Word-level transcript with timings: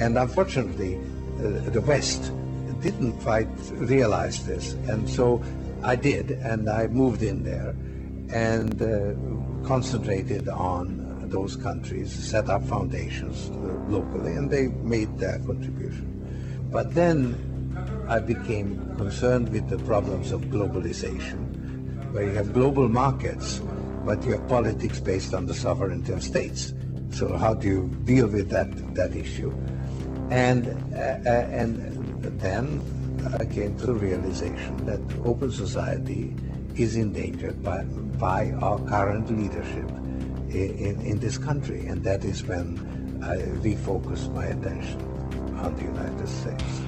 And 0.00 0.16
unfortunately, 0.18 0.96
uh, 0.96 1.70
the 1.70 1.82
West 1.82 2.32
didn't 2.80 3.20
quite 3.20 3.48
realize 3.72 4.46
this. 4.46 4.72
And 4.88 5.08
so 5.08 5.42
I 5.82 5.96
did, 5.96 6.30
and 6.30 6.68
I 6.68 6.86
moved 6.88 7.22
in 7.22 7.44
there 7.44 7.74
and 8.32 8.80
uh, 8.80 9.66
concentrated 9.66 10.48
on 10.48 11.28
those 11.28 11.54
countries, 11.54 12.12
set 12.12 12.48
up 12.48 12.64
foundations 12.64 13.50
uh, 13.50 13.52
locally, 13.88 14.32
and 14.32 14.50
they 14.50 14.68
made 14.68 15.18
their 15.18 15.38
contribution. 15.40 16.06
But 16.72 16.94
then 16.94 17.36
I 18.08 18.18
became 18.18 18.96
concerned 18.96 19.50
with 19.50 19.68
the 19.68 19.78
problems 19.84 20.32
of 20.32 20.42
globalization, 20.46 22.10
where 22.12 22.24
you 22.24 22.32
have 22.32 22.52
global 22.52 22.88
markets, 22.88 23.60
but 24.04 24.24
you 24.24 24.32
have 24.32 24.48
politics 24.48 24.98
based 24.98 25.34
on 25.34 25.46
the 25.46 25.54
sovereignty 25.54 26.12
of 26.12 26.22
states. 26.22 26.74
So 27.10 27.36
how 27.36 27.54
do 27.54 27.68
you 27.68 27.96
deal 28.04 28.26
with 28.26 28.48
that, 28.50 28.94
that 28.94 29.14
issue? 29.14 29.52
And, 30.30 30.68
uh, 30.94 30.98
uh 30.98 31.46
and 31.50 32.40
then 32.40 32.80
I 33.38 33.44
came 33.44 33.76
to 33.78 33.86
the 33.86 33.94
realization 33.94 34.86
that 34.86 35.00
open 35.24 35.50
society 35.50 36.34
is 36.76 36.96
endangered 36.96 37.62
by, 37.62 37.82
by 38.18 38.52
our 38.62 38.78
current 38.78 39.30
leadership 39.36 39.88
in, 40.50 40.78
in, 40.78 41.00
in 41.00 41.18
this 41.18 41.36
country. 41.36 41.86
And 41.86 42.02
that 42.04 42.24
is 42.24 42.44
when 42.44 42.78
I 43.22 43.36
refocused 43.36 44.32
my 44.32 44.46
attention 44.46 45.00
on 45.58 45.76
the 45.76 45.82
United 45.82 46.28
States. 46.28 46.80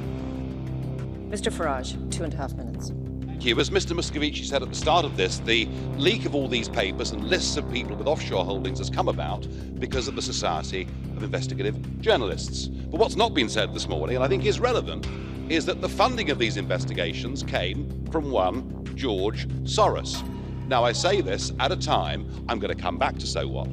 Mr. 1.29 1.53
Farage, 1.53 2.11
two 2.11 2.25
and 2.25 2.33
a 2.33 2.37
half 2.37 2.55
minutes. 2.55 2.93
Thank 3.27 3.45
you. 3.45 3.59
As 3.59 3.71
Mr. 3.71 3.97
Moscovici 3.97 4.45
said 4.45 4.63
at 4.63 4.69
the 4.69 4.75
start 4.75 5.05
of 5.05 5.17
this, 5.17 5.39
the 5.41 5.67
leak 5.97 6.27
of 6.27 6.35
all 6.35 6.49
these 6.49 6.69
papers 6.69 7.11
and 7.11 7.25
lists 7.25 7.57
of 7.57 7.71
people 7.73 7.97
with 7.97 8.07
offshore 8.07 8.45
holdings 8.45 8.79
has 8.79 8.89
come 8.89 9.09
about 9.09 9.47
because 9.79 10.09
of 10.09 10.15
the 10.15 10.23
Society 10.23 10.87
of 11.17 11.23
Investigative 11.23 12.01
Journalists. 12.01 12.67
But 12.67 12.99
what's 12.99 13.17
not 13.17 13.35
been 13.35 13.49
said 13.49 13.75
this 13.75 13.89
morning, 13.89 14.17
and 14.17 14.25
I 14.25 14.29
think 14.29 14.45
is 14.45 14.61
relevant, 14.61 15.07
is 15.49 15.67
that 15.67 15.81
the 15.81 15.89
funding 15.89 16.31
of 16.31 16.39
these 16.39 16.57
investigations 16.57 17.43
came 17.43 18.07
from 18.11 18.31
one 18.31 18.85
George 18.95 19.49
Soros. 19.65 20.27
Now, 20.69 20.85
I 20.85 20.93
say 20.93 21.21
this 21.21 21.53
at 21.61 21.73
a 21.73 21.77
time, 21.77 22.29
I'm 22.49 22.59
going 22.59 22.75
to 22.75 22.81
come 22.81 22.99
back 22.99 23.19
to 23.19 23.27
so 23.27 23.47
what, 23.47 23.69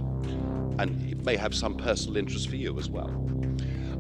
and 0.80 1.10
it 1.10 1.24
may 1.24 1.36
have 1.36 1.54
some 1.54 1.76
personal 1.76 2.18
interest 2.18 2.50
for 2.50 2.56
you 2.56 2.78
as 2.80 2.90
well. 2.90 3.26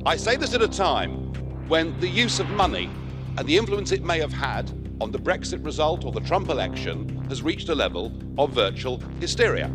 I 0.05 0.15
say 0.15 0.35
this 0.35 0.53
at 0.53 0.61
a 0.61 0.67
time 0.67 1.33
when 1.67 1.97
the 1.99 2.07
use 2.07 2.39
of 2.39 2.49
money 2.49 2.89
and 3.37 3.47
the 3.47 3.57
influence 3.57 3.91
it 3.91 4.03
may 4.03 4.19
have 4.19 4.33
had 4.33 4.71
on 5.01 5.11
the 5.11 5.19
Brexit 5.19 5.63
result 5.65 6.03
or 6.03 6.11
the 6.11 6.21
Trump 6.21 6.49
election 6.49 7.23
has 7.29 7.41
reached 7.41 7.69
a 7.69 7.75
level 7.75 8.11
of 8.37 8.51
virtual 8.51 8.99
hysteria. 9.19 9.71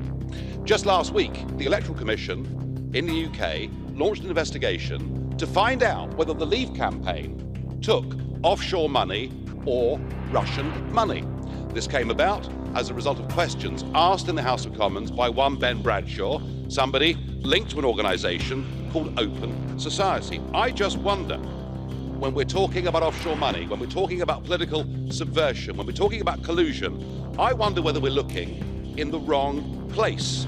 Just 0.65 0.87
last 0.87 1.13
week, 1.13 1.45
the 1.57 1.67
Electoral 1.67 1.97
Commission 1.97 2.64
in 2.95 3.07
the 3.07 3.27
UK 3.27 3.69
launched 3.97 4.23
an 4.23 4.29
investigation 4.29 5.37
to 5.37 5.49
find 5.49 5.83
out 5.83 6.15
whether 6.15 6.33
the 6.33 6.47
Leave 6.47 6.73
campaign 6.75 7.79
took 7.83 8.05
offshore 8.45 8.89
money 8.89 9.33
or 9.67 9.99
Russian 10.31 10.93
money. 10.93 11.25
This 11.71 11.89
came 11.89 12.11
about 12.11 12.49
as 12.77 12.91
a 12.91 12.95
result 12.95 13.19
of 13.19 13.29
questions 13.29 13.85
asked 13.97 14.29
in 14.29 14.37
the 14.37 14.43
House 14.43 14.65
of 14.65 14.77
Commons 14.77 15.11
by 15.11 15.29
one 15.29 15.57
Ben 15.57 15.83
Bradshaw, 15.83 16.41
somebody 16.69 17.15
linked 17.43 17.73
to 17.73 17.81
an 17.81 17.85
organisation 17.85 18.89
called 18.93 19.19
Open 19.19 19.77
Society. 19.77 20.41
I 20.55 20.71
just 20.71 20.97
wonder 20.99 21.39
when 21.39 22.33
we're 22.33 22.45
talking 22.45 22.87
about 22.87 23.03
offshore 23.03 23.37
money, 23.37 23.67
when 23.67 23.81
we're 23.81 23.87
talking 23.87 24.23
about 24.23 24.45
political 24.45 24.87
subversion, 25.11 25.77
when 25.77 25.87
we're 25.87 25.93
talking 25.93 26.21
about 26.21 26.45
collusion, 26.45 27.35
I 27.41 27.55
wonder 27.55 27.83
whether 27.83 27.99
we're 27.99 28.13
looking 28.13 28.95
in 28.97 29.11
the 29.11 29.19
wrong 29.19 29.91
place. 29.93 30.45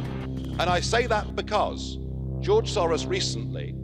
And 0.59 0.63
I 0.71 0.79
say 0.79 1.09
that 1.09 1.35
because 1.35 1.99
George 2.41 2.73
Soros 2.73 3.09
recently 3.09 3.75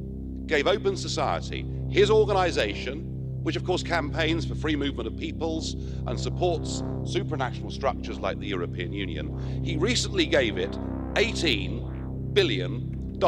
gave 0.47 0.67
Open 0.67 0.97
Society, 0.97 1.67
his 1.91 2.11
organisation, 2.11 3.01
which 3.43 3.57
of 3.57 3.65
course 3.65 3.83
campaigns 3.83 4.45
for 4.45 4.55
free 4.55 4.77
movement 4.77 5.07
of 5.07 5.17
peoples 5.17 5.75
and 6.07 6.19
supports 6.19 6.83
supranational 7.03 7.73
structures 7.73 8.19
like 8.19 8.39
the 8.39 8.47
European 8.47 8.93
Union, 8.93 9.63
he 9.65 9.77
recently 9.77 10.27
gave 10.27 10.59
it 10.59 10.71
$18 11.15 12.35
billion. 12.35 13.19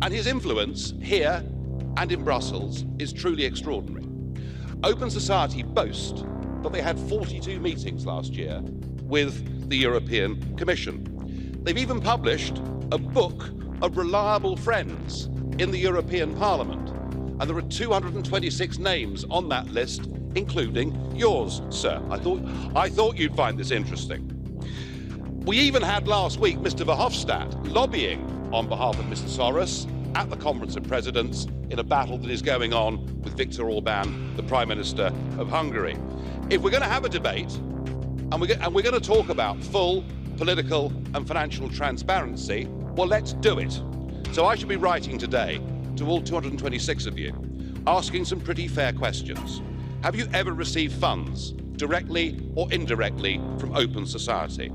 And 0.00 0.14
his 0.14 0.26
influence 0.26 0.94
here 1.02 1.42
and 1.96 2.12
in 2.12 2.22
Brussels 2.22 2.84
is 2.98 3.12
truly 3.12 3.44
extraordinary. 3.44 4.06
Open 4.84 5.10
Society 5.10 5.62
boast 5.64 6.24
that 6.62 6.72
they 6.72 6.80
had 6.80 6.98
42 6.98 7.58
meetings 7.58 8.06
last 8.06 8.34
year 8.34 8.60
with 9.02 9.68
the 9.68 9.76
European 9.76 10.56
Commission. 10.56 11.58
They've 11.64 11.78
even 11.78 12.00
published 12.00 12.58
a 12.92 12.98
book 12.98 13.50
of 13.82 13.96
reliable 13.96 14.56
friends 14.56 15.26
in 15.58 15.70
the 15.70 15.78
European 15.78 16.34
Parliament 16.34 16.88
and 17.40 17.48
there 17.48 17.56
are 17.56 17.62
226 17.62 18.78
names 18.78 19.24
on 19.30 19.48
that 19.48 19.68
list, 19.68 20.08
including 20.34 21.14
yours, 21.14 21.62
sir. 21.70 22.02
I 22.10 22.18
thought, 22.18 22.42
I 22.74 22.88
thought 22.88 23.16
you'd 23.16 23.36
find 23.36 23.56
this 23.56 23.70
interesting. 23.70 24.34
We 25.44 25.58
even 25.58 25.82
had 25.82 26.08
last 26.08 26.40
week 26.40 26.58
Mr. 26.58 26.84
Verhofstadt 26.84 27.72
lobbying 27.72 28.50
on 28.52 28.68
behalf 28.68 28.98
of 28.98 29.04
Mr. 29.06 29.28
Soros 29.28 29.86
at 30.16 30.30
the 30.30 30.36
Conference 30.36 30.74
of 30.74 30.82
Presidents 30.82 31.46
in 31.70 31.78
a 31.78 31.84
battle 31.84 32.18
that 32.18 32.30
is 32.30 32.42
going 32.42 32.72
on 32.72 33.04
with 33.22 33.36
Viktor 33.36 33.70
Orban, 33.70 34.34
the 34.34 34.42
Prime 34.42 34.68
Minister 34.68 35.12
of 35.38 35.48
Hungary. 35.48 35.96
If 36.50 36.62
we're 36.62 36.70
going 36.70 36.82
to 36.82 36.88
have 36.88 37.04
a 37.04 37.08
debate 37.08 37.54
and 37.54 38.40
we're, 38.40 38.58
and 38.60 38.74
we're 38.74 38.82
going 38.82 39.00
to 39.00 39.06
talk 39.06 39.28
about 39.28 39.62
full 39.62 40.04
political 40.36 40.92
and 41.14 41.26
financial 41.26 41.68
transparency, 41.68 42.68
well, 42.98 43.06
let's 43.06 43.32
do 43.34 43.60
it. 43.60 43.80
So 44.32 44.44
I 44.44 44.56
should 44.56 44.66
be 44.66 44.74
writing 44.74 45.18
today 45.18 45.60
to 45.94 46.04
all 46.06 46.20
226 46.20 47.06
of 47.06 47.16
you, 47.16 47.32
asking 47.86 48.24
some 48.24 48.40
pretty 48.40 48.66
fair 48.66 48.92
questions. 48.92 49.62
Have 50.02 50.16
you 50.16 50.26
ever 50.34 50.52
received 50.52 50.94
funds, 50.94 51.52
directly 51.76 52.40
or 52.56 52.66
indirectly, 52.72 53.40
from 53.56 53.76
Open 53.76 54.04
Society? 54.04 54.72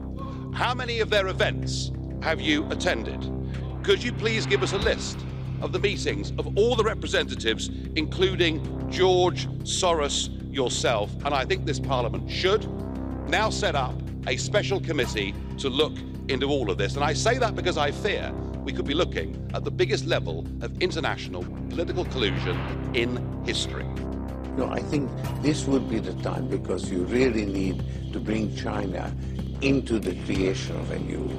How 0.53 0.73
many 0.73 1.01
of 1.01 1.09
their 1.09 1.27
events 1.27 1.91
have 2.21 2.39
you 2.39 2.65
attended? 2.69 3.29
Could 3.83 4.01
you 4.01 4.13
please 4.13 4.45
give 4.45 4.63
us 4.63 4.71
a 4.71 4.77
list 4.77 5.19
of 5.61 5.73
the 5.73 5.79
meetings 5.79 6.31
of 6.37 6.57
all 6.57 6.77
the 6.77 6.83
representatives, 6.85 7.71
including 7.97 8.89
George 8.89 9.49
Soros 9.63 10.29
yourself? 10.49 11.13
And 11.25 11.33
I 11.33 11.43
think 11.43 11.65
this 11.65 11.77
Parliament 11.77 12.31
should 12.31 12.65
now 13.29 13.49
set 13.49 13.75
up 13.75 13.95
a 14.27 14.37
special 14.37 14.79
committee 14.79 15.35
to 15.57 15.67
look 15.67 15.97
into 16.29 16.47
all 16.47 16.69
of 16.69 16.77
this. 16.77 16.95
And 16.95 17.03
I 17.03 17.13
say 17.13 17.37
that 17.37 17.55
because 17.55 17.77
I 17.77 17.91
fear 17.91 18.31
we 18.63 18.71
could 18.71 18.85
be 18.85 18.93
looking 18.93 19.49
at 19.53 19.63
the 19.63 19.71
biggest 19.71 20.05
level 20.05 20.45
of 20.61 20.81
international 20.81 21.43
political 21.69 22.05
collusion 22.05 22.57
in 22.93 23.17
history. 23.45 23.85
No, 24.55 24.69
I 24.71 24.79
think 24.79 25.09
this 25.41 25.65
would 25.65 25.89
be 25.89 25.99
the 25.99 26.13
time 26.21 26.47
because 26.47 26.89
you 26.89 27.03
really 27.05 27.45
need 27.45 27.83
to 28.13 28.19
bring 28.19 28.55
China 28.55 29.13
into 29.61 29.99
the 29.99 30.15
creation 30.25 30.75
of 30.77 30.91
a 30.91 30.99
new 30.99 31.29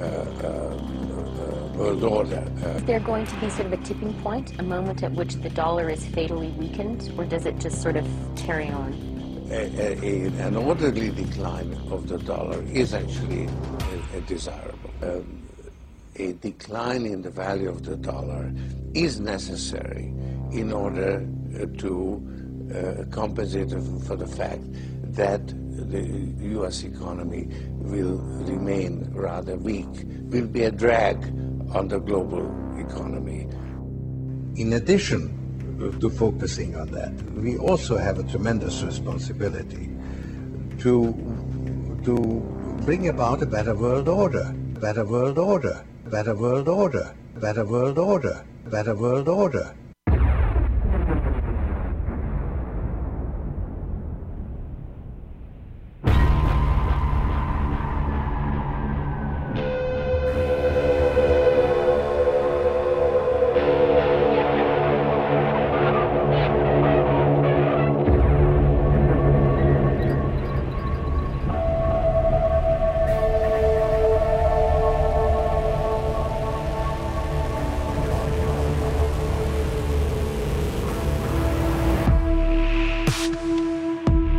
uh, 0.00 0.04
uh, 0.04 0.46
uh 0.46 1.66
world 1.76 2.02
order. 2.02 2.44
Uh, 2.64 2.68
is 2.68 2.84
there 2.84 3.00
going 3.00 3.26
to 3.26 3.36
be 3.36 3.48
sort 3.50 3.66
of 3.66 3.72
a 3.72 3.76
tipping 3.84 4.12
point, 4.22 4.58
a 4.58 4.62
moment 4.62 5.02
at 5.02 5.12
which 5.12 5.34
the 5.34 5.50
dollar 5.50 5.88
is 5.88 6.04
fatally 6.06 6.48
weakened, 6.58 7.12
or 7.16 7.24
does 7.24 7.46
it 7.46 7.58
just 7.58 7.80
sort 7.82 7.96
of 7.96 8.06
carry 8.34 8.68
on? 8.68 9.15
A, 9.50 10.26
an 10.40 10.56
orderly 10.56 11.10
decline 11.10 11.72
of 11.90 12.08
the 12.08 12.18
dollar 12.18 12.62
is 12.64 12.92
actually 12.94 13.48
desirable. 14.26 14.90
Um, 15.02 15.46
a 16.16 16.32
decline 16.32 17.06
in 17.06 17.22
the 17.22 17.30
value 17.30 17.68
of 17.68 17.84
the 17.84 17.96
dollar 17.96 18.52
is 18.94 19.20
necessary 19.20 20.12
in 20.50 20.72
order 20.72 21.26
uh, 21.54 21.66
to 21.78 22.20
uh, 22.74 23.04
compensate 23.14 23.70
for 24.04 24.16
the 24.16 24.26
fact 24.26 24.62
that 25.14 25.46
the 25.46 26.34
U.S. 26.56 26.82
economy 26.82 27.48
will 27.70 28.16
remain 28.16 29.08
rather 29.12 29.56
weak, 29.56 29.86
will 30.30 30.46
be 30.46 30.64
a 30.64 30.72
drag 30.72 31.22
on 31.72 31.88
the 31.88 32.00
global 32.00 32.44
economy. 32.78 33.46
In 34.56 34.72
addition 34.72 35.45
to 36.00 36.10
focusing 36.10 36.76
on 36.76 36.90
that, 36.90 37.12
we 37.36 37.58
also 37.58 37.96
have 37.96 38.18
a 38.18 38.24
tremendous 38.24 38.82
responsibility 38.82 39.90
to, 40.78 41.12
to 42.04 42.14
bring 42.84 43.08
about 43.08 43.42
a 43.42 43.46
better 43.46 43.74
world 43.74 44.08
order, 44.08 44.52
better 44.80 45.04
world 45.04 45.38
order 45.38 45.84
better 46.08 46.34
world 46.34 46.68
order, 46.68 47.14
better 47.34 47.64
world 47.64 47.98
order, 47.98 48.44
better 48.66 48.94
world 48.94 49.28
order. 49.28 49.74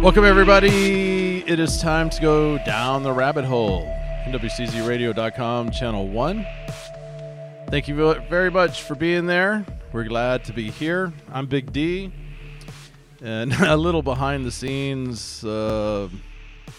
Welcome, 0.07 0.24
everybody. 0.24 1.44
It 1.45 1.59
is 1.59 1.81
time 1.81 2.09
to 2.12 2.21
go 2.21 2.57
down 2.59 3.04
the 3.04 3.12
rabbit 3.12 3.44
hole. 3.44 3.94
NWCZRadio.com, 4.27 5.71
Channel 5.71 6.07
1. 6.07 6.48
Thank 7.68 7.89
you 7.89 8.15
very 8.30 8.50
much 8.50 8.83
for 8.83 8.95
being 8.95 9.25
there. 9.25 9.65
We're 9.92 10.06
glad 10.06 10.45
to 10.45 10.54
be 10.54 10.71
here. 10.71 11.12
I'm 11.30 11.45
Big 11.45 11.74
D. 11.74 12.13
And 13.21 13.51
a 13.59 13.75
little 13.75 14.01
behind 14.01 14.45
the 14.45 14.51
scenes 14.51 15.44
uh, 15.44 16.07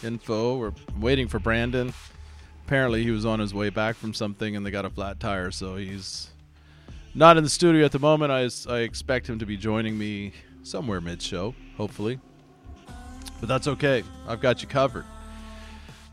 info. 0.02 0.56
We're 0.56 0.72
waiting 0.98 1.28
for 1.28 1.38
Brandon. 1.38 1.92
Apparently, 2.64 3.04
he 3.04 3.10
was 3.10 3.26
on 3.26 3.40
his 3.40 3.52
way 3.52 3.68
back 3.68 3.96
from 3.96 4.14
something 4.14 4.56
and 4.56 4.64
they 4.64 4.70
got 4.70 4.86
a 4.86 4.90
flat 4.90 5.20
tire, 5.20 5.50
so 5.50 5.76
he's 5.76 6.30
not 7.14 7.36
in 7.36 7.44
the 7.44 7.50
studio 7.50 7.84
at 7.84 7.92
the 7.92 7.98
moment. 7.98 8.32
I, 8.32 8.48
I 8.72 8.78
expect 8.78 9.28
him 9.28 9.38
to 9.38 9.44
be 9.44 9.58
joining 9.58 9.98
me 9.98 10.32
somewhere 10.62 11.02
mid 11.02 11.20
show, 11.20 11.54
hopefully. 11.76 12.20
But 13.40 13.48
that's 13.48 13.68
okay. 13.68 14.02
I've 14.26 14.40
got 14.40 14.62
you 14.62 14.68
covered. 14.68 15.04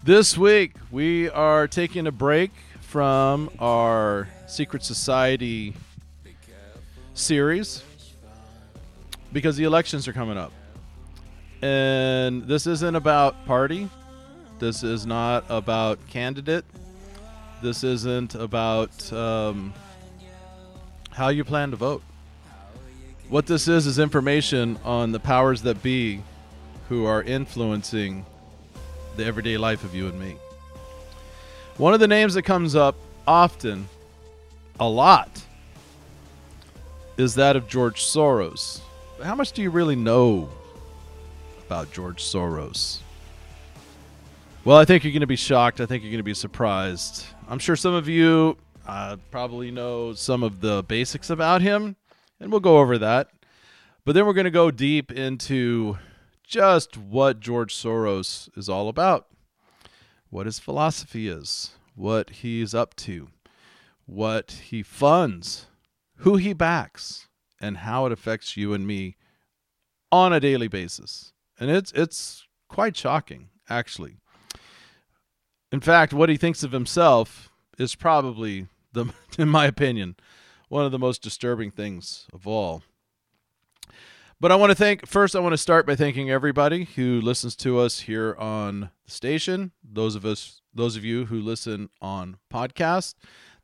This 0.03 0.37
week, 0.37 0.73
we 0.91 1.29
are 1.31 1.67
taking 1.67 2.05
a 2.05 2.11
break 2.11 2.51
from 2.81 3.49
our 3.59 4.27
Secret 4.47 4.83
Society 4.83 5.73
series 7.15 7.83
because 9.33 9.57
the 9.57 9.63
elections 9.63 10.07
are 10.07 10.13
coming 10.13 10.37
up. 10.37 10.51
And 11.61 12.43
this 12.43 12.67
isn't 12.67 12.95
about 12.95 13.45
party. 13.45 13.89
This 14.59 14.83
is 14.83 15.05
not 15.05 15.45
about 15.49 16.05
candidate. 16.07 16.65
This 17.63 17.83
isn't 17.83 18.35
about 18.35 19.11
um, 19.11 19.73
how 21.09 21.29
you 21.29 21.43
plan 21.43 21.71
to 21.71 21.77
vote. 21.77 22.03
What 23.29 23.47
this 23.47 23.67
is 23.67 23.87
is 23.87 23.97
information 23.97 24.77
on 24.83 25.11
the 25.11 25.19
powers 25.19 25.63
that 25.63 25.81
be 25.81 26.21
who 26.89 27.05
are 27.05 27.23
influencing 27.23 28.25
the 29.15 29.25
everyday 29.25 29.57
life 29.57 29.83
of 29.83 29.95
you 29.95 30.07
and 30.07 30.19
me. 30.19 30.35
One 31.77 31.93
of 31.93 31.99
the 31.99 32.07
names 32.07 32.35
that 32.35 32.43
comes 32.43 32.75
up 32.75 32.95
often, 33.27 33.87
a 34.79 34.87
lot, 34.87 35.43
is 37.17 37.35
that 37.35 37.55
of 37.55 37.67
George 37.67 38.01
Soros. 38.01 38.81
How 39.23 39.35
much 39.35 39.51
do 39.51 39.61
you 39.61 39.69
really 39.69 39.95
know 39.95 40.49
about 41.65 41.91
George 41.91 42.21
Soros? 42.23 42.99
Well, 44.63 44.77
I 44.77 44.85
think 44.85 45.03
you're 45.03 45.13
going 45.13 45.21
to 45.21 45.27
be 45.27 45.35
shocked. 45.35 45.79
I 45.79 45.85
think 45.85 46.03
you're 46.03 46.11
going 46.11 46.19
to 46.19 46.23
be 46.23 46.33
surprised. 46.33 47.25
I'm 47.47 47.59
sure 47.59 47.75
some 47.75 47.93
of 47.93 48.07
you 48.07 48.57
uh, 48.87 49.17
probably 49.31 49.71
know 49.71 50.13
some 50.13 50.43
of 50.43 50.61
the 50.61 50.83
basics 50.83 51.29
about 51.29 51.61
him, 51.61 51.95
and 52.39 52.51
we'll 52.51 52.59
go 52.59 52.79
over 52.79 52.97
that. 52.97 53.29
But 54.05 54.13
then 54.13 54.25
we're 54.25 54.33
going 54.33 54.45
to 54.45 54.51
go 54.51 54.71
deep 54.71 55.11
into 55.11 55.97
just 56.45 56.97
what 56.97 57.39
George 57.39 57.73
Soros 57.73 58.49
is 58.57 58.69
all 58.69 58.89
about, 58.89 59.27
what 60.29 60.45
his 60.45 60.59
philosophy 60.59 61.27
is, 61.27 61.71
what 61.95 62.29
he's 62.29 62.73
up 62.73 62.95
to, 62.97 63.29
what 64.05 64.51
he 64.51 64.83
funds, 64.83 65.67
who 66.17 66.37
he 66.37 66.53
backs, 66.53 67.27
and 67.59 67.77
how 67.77 68.05
it 68.05 68.11
affects 68.11 68.55
you 68.55 68.73
and 68.73 68.85
me 68.85 69.15
on 70.11 70.33
a 70.33 70.39
daily 70.39 70.67
basis. 70.67 71.33
And 71.59 71.69
it's 71.69 71.91
it's 71.93 72.45
quite 72.67 72.95
shocking, 72.95 73.49
actually. 73.69 74.17
In 75.71 75.79
fact, 75.79 76.13
what 76.13 76.29
he 76.29 76.37
thinks 76.37 76.63
of 76.63 76.71
himself 76.71 77.49
is 77.77 77.95
probably 77.95 78.67
the 78.93 79.13
in 79.37 79.49
my 79.49 79.65
opinion, 79.65 80.15
one 80.69 80.85
of 80.85 80.91
the 80.91 80.99
most 80.99 81.21
disturbing 81.21 81.71
things 81.71 82.27
of 82.33 82.47
all. 82.47 82.83
But 84.39 84.51
I 84.51 84.55
want 84.55 84.71
to 84.71 84.75
thank 84.75 85.07
first. 85.07 85.35
I 85.35 85.39
want 85.39 85.53
to 85.53 85.57
start 85.57 85.87
by 85.87 85.95
thanking 85.95 86.29
everybody 86.29 86.83
who 86.83 87.21
listens 87.21 87.55
to 87.57 87.79
us 87.79 88.01
here 88.01 88.35
on 88.35 88.89
the 89.05 89.11
station. 89.11 89.71
Those 89.81 90.15
of 90.15 90.25
us, 90.25 90.61
those 90.73 90.97
of 90.97 91.05
you 91.05 91.25
who 91.25 91.39
listen 91.39 91.89
on 92.01 92.37
podcast, 92.53 93.15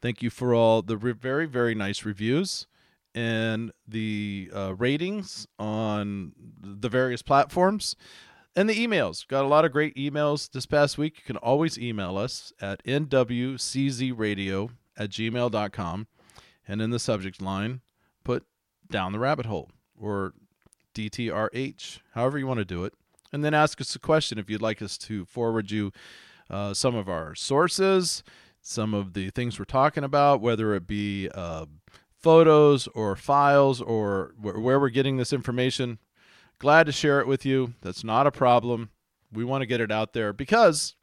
thank 0.01 0.21
you 0.21 0.29
for 0.29 0.53
all 0.53 0.81
the 0.81 0.95
re- 0.95 1.12
very 1.12 1.45
very 1.45 1.75
nice 1.75 2.06
reviews 2.06 2.68
and 3.13 3.73
the 3.85 4.50
uh, 4.56 4.73
ratings 4.77 5.45
on 5.59 6.31
the 6.62 6.88
various 6.88 7.21
platforms 7.21 7.97
and 8.56 8.69
the 8.69 8.88
emails. 8.88 9.27
Got 9.27 9.44
a 9.44 9.50
lot 9.50 9.65
of 9.65 9.74
great 9.74 9.95
emails 9.95 10.50
this 10.51 10.65
past 10.65 10.97
week. 10.97 11.17
You 11.17 11.24
can 11.25 11.38
always 11.38 11.77
email 11.77 12.17
us 12.17 12.53
at 12.62 12.81
nwczradio 12.85 14.69
at 14.97 15.09
gmail.com 15.09 16.07
and 16.67 16.81
in 16.81 16.89
the 16.91 17.00
subject 17.00 17.41
line, 17.41 17.81
put 18.24 18.45
down 18.89 19.12
the 19.12 19.19
rabbit 19.19 19.45
hole 19.45 19.69
or 20.00 20.33
DTRH, 20.93 21.99
however 22.13 22.38
you 22.38 22.47
want 22.47 22.59
to 22.59 22.65
do 22.65 22.83
it. 22.83 22.93
And 23.33 23.43
then 23.43 23.53
ask 23.53 23.79
us 23.79 23.95
a 23.95 23.99
question 23.99 24.38
if 24.38 24.49
you'd 24.49 24.61
like 24.61 24.81
us 24.81 24.97
to 24.99 25.25
forward 25.25 25.71
you 25.71 25.91
uh, 26.49 26.73
some 26.73 26.95
of 26.95 27.07
our 27.07 27.33
sources, 27.33 28.23
some 28.61 28.93
of 28.93 29.13
the 29.13 29.29
things 29.29 29.57
we're 29.57 29.65
talking 29.65 30.03
about, 30.03 30.41
whether 30.41 30.75
it 30.75 30.85
be 30.85 31.29
uh, 31.33 31.65
photos 32.21 32.88
or 32.88 33.15
files 33.15 33.81
or 33.81 34.33
wh- 34.38 34.61
where 34.61 34.79
we're 34.79 34.89
getting 34.89 35.17
this 35.17 35.33
information. 35.33 35.97
Glad 36.59 36.85
to 36.85 36.91
share 36.91 37.19
it 37.19 37.27
with 37.27 37.45
you. 37.45 37.73
That's 37.81 38.03
not 38.03 38.27
a 38.27 38.31
problem. 38.31 38.89
We 39.31 39.43
want 39.43 39.61
to 39.61 39.65
get 39.65 39.81
it 39.81 39.91
out 39.91 40.13
there 40.13 40.33
because 40.33 40.95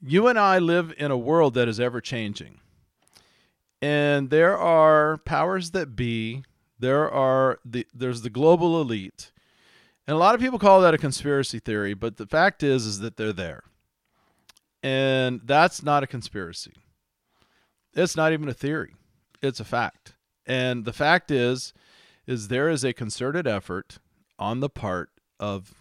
you 0.00 0.26
and 0.26 0.38
I 0.38 0.58
live 0.58 0.92
in 0.98 1.10
a 1.10 1.18
world 1.18 1.54
that 1.54 1.68
is 1.68 1.78
ever 1.78 2.00
changing. 2.00 2.60
And 3.82 4.30
there 4.30 4.56
are 4.56 5.18
powers 5.18 5.72
that 5.72 5.94
be 5.94 6.42
there 6.78 7.10
are 7.10 7.58
the 7.64 7.86
there's 7.94 8.22
the 8.22 8.30
global 8.30 8.80
elite. 8.80 9.32
And 10.06 10.14
a 10.14 10.18
lot 10.18 10.34
of 10.34 10.40
people 10.40 10.58
call 10.58 10.80
that 10.82 10.94
a 10.94 10.98
conspiracy 10.98 11.58
theory, 11.58 11.94
but 11.94 12.16
the 12.16 12.26
fact 12.26 12.62
is 12.62 12.86
is 12.86 13.00
that 13.00 13.16
they're 13.16 13.32
there. 13.32 13.64
And 14.82 15.40
that's 15.44 15.82
not 15.82 16.04
a 16.04 16.06
conspiracy. 16.06 16.74
It's 17.92 18.16
not 18.16 18.32
even 18.32 18.48
a 18.48 18.54
theory. 18.54 18.94
It's 19.42 19.58
a 19.58 19.64
fact. 19.64 20.14
And 20.46 20.84
the 20.84 20.92
fact 20.92 21.30
is 21.30 21.72
is 22.26 22.48
there 22.48 22.68
is 22.68 22.84
a 22.84 22.92
concerted 22.92 23.46
effort 23.46 23.98
on 24.38 24.60
the 24.60 24.68
part 24.68 25.10
of 25.40 25.74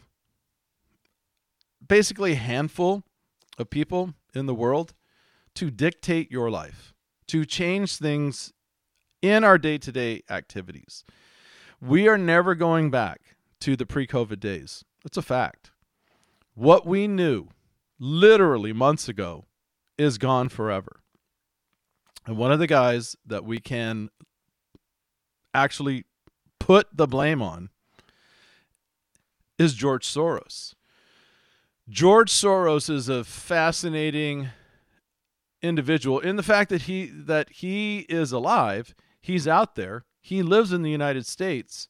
basically 1.86 2.33
a 2.33 2.36
handful 2.36 3.03
of 3.57 3.69
people 3.69 4.13
in 4.33 4.45
the 4.45 4.56
world 4.56 4.94
to 5.56 5.71
dictate 5.71 6.31
your 6.31 6.50
life, 6.50 6.94
to 7.27 7.45
change 7.45 7.97
things 7.97 8.53
in 9.25 9.44
our 9.44 9.57
day 9.57 9.77
to 9.80 9.92
day 9.92 10.22
activities. 10.30 11.04
We 11.81 12.07
are 12.07 12.18
never 12.18 12.56
going 12.56 12.92
back 12.92 13.21
to 13.61 13.76
the 13.76 13.85
pre 13.85 14.06
COVID 14.07 14.40
days. 14.40 14.83
That's 15.04 15.18
a 15.18 15.21
fact. 15.21 15.71
What 16.54 16.85
we 16.85 17.07
knew 17.07 17.49
literally 17.99 18.73
months 18.73 19.09
ago 19.09 19.45
is 19.97 20.18
gone 20.18 20.49
forever. 20.49 21.02
And 22.26 22.38
one 22.38 22.52
of 22.52 22.59
the 22.59 22.68
guys 22.68 23.16
that 23.26 23.45
we 23.45 23.59
can 23.59 24.09
actually 25.54 26.06
put 26.59 26.88
the 26.94 27.07
blame 27.07 27.42
on 27.42 27.69
is 29.57 29.73
George 29.73 30.07
Soros. 30.07 30.73
George 31.88 32.31
Soros 32.31 32.90
is 32.90 33.09
a 33.09 33.23
fascinating 33.23 34.49
individual 35.61 36.19
in 36.19 36.35
the 36.35 36.44
fact 36.44 36.69
that 36.69 36.83
he 36.83 37.06
that 37.06 37.49
he 37.49 37.99
is 38.09 38.31
alive 38.31 38.95
He's 39.25 39.47
out 39.47 39.73
there. 39.73 40.05
He 40.21 40.44
lives 40.44 40.71
in 40.71 40.83
the 40.83 40.91
United 40.91 41.25
States. 41.25 41.87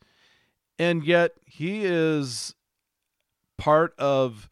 And 0.79 1.03
yet 1.03 1.31
he 1.45 1.83
is 1.83 2.55
part 3.57 3.93
of, 3.99 4.49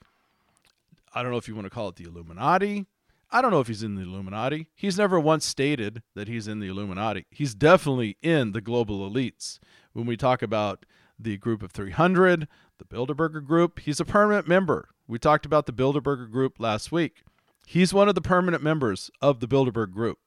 I 1.15 1.23
don't 1.23 1.31
know 1.31 1.37
if 1.37 1.47
you 1.47 1.55
want 1.55 1.63
to 1.65 1.69
call 1.69 1.87
it 1.87 1.95
the 1.95 2.03
Illuminati. 2.03 2.85
I 3.31 3.41
don't 3.41 3.51
know 3.51 3.61
if 3.61 3.67
he's 3.67 3.83
in 3.83 3.95
the 3.95 4.01
Illuminati. 4.01 4.67
He's 4.75 4.97
never 4.97 5.17
once 5.17 5.45
stated 5.45 6.03
that 6.13 6.27
he's 6.27 6.45
in 6.45 6.59
the 6.59 6.67
Illuminati. 6.67 7.25
He's 7.29 7.55
definitely 7.55 8.17
in 8.21 8.51
the 8.51 8.59
global 8.59 9.09
elites. 9.09 9.59
When 9.93 10.05
we 10.05 10.17
talk 10.17 10.41
about 10.41 10.85
the 11.17 11.37
group 11.37 11.63
of 11.63 11.71
300, 11.71 12.49
the 12.79 12.85
Bilderberger 12.85 13.45
group, 13.45 13.79
he's 13.79 14.01
a 14.01 14.05
permanent 14.05 14.45
member. 14.45 14.89
We 15.07 15.19
talked 15.19 15.45
about 15.45 15.67
the 15.67 15.73
Bilderberger 15.73 16.29
group 16.29 16.59
last 16.59 16.91
week. 16.91 17.23
He's 17.65 17.93
one 17.93 18.09
of 18.09 18.15
the 18.15 18.21
permanent 18.21 18.61
members 18.61 19.09
of 19.21 19.39
the 19.39 19.47
Bilderberg 19.47 19.93
group 19.93 20.19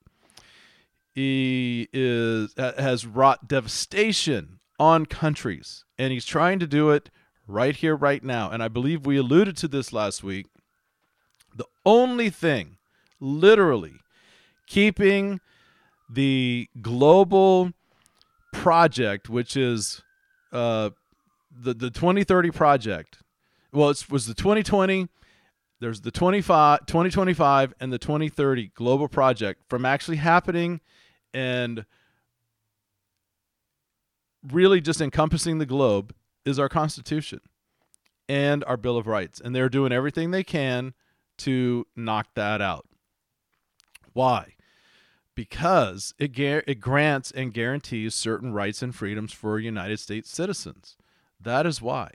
he 1.16 1.88
is 1.94 2.54
has 2.58 3.06
wrought 3.06 3.48
devastation 3.48 4.60
on 4.78 5.06
countries 5.06 5.82
and 5.98 6.12
he's 6.12 6.26
trying 6.26 6.58
to 6.58 6.66
do 6.66 6.90
it 6.90 7.10
right 7.48 7.74
here 7.74 7.96
right 7.96 8.22
now. 8.22 8.50
And 8.50 8.62
i 8.62 8.68
believe 8.68 9.06
we 9.06 9.16
alluded 9.16 9.56
to 9.56 9.68
this 9.68 9.94
last 9.94 10.22
week. 10.22 10.46
The 11.56 11.64
only 11.86 12.28
thing 12.28 12.76
literally 13.18 13.94
keeping 14.66 15.40
the 16.10 16.68
global 16.82 17.72
project 18.52 19.30
which 19.30 19.56
is 19.56 20.02
uh, 20.52 20.90
the 21.50 21.72
the 21.72 21.90
2030 21.90 22.50
project 22.50 23.18
well 23.72 23.88
it 23.88 24.04
was 24.10 24.26
the 24.26 24.34
2020 24.34 25.08
there's 25.80 26.02
the 26.02 26.10
25 26.10 26.84
2025 26.86 27.74
and 27.80 27.92
the 27.92 27.98
2030 27.98 28.72
global 28.74 29.08
project 29.08 29.62
from 29.68 29.86
actually 29.86 30.18
happening 30.18 30.80
and 31.36 31.84
really 34.42 34.80
just 34.80 35.00
encompassing 35.02 35.58
the 35.58 35.66
globe 35.66 36.14
is 36.44 36.58
our 36.58 36.68
Constitution. 36.68 37.40
and 38.28 38.64
our 38.64 38.76
Bill 38.76 38.96
of 38.96 39.06
Rights. 39.06 39.40
And 39.40 39.54
they're 39.54 39.68
doing 39.68 39.92
everything 39.92 40.30
they 40.30 40.44
can 40.44 40.94
to 41.38 41.86
knock 41.94 42.28
that 42.34 42.60
out. 42.60 42.86
Why? 44.12 44.54
Because 45.34 46.14
it, 46.18 46.38
it 46.38 46.80
grants 46.80 47.30
and 47.30 47.52
guarantees 47.52 48.14
certain 48.14 48.52
rights 48.52 48.82
and 48.82 48.94
freedoms 48.94 49.32
for 49.32 49.58
United 49.58 50.00
States 50.00 50.30
citizens. 50.30 50.96
That 51.38 51.66
is 51.66 51.82
why. 51.82 52.10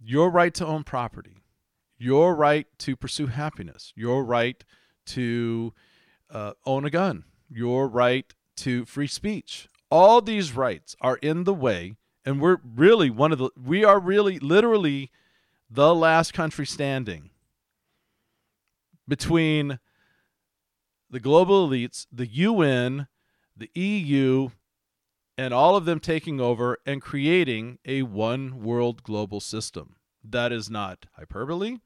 Your 0.00 0.30
right 0.30 0.54
to 0.54 0.66
own 0.66 0.84
property, 0.84 1.42
your 1.98 2.34
right 2.34 2.66
to 2.78 2.96
pursue 2.96 3.26
happiness, 3.26 3.92
your 3.96 4.24
right 4.24 4.64
to 5.06 5.74
uh, 6.30 6.52
own 6.64 6.84
a 6.84 6.90
gun, 6.90 7.24
your 7.50 7.88
right 7.88 8.32
to 8.56 8.84
free 8.84 9.06
speech. 9.06 9.68
All 9.90 10.20
these 10.20 10.52
rights 10.52 10.96
are 11.00 11.16
in 11.16 11.44
the 11.44 11.54
way, 11.54 11.94
and 12.24 12.40
we're 12.40 12.58
really 12.62 13.10
one 13.10 13.32
of 13.32 13.38
the, 13.38 13.50
we 13.62 13.84
are 13.84 13.98
really 13.98 14.38
literally 14.38 15.10
the 15.70 15.94
last 15.94 16.32
country 16.34 16.66
standing 16.66 17.30
between 19.06 19.78
the 21.10 21.20
global 21.20 21.68
elites, 21.68 22.06
the 22.12 22.26
UN, 22.26 23.08
the 23.56 23.70
EU, 23.74 24.50
and 25.38 25.54
all 25.54 25.76
of 25.76 25.84
them 25.84 26.00
taking 26.00 26.40
over 26.40 26.78
and 26.84 27.00
creating 27.00 27.78
a 27.86 28.02
one 28.02 28.62
world 28.62 29.02
global 29.02 29.40
system. 29.40 29.96
That 30.22 30.52
is 30.52 30.68
not 30.68 31.06
hyperbole. 31.12 31.78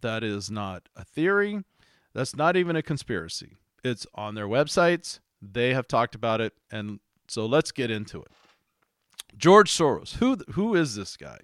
That 0.00 0.24
is 0.24 0.50
not 0.50 0.88
a 0.96 1.04
theory. 1.04 1.62
That's 2.14 2.34
not 2.34 2.56
even 2.56 2.76
a 2.76 2.82
conspiracy. 2.82 3.56
It's 3.84 4.06
on 4.14 4.34
their 4.34 4.46
websites. 4.46 5.20
They 5.40 5.74
have 5.74 5.86
talked 5.88 6.14
about 6.14 6.40
it. 6.40 6.52
And 6.70 7.00
so 7.28 7.46
let's 7.46 7.70
get 7.72 7.90
into 7.90 8.22
it. 8.22 8.30
George 9.36 9.70
Soros. 9.70 10.16
Who, 10.16 10.38
who 10.52 10.74
is 10.74 10.94
this 10.94 11.16
guy? 11.16 11.38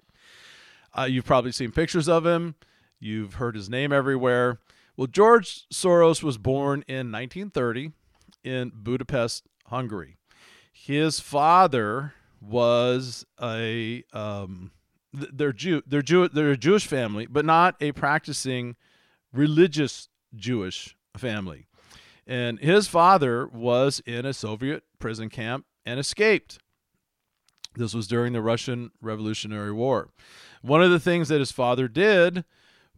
Uh, 0.97 1.03
you've 1.03 1.25
probably 1.25 1.51
seen 1.51 1.71
pictures 1.71 2.07
of 2.07 2.25
him. 2.25 2.55
You've 2.99 3.35
heard 3.35 3.55
his 3.55 3.69
name 3.69 3.91
everywhere. 3.91 4.59
Well, 4.97 5.07
George 5.07 5.67
Soros 5.73 6.23
was 6.23 6.37
born 6.37 6.83
in 6.87 7.11
1930 7.11 7.91
in 8.43 8.71
Budapest, 8.73 9.43
Hungary. 9.67 10.17
His 10.71 11.19
father 11.19 12.13
was 12.41 13.25
a 13.41 14.03
um, 14.13 14.71
they're 15.13 15.53
Jew 15.53 15.81
they're 15.87 16.01
Jew 16.01 16.27
they're 16.27 16.51
a 16.51 16.57
Jewish 16.57 16.85
family, 16.85 17.25
but 17.25 17.45
not 17.45 17.75
a 17.81 17.91
practicing 17.91 18.75
religious 19.33 20.09
Jewish 20.35 20.95
family. 21.17 21.67
And 22.27 22.59
his 22.59 22.87
father 22.87 23.47
was 23.47 24.01
in 24.05 24.25
a 24.25 24.33
Soviet 24.33 24.83
prison 24.99 25.29
camp 25.29 25.65
and 25.85 25.99
escaped. 25.99 26.59
This 27.75 27.93
was 27.93 28.07
during 28.07 28.33
the 28.33 28.41
Russian 28.41 28.91
Revolutionary 29.01 29.71
War. 29.71 30.09
One 30.61 30.81
of 30.81 30.91
the 30.91 30.99
things 30.99 31.27
that 31.27 31.39
his 31.39 31.51
father 31.51 31.87
did 31.87 32.45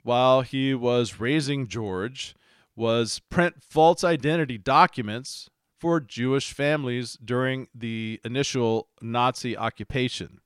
while 0.03 0.41
he 0.41 0.73
was 0.73 1.19
raising 1.19 1.67
George 1.67 2.35
was 2.75 3.19
print 3.29 3.55
false 3.61 4.03
identity 4.03 4.57
documents 4.57 5.49
for 5.79 5.99
Jewish 5.99 6.53
families 6.53 7.17
during 7.23 7.67
the 7.73 8.21
initial 8.23 8.87
Nazi 9.01 9.57
occupation. 9.57 10.39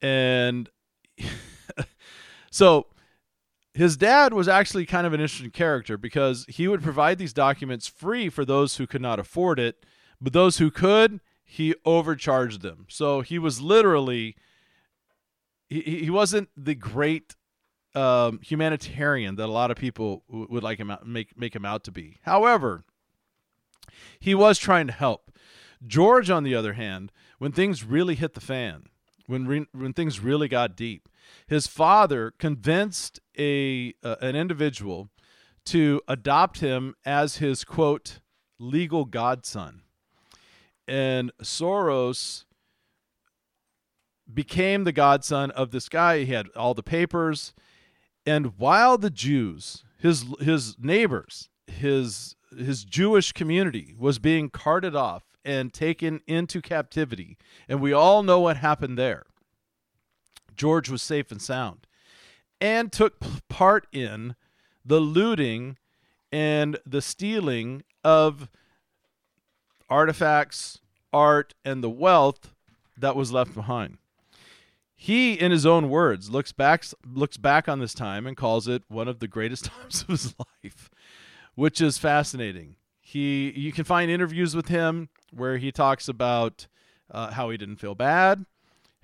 And 0.00 0.70
so 2.50 2.86
his 3.74 3.96
dad 3.96 4.34
was 4.34 4.48
actually 4.48 4.84
kind 4.84 5.06
of 5.06 5.12
an 5.12 5.20
interesting 5.20 5.50
character 5.50 5.96
because 5.96 6.44
he 6.48 6.68
would 6.68 6.82
provide 6.82 7.18
these 7.18 7.32
documents 7.32 7.88
free 7.88 8.28
for 8.28 8.44
those 8.44 8.76
who 8.76 8.86
could 8.86 9.00
not 9.00 9.18
afford 9.18 9.58
it, 9.58 9.84
but 10.20 10.32
those 10.32 10.58
who 10.58 10.70
could, 10.70 11.20
he 11.42 11.74
overcharged 11.84 12.62
them. 12.62 12.86
So 12.88 13.22
he 13.22 13.38
was 13.38 13.60
literally 13.60 14.36
he, 15.72 16.00
he 16.04 16.10
wasn't 16.10 16.50
the 16.56 16.74
great 16.74 17.34
um, 17.94 18.40
humanitarian 18.42 19.36
that 19.36 19.48
a 19.48 19.52
lot 19.52 19.70
of 19.70 19.76
people 19.76 20.22
would 20.28 20.62
like 20.62 20.78
him 20.78 20.90
out, 20.90 21.06
make 21.06 21.36
make 21.38 21.54
him 21.54 21.64
out 21.64 21.84
to 21.84 21.90
be. 21.90 22.18
However, 22.22 22.84
he 24.20 24.34
was 24.34 24.58
trying 24.58 24.86
to 24.86 24.92
help. 24.92 25.30
George, 25.84 26.30
on 26.30 26.44
the 26.44 26.54
other 26.54 26.74
hand, 26.74 27.10
when 27.38 27.52
things 27.52 27.84
really 27.84 28.14
hit 28.14 28.34
the 28.34 28.40
fan, 28.40 28.84
when 29.26 29.46
re- 29.46 29.66
when 29.72 29.92
things 29.92 30.20
really 30.20 30.48
got 30.48 30.76
deep, 30.76 31.08
his 31.46 31.66
father 31.66 32.32
convinced 32.38 33.20
a 33.38 33.94
uh, 34.02 34.16
an 34.20 34.36
individual 34.36 35.08
to 35.64 36.00
adopt 36.08 36.60
him 36.60 36.94
as 37.04 37.36
his 37.36 37.64
quote 37.64 38.20
legal 38.58 39.04
godson, 39.04 39.82
and 40.86 41.32
Soros 41.42 42.44
became 44.32 44.84
the 44.84 44.92
godson 44.92 45.50
of 45.50 45.70
this 45.70 45.88
guy. 45.88 46.20
He 46.24 46.32
had 46.32 46.48
all 46.56 46.74
the 46.74 46.82
papers 46.82 47.52
and 48.24 48.58
while 48.58 48.98
the 48.98 49.10
Jews, 49.10 49.84
his 49.98 50.24
his 50.40 50.76
neighbors, 50.78 51.48
his 51.66 52.36
his 52.56 52.84
Jewish 52.84 53.32
community 53.32 53.94
was 53.98 54.18
being 54.18 54.50
carted 54.50 54.94
off 54.94 55.24
and 55.44 55.72
taken 55.72 56.20
into 56.26 56.62
captivity, 56.62 57.36
and 57.68 57.80
we 57.80 57.92
all 57.92 58.22
know 58.22 58.40
what 58.40 58.58
happened 58.58 58.96
there. 58.96 59.24
George 60.56 60.88
was 60.88 61.02
safe 61.02 61.30
and 61.30 61.40
sound 61.40 61.86
and 62.60 62.92
took 62.92 63.16
part 63.48 63.86
in 63.92 64.36
the 64.84 65.00
looting 65.00 65.76
and 66.30 66.78
the 66.86 67.02
stealing 67.02 67.82
of 68.04 68.48
artifacts, 69.90 70.80
art, 71.12 71.54
and 71.64 71.82
the 71.82 71.90
wealth 71.90 72.54
that 72.96 73.16
was 73.16 73.32
left 73.32 73.54
behind. 73.54 73.98
He, 74.94 75.34
in 75.34 75.50
his 75.50 75.66
own 75.66 75.88
words, 75.88 76.30
looks 76.30 76.52
back 76.52 76.84
looks 77.04 77.36
back 77.36 77.68
on 77.68 77.80
this 77.80 77.92
time 77.92 78.26
and 78.26 78.36
calls 78.36 78.68
it 78.68 78.84
one 78.86 79.08
of 79.08 79.18
the 79.18 79.26
greatest 79.26 79.64
times 79.80 80.02
of 80.02 80.08
his 80.08 80.34
life, 80.38 80.88
which 81.56 81.80
is 81.80 81.98
fascinating. 81.98 82.76
He, 83.00 83.52
you 83.56 83.72
can 83.72 83.84
find 83.84 84.10
interviews 84.10 84.54
with 84.54 84.68
him 84.68 85.08
where 85.32 85.58
he 85.58 85.72
talks 85.72 86.08
about 86.08 86.68
uh, 87.10 87.32
how 87.32 87.50
he 87.50 87.56
didn't 87.56 87.76
feel 87.76 87.96
bad, 87.96 88.46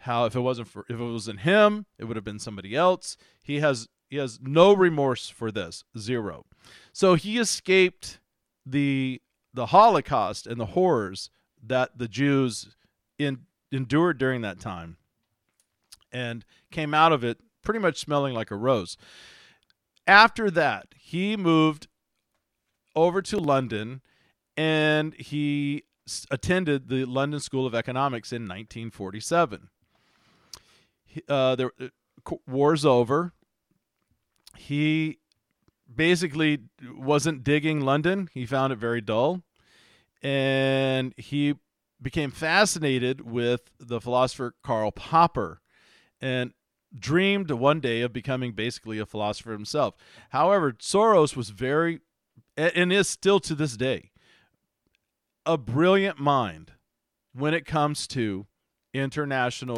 how 0.01 0.25
if 0.25 0.35
it 0.35 0.41
wasn't 0.41 0.69
for 0.69 0.85
if 0.89 0.99
it 0.99 1.05
wasn't 1.05 1.41
him, 1.41 1.87
it 1.99 2.05
would 2.05 2.17
have 2.17 2.25
been 2.25 2.39
somebody 2.39 2.75
else. 2.75 3.17
He 3.43 3.61
has 3.61 3.89
he 4.09 4.17
has 4.17 4.39
no 4.41 4.73
remorse 4.73 5.29
for 5.29 5.51
this, 5.51 5.85
zero. 5.97 6.47
So 6.93 7.15
he 7.15 7.39
escaped 7.39 8.21
the 8.65 9.21
the 9.53 9.67
Holocaust 9.67 10.47
and 10.47 10.61
the 10.61 10.67
horrors 10.67 11.31
that 11.63 11.99
the 11.99 12.09
Jews 12.09 12.77
in, 13.19 13.41
endured 13.73 14.19
during 14.19 14.43
that 14.43 14.61
time 14.61 14.97
and 16.13 16.45
came 16.71 16.95
out 16.95 17.13
of 17.13 17.25
it 17.25 17.39
pretty 17.63 17.81
much 17.81 17.99
smelling 17.99 18.35
like 18.35 18.51
a 18.51 18.57
rose. 18.57 18.97
After 20.07 20.51
that, 20.51 20.95
he 20.97 21.37
moved 21.37 21.89
over 22.95 23.21
to 23.23 23.39
London 23.39 24.01
and 24.57 25.15
he 25.15 25.85
attended 26.31 26.89
the 26.89 27.05
London 27.05 27.41
School 27.41 27.67
of 27.67 27.75
Economics 27.75 28.33
in 28.33 28.43
1947. 28.43 29.69
Uh, 31.29 31.57
the 31.57 31.71
uh, 31.81 32.35
war's 32.47 32.85
over. 32.85 33.33
He 34.57 35.19
basically 35.93 36.59
wasn't 36.97 37.45
digging 37.45 37.81
London. 37.81 38.29
He 38.33 38.47
found 38.47 38.73
it 38.73 38.79
very 38.79 39.01
dull. 39.01 39.43
And 40.23 41.15
he 41.17 41.55
became 42.01 42.31
fascinated 42.31 43.21
with 43.21 43.71
the 43.79 44.01
philosopher 44.01 44.55
Karl 44.63 44.91
Popper 44.91 45.61
and 46.21 46.53
dreamed 46.97 47.51
one 47.51 47.81
day 47.81 48.01
of 48.01 48.13
becoming 48.13 48.53
basically 48.53 48.99
a 48.99 49.07
philosopher 49.07 49.53
himself. 49.53 49.95
However, 50.31 50.73
Soros 50.73 51.37
was 51.37 51.51
very, 51.51 52.01
and 52.57 52.93
is 52.93 53.09
still 53.09 53.41
to 53.41 53.55
this 53.55 53.77
day, 53.77 54.11
a 55.45 55.57
brilliant 55.59 56.19
mind 56.19 56.73
when 57.33 57.55
it 57.55 57.65
comes 57.65 58.07
to 58.09 58.47
international 58.93 59.78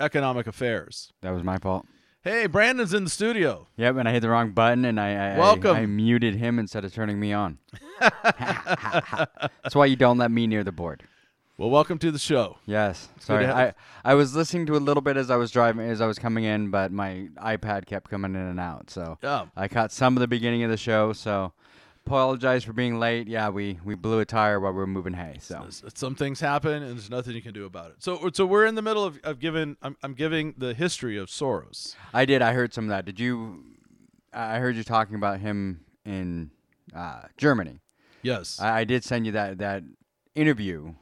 economic 0.00 0.46
affairs. 0.46 1.12
That 1.22 1.30
was 1.30 1.42
my 1.42 1.58
fault. 1.58 1.86
Hey, 2.22 2.46
Brandon's 2.46 2.92
in 2.92 3.04
the 3.04 3.10
studio. 3.10 3.68
Yep, 3.76 3.96
and 3.98 4.08
I 4.08 4.12
hit 4.12 4.20
the 4.20 4.28
wrong 4.28 4.50
button, 4.50 4.84
and 4.84 4.98
I 5.00 5.34
I, 5.34 5.38
Welcome. 5.38 5.76
I, 5.76 5.80
I 5.82 5.86
muted 5.86 6.34
him 6.34 6.58
instead 6.58 6.84
of 6.84 6.92
turning 6.92 7.20
me 7.20 7.32
on. 7.32 7.58
That's 8.00 9.74
why 9.74 9.86
you 9.86 9.96
don't 9.96 10.18
let 10.18 10.30
me 10.30 10.46
near 10.46 10.64
the 10.64 10.72
board. 10.72 11.02
Well, 11.58 11.70
welcome 11.70 11.98
to 12.00 12.10
the 12.10 12.18
show. 12.18 12.58
Yes. 12.66 13.08
Sorry. 13.18 13.46
I, 13.46 13.72
I 14.04 14.12
was 14.14 14.36
listening 14.36 14.66
to 14.66 14.76
a 14.76 14.78
little 14.78 15.00
bit 15.00 15.16
as 15.16 15.30
I 15.30 15.36
was 15.36 15.50
driving, 15.50 15.88
as 15.88 16.02
I 16.02 16.06
was 16.06 16.18
coming 16.18 16.44
in, 16.44 16.70
but 16.70 16.92
my 16.92 17.28
iPad 17.38 17.86
kept 17.86 18.10
coming 18.10 18.34
in 18.34 18.40
and 18.40 18.60
out. 18.60 18.90
So 18.90 19.16
Oh. 19.22 19.48
I 19.56 19.66
caught 19.68 19.90
some 19.90 20.16
of 20.16 20.20
the 20.20 20.28
beginning 20.28 20.64
of 20.64 20.70
the 20.70 20.76
show. 20.76 21.14
So 21.14 21.52
apologize 22.06 22.62
for 22.64 22.72
being 22.72 22.98
late. 22.98 23.26
Yeah, 23.26 23.48
we, 23.48 23.78
we 23.84 23.94
blew 23.94 24.20
a 24.20 24.24
tire 24.24 24.60
while 24.60 24.72
we 24.72 24.78
were 24.78 24.86
moving 24.86 25.14
hay. 25.14 25.38
So 25.40 25.66
Some 25.94 26.14
things 26.14 26.40
happen, 26.40 26.82
and 26.82 26.92
there's 26.92 27.10
nothing 27.10 27.34
you 27.34 27.42
can 27.42 27.52
do 27.52 27.64
about 27.64 27.90
it. 27.90 27.96
So, 27.98 28.30
so 28.32 28.46
we're 28.46 28.66
in 28.66 28.76
the 28.76 28.82
middle 28.82 29.04
of, 29.04 29.18
of 29.24 29.40
giving. 29.40 29.76
I'm, 29.82 29.96
I'm 30.02 30.14
giving 30.14 30.54
the 30.56 30.72
history 30.74 31.16
of 31.18 31.28
Soros. 31.28 31.96
I 32.14 32.24
did. 32.24 32.42
I 32.42 32.52
heard 32.52 32.72
some 32.72 32.84
of 32.84 32.90
that. 32.90 33.04
Did 33.04 33.18
you? 33.18 33.64
I 34.32 34.58
heard 34.58 34.76
you 34.76 34.84
talking 34.84 35.16
about 35.16 35.40
him 35.40 35.80
in 36.04 36.50
uh, 36.94 37.22
Germany. 37.36 37.80
Yes. 38.22 38.60
I, 38.60 38.80
I 38.80 38.84
did 38.84 39.02
send 39.02 39.26
you 39.26 39.32
that 39.32 39.58
that 39.58 39.82
interview. 40.34 40.94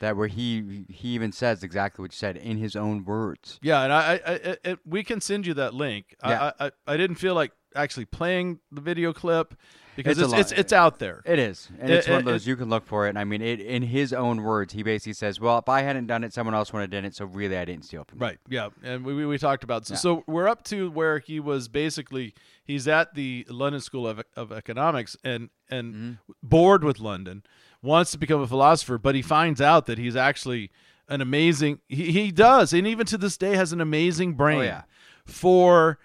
that 0.00 0.16
where 0.16 0.28
he 0.28 0.84
he 0.88 1.08
even 1.08 1.32
says 1.32 1.62
exactly 1.62 2.02
what 2.02 2.12
you 2.12 2.16
said 2.16 2.36
in 2.36 2.56
his 2.58 2.76
own 2.76 3.04
words. 3.04 3.58
Yeah, 3.62 3.82
and 3.82 3.92
I, 3.92 4.20
I, 4.24 4.32
I 4.32 4.56
it, 4.64 4.78
we 4.86 5.02
can 5.02 5.20
send 5.20 5.46
you 5.46 5.54
that 5.54 5.74
link. 5.74 6.16
Yeah. 6.24 6.52
I, 6.58 6.66
I, 6.66 6.70
I 6.86 6.96
didn't 6.96 7.16
feel 7.16 7.34
like 7.34 7.52
actually 7.74 8.04
playing 8.06 8.60
the 8.72 8.80
video 8.80 9.12
clip 9.12 9.54
because 9.98 10.18
It's 10.18 10.32
it's 10.32 10.52
it's, 10.52 10.60
it's 10.60 10.72
out 10.72 10.98
there. 10.98 11.20
It 11.26 11.38
is, 11.38 11.68
and 11.78 11.90
It- 11.90 11.96
it's 11.96 12.08
one 12.08 12.18
of 12.20 12.22
it- 12.26 12.30
those 12.30 12.46
you 12.46 12.56
can 12.56 12.70
look 12.70 12.86
for 12.86 13.06
it. 13.06 13.10
And 13.10 13.18
I 13.18 13.24
mean, 13.24 13.42
it 13.42 13.60
in 13.60 13.82
his 13.82 14.12
own 14.12 14.42
words, 14.42 14.72
he 14.72 14.82
basically 14.82 15.12
says, 15.12 15.38
"Well, 15.40 15.58
if 15.58 15.68
I 15.68 15.82
hadn't 15.82 16.06
done 16.06 16.24
it, 16.24 16.32
someone 16.32 16.54
else 16.54 16.72
would 16.72 16.80
have 16.80 16.90
done 16.90 17.04
it. 17.04 17.14
So 17.14 17.24
really, 17.26 17.56
I 17.58 17.64
didn't 17.64 17.84
steal 17.84 18.04
from 18.04 18.18
you." 18.18 18.24
Right. 18.24 18.38
Yeah. 18.48 18.68
And 18.82 19.04
we, 19.04 19.12
we, 19.14 19.26
we 19.26 19.36
talked 19.38 19.64
about 19.64 19.86
so, 19.86 19.94
Yeah. 19.94 19.98
so 19.98 20.24
we're 20.26 20.48
up 20.48 20.62
to 20.64 20.90
where 20.90 21.18
he 21.18 21.40
was 21.40 21.68
basically 21.68 22.34
he's 22.64 22.86
at 22.88 23.14
the 23.14 23.44
London 23.50 23.80
School 23.80 24.06
of, 24.08 24.22
of 24.36 24.52
Economics 24.52 25.16
and 25.24 25.50
and 25.70 25.94
Mm-hmm. 25.94 26.12
bored 26.42 26.82
with 26.84 26.98
London, 27.00 27.42
wants 27.82 28.10
to 28.12 28.18
become 28.18 28.40
a 28.40 28.46
philosopher, 28.46 28.98
but 28.98 29.14
he 29.14 29.22
finds 29.22 29.60
out 29.60 29.86
that 29.86 29.98
he's 29.98 30.16
actually 30.16 30.70
an 31.10 31.20
amazing 31.20 31.80
he, 31.88 32.12
he 32.12 32.30
does 32.30 32.72
and 32.74 32.86
even 32.86 33.06
to 33.06 33.16
this 33.18 33.36
day 33.38 33.54
has 33.56 33.72
an 33.72 33.80
amazing 33.80 34.34
brain 34.34 34.58
Oh, 34.58 34.62
yeah. 34.62 34.82
for 35.24 35.98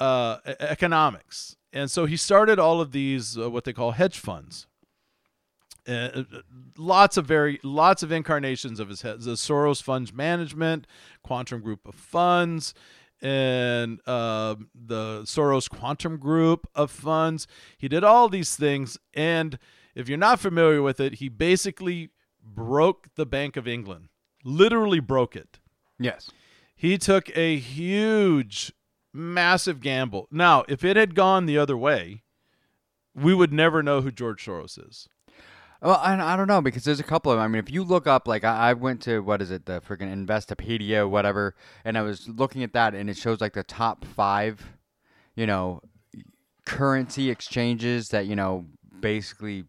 uh, 0.00 0.38
economics. 0.60 1.56
And 1.74 1.90
so 1.90 2.06
he 2.06 2.16
started 2.16 2.58
all 2.58 2.80
of 2.80 2.92
these 2.92 3.36
uh, 3.36 3.50
what 3.50 3.64
they 3.64 3.74
call 3.74 3.90
hedge 3.90 4.18
funds. 4.18 4.66
Uh, 5.86 6.22
lots 6.78 7.18
of 7.18 7.26
very 7.26 7.60
lots 7.62 8.02
of 8.02 8.10
incarnations 8.10 8.80
of 8.80 8.88
his 8.88 9.02
head. 9.02 9.20
The 9.20 9.32
Soros 9.32 9.82
Funds 9.82 10.14
Management, 10.14 10.86
Quantum 11.22 11.60
Group 11.60 11.86
of 11.86 11.94
Funds, 11.94 12.72
and 13.20 14.00
uh, 14.06 14.54
the 14.74 15.22
Soros 15.24 15.68
Quantum 15.68 16.16
Group 16.16 16.66
of 16.74 16.90
Funds. 16.90 17.46
He 17.76 17.88
did 17.88 18.02
all 18.02 18.30
these 18.30 18.56
things, 18.56 18.96
and 19.12 19.58
if 19.94 20.08
you're 20.08 20.16
not 20.16 20.40
familiar 20.40 20.80
with 20.80 21.00
it, 21.00 21.14
he 21.14 21.28
basically 21.28 22.10
broke 22.42 23.08
the 23.16 23.26
Bank 23.26 23.56
of 23.56 23.68
England. 23.68 24.08
Literally 24.42 25.00
broke 25.00 25.36
it. 25.36 25.58
Yes. 25.98 26.30
He 26.76 26.98
took 26.98 27.34
a 27.36 27.56
huge, 27.56 28.72
massive 29.14 29.80
gamble. 29.80 30.28
Now, 30.30 30.64
if 30.68 30.84
it 30.84 30.96
had 30.96 31.14
gone 31.14 31.46
the 31.46 31.56
other 31.56 31.76
way, 31.76 32.24
we 33.14 33.32
would 33.32 33.52
never 33.52 33.82
know 33.82 34.00
who 34.00 34.10
George 34.10 34.44
Soros 34.44 34.78
is. 34.78 35.08
Well, 35.80 36.00
I, 36.02 36.32
I 36.32 36.36
don't 36.36 36.48
know 36.48 36.62
because 36.62 36.84
there's 36.84 37.00
a 37.00 37.04
couple 37.04 37.30
of. 37.30 37.36
Them. 37.36 37.44
I 37.44 37.48
mean, 37.48 37.58
if 37.58 37.70
you 37.70 37.84
look 37.84 38.06
up, 38.06 38.26
like 38.26 38.42
I, 38.42 38.70
I 38.70 38.72
went 38.72 39.02
to 39.02 39.20
what 39.20 39.42
is 39.42 39.50
it, 39.50 39.66
the 39.66 39.80
freaking 39.82 40.12
Investopedia, 40.12 41.08
whatever, 41.08 41.54
and 41.84 41.98
I 41.98 42.02
was 42.02 42.28
looking 42.28 42.62
at 42.62 42.72
that, 42.72 42.94
and 42.94 43.10
it 43.10 43.18
shows 43.18 43.40
like 43.40 43.52
the 43.52 43.62
top 43.62 44.04
five, 44.04 44.64
you 45.36 45.46
know, 45.46 45.82
currency 46.64 47.30
exchanges 47.30 48.08
that 48.08 48.26
you 48.26 48.34
know 48.34 48.64
basically 49.00 49.64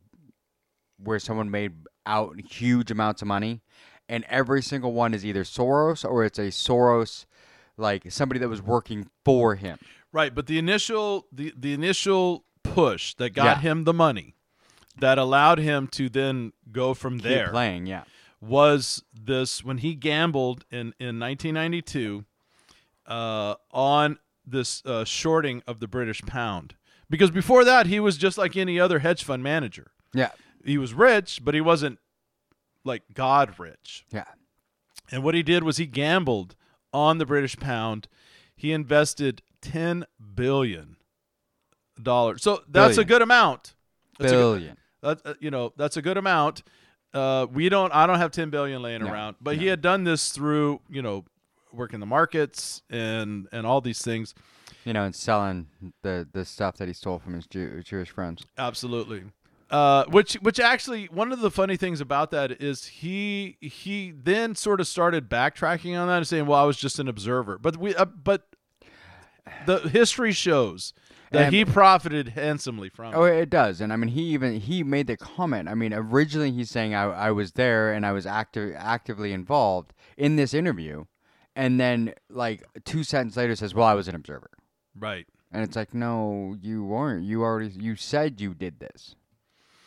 where 0.97 1.19
someone 1.19 1.51
made 1.51 1.73
out 2.05 2.39
huge 2.49 2.91
amounts 2.91 3.21
of 3.21 3.27
money, 3.27 3.61
and 4.07 4.23
every 4.29 4.61
single 4.61 4.93
one 4.93 5.13
is 5.13 5.25
either 5.25 5.43
Soros 5.43 6.09
or 6.09 6.23
it's 6.23 6.39
a 6.39 6.43
Soros, 6.43 7.25
like 7.77 8.11
somebody 8.11 8.39
that 8.39 8.49
was 8.49 8.61
working 8.61 9.09
for 9.23 9.55
him. 9.55 9.77
Right, 10.11 10.33
but 10.33 10.47
the 10.47 10.57
initial 10.57 11.27
the 11.31 11.53
the 11.57 11.73
initial 11.73 12.45
push 12.63 13.13
that 13.15 13.31
got 13.31 13.43
Yeah. 13.57 13.59
him 13.61 13.83
the 13.83 13.93
money 13.93 14.35
that 14.99 15.17
allowed 15.17 15.59
him 15.59 15.87
to 15.87 16.07
then 16.09 16.53
go 16.71 16.93
from 16.93 17.15
Keep 17.15 17.23
there 17.23 17.49
playing, 17.49 17.85
yeah. 17.85 18.03
was 18.41 19.03
this 19.13 19.63
when 19.63 19.79
he 19.79 19.93
gambled 19.95 20.63
in 20.71 20.93
in 20.99 21.19
1992 21.19 22.23
uh, 23.07 23.55
on 23.71 24.19
this 24.45 24.83
uh, 24.85 25.03
shorting 25.03 25.61
of 25.67 25.79
the 25.79 25.87
British 25.87 26.21
pound. 26.21 26.75
Because 27.09 27.29
before 27.31 27.63
that, 27.65 27.85
he 27.87 27.99
was 27.99 28.17
just 28.17 28.37
like 28.37 28.55
any 28.57 28.79
other 28.79 28.99
hedge 28.99 29.23
fund 29.23 29.43
manager. 29.43 29.91
Yeah. 30.13 30.31
He 30.63 30.77
was 30.77 30.93
rich, 30.93 31.41
but 31.43 31.53
he 31.53 31.61
wasn't 31.61 31.99
like 32.83 33.03
God 33.13 33.59
rich. 33.59 34.05
Yeah. 34.11 34.23
And 35.11 35.23
what 35.23 35.35
he 35.35 35.43
did 35.43 35.63
was 35.63 35.77
he 35.77 35.85
gambled 35.85 36.55
on 36.95 37.17
the 37.17 37.25
British 37.25 37.57
pound. 37.57 38.07
He 38.55 38.71
invested 38.71 39.41
ten 39.61 40.05
billion 40.33 40.95
dollars. 42.01 42.41
So 42.41 42.61
that's 42.69 42.97
a 42.97 43.03
good 43.05 43.21
amount. 43.21 43.75
That's 44.17 44.31
a 44.31 44.35
good- 44.35 44.41
Billion. 44.41 44.77
that, 45.01 45.21
uh, 45.25 45.33
you 45.39 45.51
know, 45.51 45.73
that's 45.75 45.97
a 45.97 46.01
good 46.01 46.17
amount. 46.17 46.63
Uh, 47.13 47.47
we 47.51 47.69
don't. 47.69 47.93
I 47.93 48.07
don't 48.07 48.17
have 48.17 48.31
ten 48.31 48.49
billion 48.49 48.81
laying 48.81 49.01
No, 49.03 49.11
around, 49.11 49.35
but 49.41 49.57
he 49.57 49.67
had 49.67 49.81
done 49.81 50.03
this 50.03 50.31
through 50.31 50.81
you 50.89 51.01
know 51.01 51.25
working 51.71 51.99
the 51.99 52.05
markets 52.05 52.81
and 52.89 53.47
and 53.51 53.65
all 53.67 53.81
these 53.81 54.01
things. 54.01 54.33
you 54.85 54.93
know, 54.93 55.03
and 55.03 55.15
selling 55.15 55.67
the 56.01 56.27
the 56.31 56.43
stuff 56.45 56.75
that 56.77 56.87
he 56.87 56.93
stole 56.93 57.19
from 57.19 57.33
his 57.33 57.45
Jew, 57.47 57.81
Jewish 57.83 58.09
friends. 58.09 58.45
Absolutely. 58.57 59.23
Uh, 59.71 60.05
which 60.05 60.35
which 60.35 60.59
actually 60.59 61.05
one 61.05 61.31
of 61.31 61.39
the 61.39 61.49
funny 61.49 61.75
things 61.75 61.99
about 61.99 62.29
that 62.31 62.51
is 62.61 62.85
he 62.85 63.57
he 63.59 64.11
then 64.15 64.53
sort 64.55 64.79
of 64.79 64.87
started 64.87 65.27
backtracking 65.29 65.99
on 65.99 66.07
that 66.07 66.17
and 66.17 66.27
saying, 66.27 66.45
"Well, 66.45 66.59
I 66.59 66.65
was 66.65 66.77
just 66.77 66.99
an 66.99 67.07
observer." 67.07 67.57
But 67.57 67.77
we 67.77 67.95
uh, 67.95 68.05
but 68.05 68.47
the 69.65 69.79
history 69.79 70.31
shows 70.33 70.93
that 71.31 71.47
And- 71.47 71.55
he 71.55 71.65
profited 71.65 72.29
handsomely 72.29 72.89
from 72.89 73.13
it. 73.13 73.17
Oh, 73.17 73.23
it. 73.23 73.37
it 73.39 73.49
does, 73.49 73.81
and 73.81 73.91
I 73.91 73.95
mean, 73.95 74.09
he 74.09 74.21
even 74.33 74.59
he 74.59 74.83
made 74.83 75.07
the 75.07 75.17
comment. 75.17 75.67
I 75.67 75.73
mean, 75.75 75.93
originally 75.93 76.51
he's 76.51 76.69
saying 76.69 76.93
I, 76.93 77.05
I 77.05 77.31
was 77.31 77.53
there 77.53 77.91
and 77.91 78.05
I 78.05 78.11
was 78.11 78.25
active 78.27 78.75
actively 78.77 79.33
involved 79.33 79.93
in 80.15 80.35
this 80.35 80.53
interview, 80.53 81.05
and 81.55 81.79
then 81.79 82.13
like 82.29 82.63
two 82.85 83.03
sentences 83.03 83.37
later 83.37 83.55
says, 83.55 83.73
"Well, 83.73 83.87
I 83.87 83.95
was 83.95 84.07
an 84.07 84.13
observer," 84.15 84.51
Right. 84.97 85.25
and 85.51 85.63
it's 85.63 85.75
like, 85.75 85.93
no, 85.95 86.55
you 86.61 86.83
weren't. 86.83 87.23
You 87.25 87.41
already 87.41 87.69
you 87.79 87.95
said 87.95 88.39
you 88.39 88.53
did 88.53 88.79
this. 88.79 89.15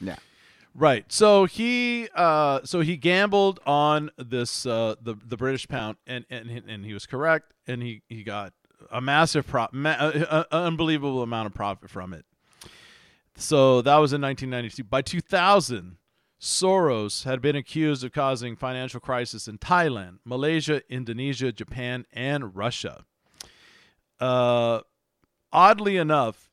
Yeah. 0.01 0.17
Right. 0.75 1.05
So 1.11 1.45
he 1.45 2.09
uh 2.15 2.61
so 2.65 2.81
he 2.81 2.97
gambled 2.97 3.61
on 3.67 4.11
this 4.17 4.65
uh 4.65 4.95
the 5.01 5.17
the 5.25 5.37
British 5.37 5.67
pound 5.67 5.97
and 6.07 6.25
and 6.31 6.51
and 6.51 6.85
he 6.85 6.95
was 6.95 7.07
correct 7.07 7.53
and 7.67 7.83
he 7.83 8.03
he 8.09 8.23
got 8.23 8.53
a 8.91 9.01
massive 9.01 9.47
prop 9.47 9.73
ma- 9.73 9.91
uh, 9.99 10.45
uh, 10.51 10.57
unbelievable 10.57 11.23
amount 11.23 11.47
of 11.47 11.55
profit 11.55 11.91
from 11.91 12.13
it. 12.13 12.25
So 13.37 13.83
that 13.83 13.97
was 13.97 14.13
in 14.13 14.21
1992. 14.21 14.85
By 14.85 15.03
2000, 15.03 15.97
Soros 16.41 17.25
had 17.25 17.41
been 17.41 17.57
accused 17.57 18.05
of 18.05 18.13
causing 18.13 18.57
financial 18.57 19.01
crisis 19.01 19.49
in 19.49 19.59
Thailand, 19.59 20.19
Malaysia, 20.25 20.83
Indonesia, 20.89 21.53
Japan, 21.53 22.07
and 22.13 22.55
Russia. 22.55 23.05
Uh, 24.21 24.81
oddly 25.53 25.97
enough, 25.97 26.48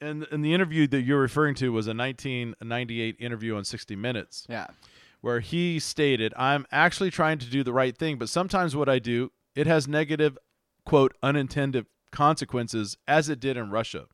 and 0.00 0.26
and 0.30 0.44
the 0.44 0.54
interview 0.54 0.86
that 0.88 1.02
you're 1.02 1.20
referring 1.20 1.54
to 1.56 1.72
was 1.72 1.86
a 1.86 1.94
1998 1.94 3.16
interview 3.18 3.56
on 3.56 3.64
60 3.64 3.96
Minutes 3.96 4.46
Yeah. 4.48 4.66
where 5.20 5.40
he 5.40 5.78
stated, 5.78 6.32
"I'm 6.36 6.66
actually 6.72 7.10
trying 7.10 7.38
to 7.38 7.46
do 7.50 7.62
the 7.62 7.72
right 7.72 7.96
thing, 7.96 8.18
but 8.18 8.28
sometimes 8.28 8.74
what 8.76 8.88
I 8.88 8.98
do, 8.98 9.32
it 9.54 9.66
has 9.66 9.86
negative 9.88 10.38
quote 10.84 11.14
unintended 11.22 11.86
consequences 12.10 12.96
as 13.06 13.28
it 13.28 13.40
did 13.40 13.56
in 13.56 13.70
Russia." 13.70 14.06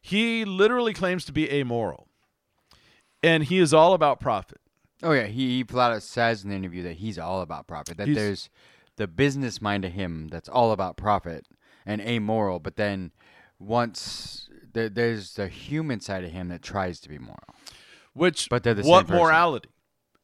He 0.00 0.44
literally 0.44 0.92
claims 0.92 1.24
to 1.24 1.32
be 1.32 1.50
amoral. 1.50 2.08
And 3.22 3.44
he 3.44 3.58
is 3.58 3.74
all 3.74 3.92
about 3.94 4.20
profit. 4.20 4.60
Oh 5.02 5.12
yeah, 5.12 5.26
he, 5.26 5.56
he 5.58 5.64
flat 5.64 5.90
out 5.92 6.02
says 6.02 6.44
in 6.44 6.50
the 6.50 6.56
interview 6.56 6.82
that 6.84 6.98
he's 6.98 7.18
all 7.18 7.40
about 7.42 7.66
profit. 7.66 7.96
That 7.96 8.06
He's- 8.08 8.16
there's 8.16 8.50
the 8.96 9.06
business 9.06 9.60
mind 9.60 9.84
of 9.84 9.92
him 9.92 10.28
that's 10.28 10.48
all 10.48 10.70
about 10.72 10.96
profit 10.96 11.46
and 11.84 12.00
amoral. 12.00 12.60
But 12.60 12.76
then 12.76 13.10
once 13.58 14.48
there, 14.76 14.88
there's 14.88 15.34
the 15.34 15.48
human 15.48 16.00
side 16.00 16.22
of 16.22 16.30
him 16.30 16.48
that 16.48 16.62
tries 16.62 17.00
to 17.00 17.08
be 17.08 17.18
moral. 17.18 17.54
Which 18.12 18.48
But 18.48 18.62
they're 18.62 18.74
the 18.74 18.82
what 18.82 19.08
same 19.08 19.16
morality? 19.16 19.70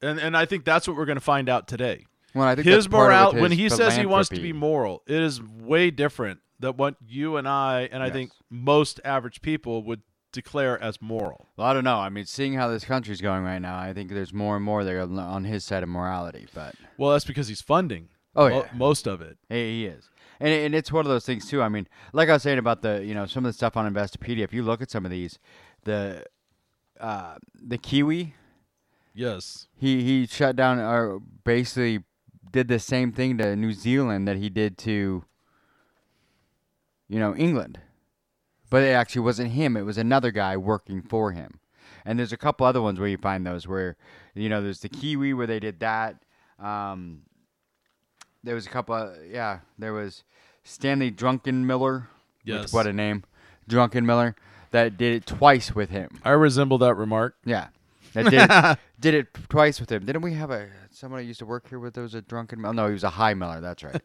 And 0.00 0.18
and 0.18 0.36
I 0.36 0.46
think 0.46 0.64
that's 0.64 0.86
what 0.86 0.96
we're 0.96 1.04
going 1.06 1.16
to 1.16 1.20
find 1.20 1.48
out 1.48 1.66
today. 1.66 2.06
Well, 2.34 2.46
I 2.46 2.54
think 2.54 2.66
his 2.66 2.84
that's 2.84 2.88
part 2.88 3.12
of 3.12 3.32
moral 3.34 3.42
when 3.42 3.52
he 3.52 3.68
says 3.68 3.96
he 3.96 4.06
wants 4.06 4.28
to 4.30 4.40
be 4.40 4.52
moral, 4.52 5.02
it 5.06 5.20
is 5.20 5.42
way 5.42 5.90
different 5.90 6.40
than 6.58 6.76
what 6.76 6.96
you 7.06 7.36
and 7.36 7.48
I 7.48 7.88
and 7.92 8.02
I 8.02 8.10
think 8.10 8.32
most 8.50 9.00
average 9.04 9.42
people 9.42 9.82
would 9.84 10.02
declare 10.32 10.82
as 10.82 11.00
moral. 11.00 11.48
Well, 11.56 11.66
I 11.66 11.74
don't 11.74 11.84
know. 11.84 11.98
I 11.98 12.08
mean, 12.08 12.24
seeing 12.24 12.54
how 12.54 12.68
this 12.68 12.84
country's 12.84 13.20
going 13.20 13.44
right 13.44 13.58
now, 13.58 13.78
I 13.78 13.92
think 13.92 14.10
there's 14.10 14.32
more 14.32 14.56
and 14.56 14.64
more 14.64 14.82
there 14.82 15.02
on 15.02 15.44
his 15.44 15.64
side 15.64 15.82
of 15.82 15.88
morality. 15.88 16.46
But 16.54 16.74
Well, 16.96 17.12
that's 17.12 17.26
because 17.26 17.48
he's 17.48 17.60
funding 17.60 18.08
Oh, 18.34 18.46
yeah. 18.46 18.68
most 18.74 19.06
of 19.06 19.20
it. 19.20 19.36
He, 19.50 19.54
he 19.54 19.86
is, 19.86 20.08
and 20.42 20.52
and 20.52 20.74
it's 20.74 20.90
one 20.92 21.06
of 21.06 21.10
those 21.10 21.24
things 21.24 21.48
too. 21.48 21.62
I 21.62 21.68
mean, 21.68 21.86
like 22.12 22.28
I 22.28 22.32
was 22.34 22.42
saying 22.42 22.58
about 22.58 22.82
the 22.82 23.04
you 23.04 23.14
know 23.14 23.26
some 23.26 23.44
of 23.46 23.48
the 23.48 23.56
stuff 23.56 23.76
on 23.76 23.90
Investopedia. 23.92 24.40
If 24.40 24.52
you 24.52 24.62
look 24.62 24.82
at 24.82 24.90
some 24.90 25.04
of 25.04 25.10
these, 25.10 25.38
the 25.84 26.24
uh, 27.00 27.36
the 27.54 27.78
Kiwi, 27.78 28.34
Yes. 29.14 29.68
he 29.76 30.02
he 30.02 30.26
shut 30.26 30.56
down 30.56 30.78
or 30.78 31.20
basically 31.44 32.04
did 32.50 32.68
the 32.68 32.78
same 32.78 33.12
thing 33.12 33.38
to 33.38 33.56
New 33.56 33.72
Zealand 33.72 34.28
that 34.28 34.36
he 34.36 34.50
did 34.50 34.76
to 34.78 35.24
you 37.08 37.18
know 37.18 37.34
England, 37.36 37.80
but 38.70 38.82
it 38.82 38.92
actually 38.92 39.22
wasn't 39.22 39.52
him. 39.52 39.76
It 39.76 39.82
was 39.82 39.98
another 39.98 40.30
guy 40.30 40.56
working 40.56 41.02
for 41.02 41.32
him. 41.32 41.60
And 42.04 42.18
there's 42.18 42.32
a 42.32 42.36
couple 42.36 42.66
other 42.66 42.82
ones 42.82 42.98
where 42.98 43.08
you 43.08 43.16
find 43.18 43.46
those 43.46 43.68
where 43.68 43.96
you 44.34 44.48
know 44.48 44.60
there's 44.62 44.80
the 44.80 44.88
Kiwi 44.88 45.34
where 45.34 45.46
they 45.46 45.60
did 45.60 45.80
that. 45.80 46.24
Um, 46.58 47.22
there 48.44 48.54
was 48.54 48.66
a 48.66 48.70
couple. 48.70 48.94
Of, 48.94 49.16
yeah, 49.26 49.60
there 49.78 49.92
was 49.92 50.24
Stanley 50.64 51.10
Drunken 51.10 51.66
Miller. 51.66 52.08
Yes. 52.44 52.72
what 52.72 52.86
a 52.86 52.92
name, 52.92 53.24
Drunken 53.68 54.04
Miller. 54.04 54.34
That 54.72 54.96
did 54.96 55.14
it 55.14 55.26
twice 55.26 55.74
with 55.74 55.90
him. 55.90 56.18
I 56.24 56.30
resemble 56.30 56.78
that 56.78 56.94
remark. 56.94 57.36
Yeah. 57.44 57.68
that 58.14 58.24
did 58.24 58.34
it, 58.34 58.78
did 59.00 59.14
it 59.14 59.34
twice 59.48 59.80
with 59.80 59.92
him. 59.92 60.04
Didn't 60.04 60.22
we 60.22 60.34
have 60.34 60.50
a 60.50 60.68
someone 60.90 61.20
who 61.20 61.26
used 61.26 61.40
to 61.40 61.46
work 61.46 61.68
here 61.68 61.78
with? 61.78 61.94
There 61.94 62.02
was 62.02 62.14
a 62.14 62.22
drunken. 62.22 62.64
Oh 62.64 62.72
no, 62.72 62.86
he 62.86 62.92
was 62.92 63.04
a 63.04 63.10
high 63.10 63.34
miller. 63.34 63.60
That's 63.60 63.84
right. 63.84 64.00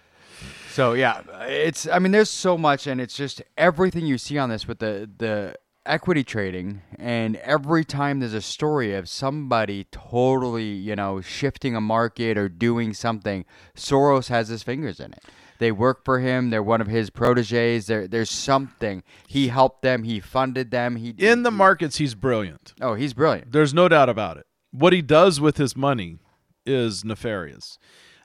so 0.70 0.94
yeah, 0.94 1.22
it's. 1.42 1.86
I 1.86 1.98
mean, 1.98 2.12
there's 2.12 2.30
so 2.30 2.56
much, 2.56 2.86
and 2.86 3.00
it's 3.00 3.14
just 3.14 3.42
everything 3.56 4.06
you 4.06 4.18
see 4.18 4.38
on 4.38 4.48
this 4.48 4.66
with 4.66 4.78
the 4.78 5.08
the 5.18 5.54
equity 5.86 6.22
trading, 6.24 6.82
and 6.98 7.36
every 7.36 7.84
time 7.84 8.20
there's 8.20 8.34
a 8.34 8.42
story 8.42 8.94
of 8.94 9.08
somebody 9.08 9.84
totally, 9.90 10.72
you 10.72 10.94
know, 10.94 11.20
shifting 11.20 11.74
a 11.74 11.80
market 11.80 12.36
or 12.36 12.48
doing 12.48 12.94
something, 12.94 13.44
Soros 13.74 14.28
has 14.28 14.48
his 14.48 14.62
fingers 14.62 15.00
in 15.00 15.12
it. 15.12 15.24
They 15.58 15.72
work 15.72 16.04
for 16.04 16.20
him. 16.20 16.48
They're 16.48 16.62
one 16.62 16.80
of 16.80 16.86
his 16.86 17.10
proteges. 17.10 17.86
There, 17.86 18.08
there's 18.08 18.30
something. 18.30 19.02
He 19.28 19.48
helped 19.48 19.82
them. 19.82 20.04
He 20.04 20.18
funded 20.18 20.70
them. 20.70 20.96
He 20.96 21.14
In 21.18 21.42
the 21.42 21.50
markets, 21.50 21.98
he's 21.98 22.14
brilliant. 22.14 22.72
Oh, 22.80 22.94
he's 22.94 23.12
brilliant. 23.12 23.52
There's 23.52 23.74
no 23.74 23.86
doubt 23.86 24.08
about 24.08 24.38
it. 24.38 24.46
What 24.70 24.94
he 24.94 25.02
does 25.02 25.38
with 25.40 25.58
his 25.58 25.76
money 25.76 26.18
is 26.64 27.04
nefarious. 27.04 27.78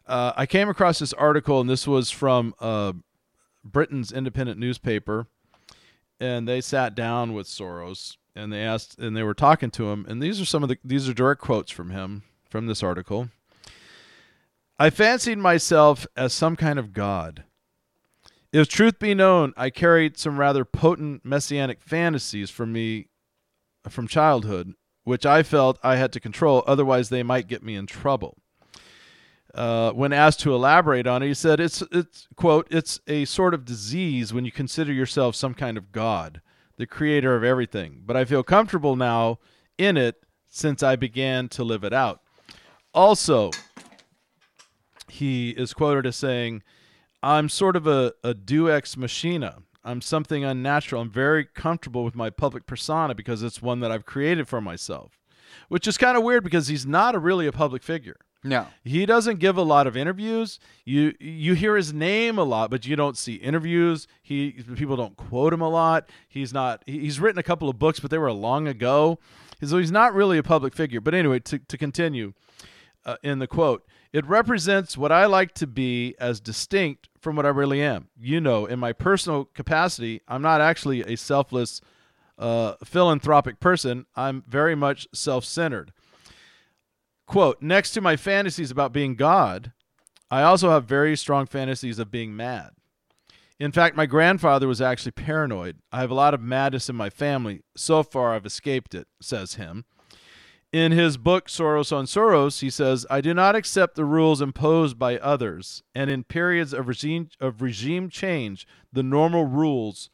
Uh, 0.08 0.32
I 0.38 0.46
came 0.46 0.70
across 0.70 1.00
this 1.00 1.14
article, 1.14 1.60
and 1.60 1.70
this 1.70 1.88
was 1.88 2.10
from 2.10 2.54
uh, 2.60 2.94
Britain's 3.66 4.12
independent 4.12 4.60
newspaper, 4.60 5.28
and 6.20 6.48
they 6.48 6.62
sat 6.62 6.96
down 6.96 7.34
with 7.34 7.48
Soros 7.48 8.18
and 8.36 8.52
they 8.52 8.62
asked, 8.62 9.00
and 9.00 9.16
they 9.16 9.24
were 9.24 9.34
talking 9.34 9.72
to 9.72 9.90
him, 9.92 10.06
and 10.10 10.22
these 10.22 10.42
are 10.42 10.46
some 10.46 10.64
of 10.64 10.70
the 10.70 10.78
these 10.84 11.08
are 11.08 11.14
direct 11.14 11.42
quotes 11.42 11.72
from 11.72 11.92
him 11.92 12.24
from 12.50 12.68
this 12.68 12.84
article. 12.84 13.30
I 14.78 14.90
fancied 14.90 15.38
myself 15.38 16.06
as 16.18 16.34
some 16.34 16.56
kind 16.56 16.78
of 16.78 16.92
god. 16.92 17.46
If 18.52 18.68
truth 18.68 19.00
be 19.00 19.14
known, 19.14 19.54
I 19.58 19.70
carried 19.70 20.18
some 20.18 20.38
rather 20.38 20.66
potent 20.66 21.24
messianic 21.24 21.82
fantasies 21.82 22.50
from 22.50 22.74
me 22.74 23.08
from 23.90 24.08
childhood, 24.08 24.74
which 25.04 25.26
I 25.26 25.44
felt 25.44 25.80
I 25.84 25.96
had 25.96 26.12
to 26.14 26.20
control, 26.20 26.64
otherwise 26.68 27.10
they 27.10 27.24
might 27.24 27.48
get 27.48 27.64
me 27.64 27.76
in 27.76 27.86
trouble. 27.86 28.38
Uh, 29.56 29.92
when 29.94 30.12
asked 30.12 30.42
to 30.42 30.54
elaborate 30.54 31.08
on 31.08 31.24
it, 31.24 31.28
he 31.28 31.34
said, 31.34 31.60
"It's 31.60 31.82
it's 31.92 32.28
quote 32.36 32.68
It's 32.70 33.00
a 33.08 33.26
sort 33.26 33.54
of 33.54 33.64
disease 33.66 34.34
when 34.34 34.46
you 34.46 34.52
consider 34.52 34.92
yourself 34.92 35.36
some 35.36 35.54
kind 35.54 35.78
of 35.78 35.92
god, 35.92 36.42
the 36.78 36.86
creator 36.86 37.36
of 37.36 37.44
everything. 37.44 38.04
But 38.06 38.18
I 38.18 38.26
feel 38.26 38.44
comfortable 38.44 38.96
now 38.96 39.40
in 39.78 39.96
it 39.96 40.24
since 40.46 40.84
I 40.84 40.96
began 40.96 41.48
to 41.50 41.64
live 41.64 41.84
it 41.84 41.94
out." 41.94 42.22
Also, 42.94 43.52
he 45.10 45.52
is 45.52 45.74
quoted 45.74 46.06
as 46.06 46.16
saying, 46.16 46.64
I'm 47.24 47.50
sort 47.50 47.76
of 47.76 47.88
a, 47.88 48.14
a 48.24 48.34
deus 48.34 48.70
ex 48.70 48.98
machina. 48.98 49.58
I'm 49.84 50.02
something 50.02 50.44
unnatural. 50.44 51.02
I'm 51.02 51.10
very 51.10 51.46
comfortable 51.46 52.04
with 52.04 52.16
my 52.16 52.30
public 52.30 52.66
persona 52.66 53.16
because 53.16 53.44
it's 53.44 53.62
one 53.62 53.80
that 53.80 53.92
I've 53.92 54.06
created 54.06 54.48
for 54.48 54.62
myself, 54.62 55.20
which 55.68 55.88
is 55.88 55.98
kind 55.98 56.18
of 56.18 56.24
weird 56.24 56.44
because 56.44 56.68
he's 56.68 56.86
not 56.86 57.16
a, 57.16 57.20
really 57.20 57.48
a 57.48 57.52
public 57.52 57.84
figure. 57.84 58.18
No. 58.46 58.68
He 58.84 59.08
doesn't 59.08 59.40
give 59.40 59.58
a 59.58 59.64
lot 59.64 59.88
of 59.88 59.98
interviews. 59.98 60.60
You 60.86 61.16
you 61.20 61.56
hear 61.56 61.76
his 61.76 61.92
name 61.92 62.38
a 62.38 62.44
lot, 62.44 62.70
but 62.70 62.86
you 62.86 62.96
don't 62.96 63.18
see 63.18 63.34
interviews. 63.34 64.08
He 64.22 64.52
people 64.76 64.96
don't 64.96 65.18
quote 65.18 65.52
him 65.52 65.62
a 65.62 65.68
lot. 65.68 66.08
He's 66.30 66.54
not. 66.54 66.84
He's 66.86 67.20
written 67.20 67.40
a 67.40 67.44
couple 67.44 67.70
of 67.70 67.80
books, 67.80 68.00
but 68.00 68.12
they 68.12 68.20
were 68.20 68.32
long 68.32 68.68
ago. 68.68 69.18
So 69.64 69.80
he's 69.80 69.92
not 69.92 70.14
really 70.14 70.38
a 70.38 70.44
public 70.44 70.76
figure. 70.76 71.02
But 71.02 71.16
anyway, 71.16 71.40
to 71.40 71.58
to 71.58 71.76
continue, 71.76 72.34
uh, 73.04 73.18
in 73.24 73.40
the 73.40 73.48
quote, 73.48 73.84
it 74.14 74.24
represents 74.28 74.96
what 74.96 75.12
I 75.12 75.26
like 75.26 75.56
to 75.56 75.66
be 75.66 76.14
as 76.20 76.40
distinct 76.40 77.10
from 77.20 77.36
what 77.36 77.48
I 77.48 77.50
really 77.50 77.82
am. 77.82 78.10
You 78.16 78.40
know, 78.42 78.68
in 78.68 78.78
my 78.78 78.94
personal 78.94 79.46
capacity, 79.46 80.22
I'm 80.28 80.44
not 80.44 80.62
actually 80.62 81.02
a 81.02 81.18
selfless, 81.18 81.82
uh, 82.38 82.76
philanthropic 82.84 83.60
person. 83.60 84.06
I'm 84.16 84.44
very 84.48 84.76
much 84.76 85.08
self-centered. 85.14 85.92
Quote, 87.26 87.62
next 87.62 87.92
to 87.92 88.02
my 88.02 88.16
fantasies 88.16 88.72
about 88.72 88.94
being 88.94 89.16
God, 89.16 89.72
I 90.30 90.44
also 90.44 90.70
have 90.70 90.86
very 90.86 91.16
strong 91.16 91.46
fantasies 91.46 92.00
of 92.00 92.12
being 92.12 92.36
mad. 92.36 92.72
In 93.60 93.72
fact, 93.72 93.96
my 93.96 94.06
grandfather 94.06 94.68
was 94.68 94.82
actually 94.82 95.14
paranoid. 95.14 95.78
I 95.92 96.02
have 96.02 96.12
a 96.12 96.16
lot 96.16 96.34
of 96.34 96.42
madness 96.42 96.90
in 96.90 96.96
my 96.96 97.10
family. 97.10 97.62
So 97.76 98.04
far, 98.04 98.34
I've 98.34 98.46
escaped 98.46 98.94
it, 98.94 99.08
says 99.22 99.56
him. 99.56 99.86
In 100.74 100.92
his 100.92 101.16
book, 101.16 101.48
Soros 101.48 101.96
on 101.96 102.06
Soros, 102.06 102.60
he 102.60 102.70
says, 102.70 103.06
I 103.10 103.22
do 103.22 103.34
not 103.34 103.56
accept 103.56 103.96
the 103.96 104.04
rules 104.04 104.42
imposed 104.42 105.00
by 105.00 105.18
others, 105.20 105.84
and 105.94 106.10
in 106.10 106.26
periods 106.26 106.74
of 106.74 106.90
regime, 106.90 107.30
of 107.40 107.62
regime 107.62 108.10
change, 108.10 108.68
the 108.92 109.04
normal 109.04 109.46
rules 109.46 110.10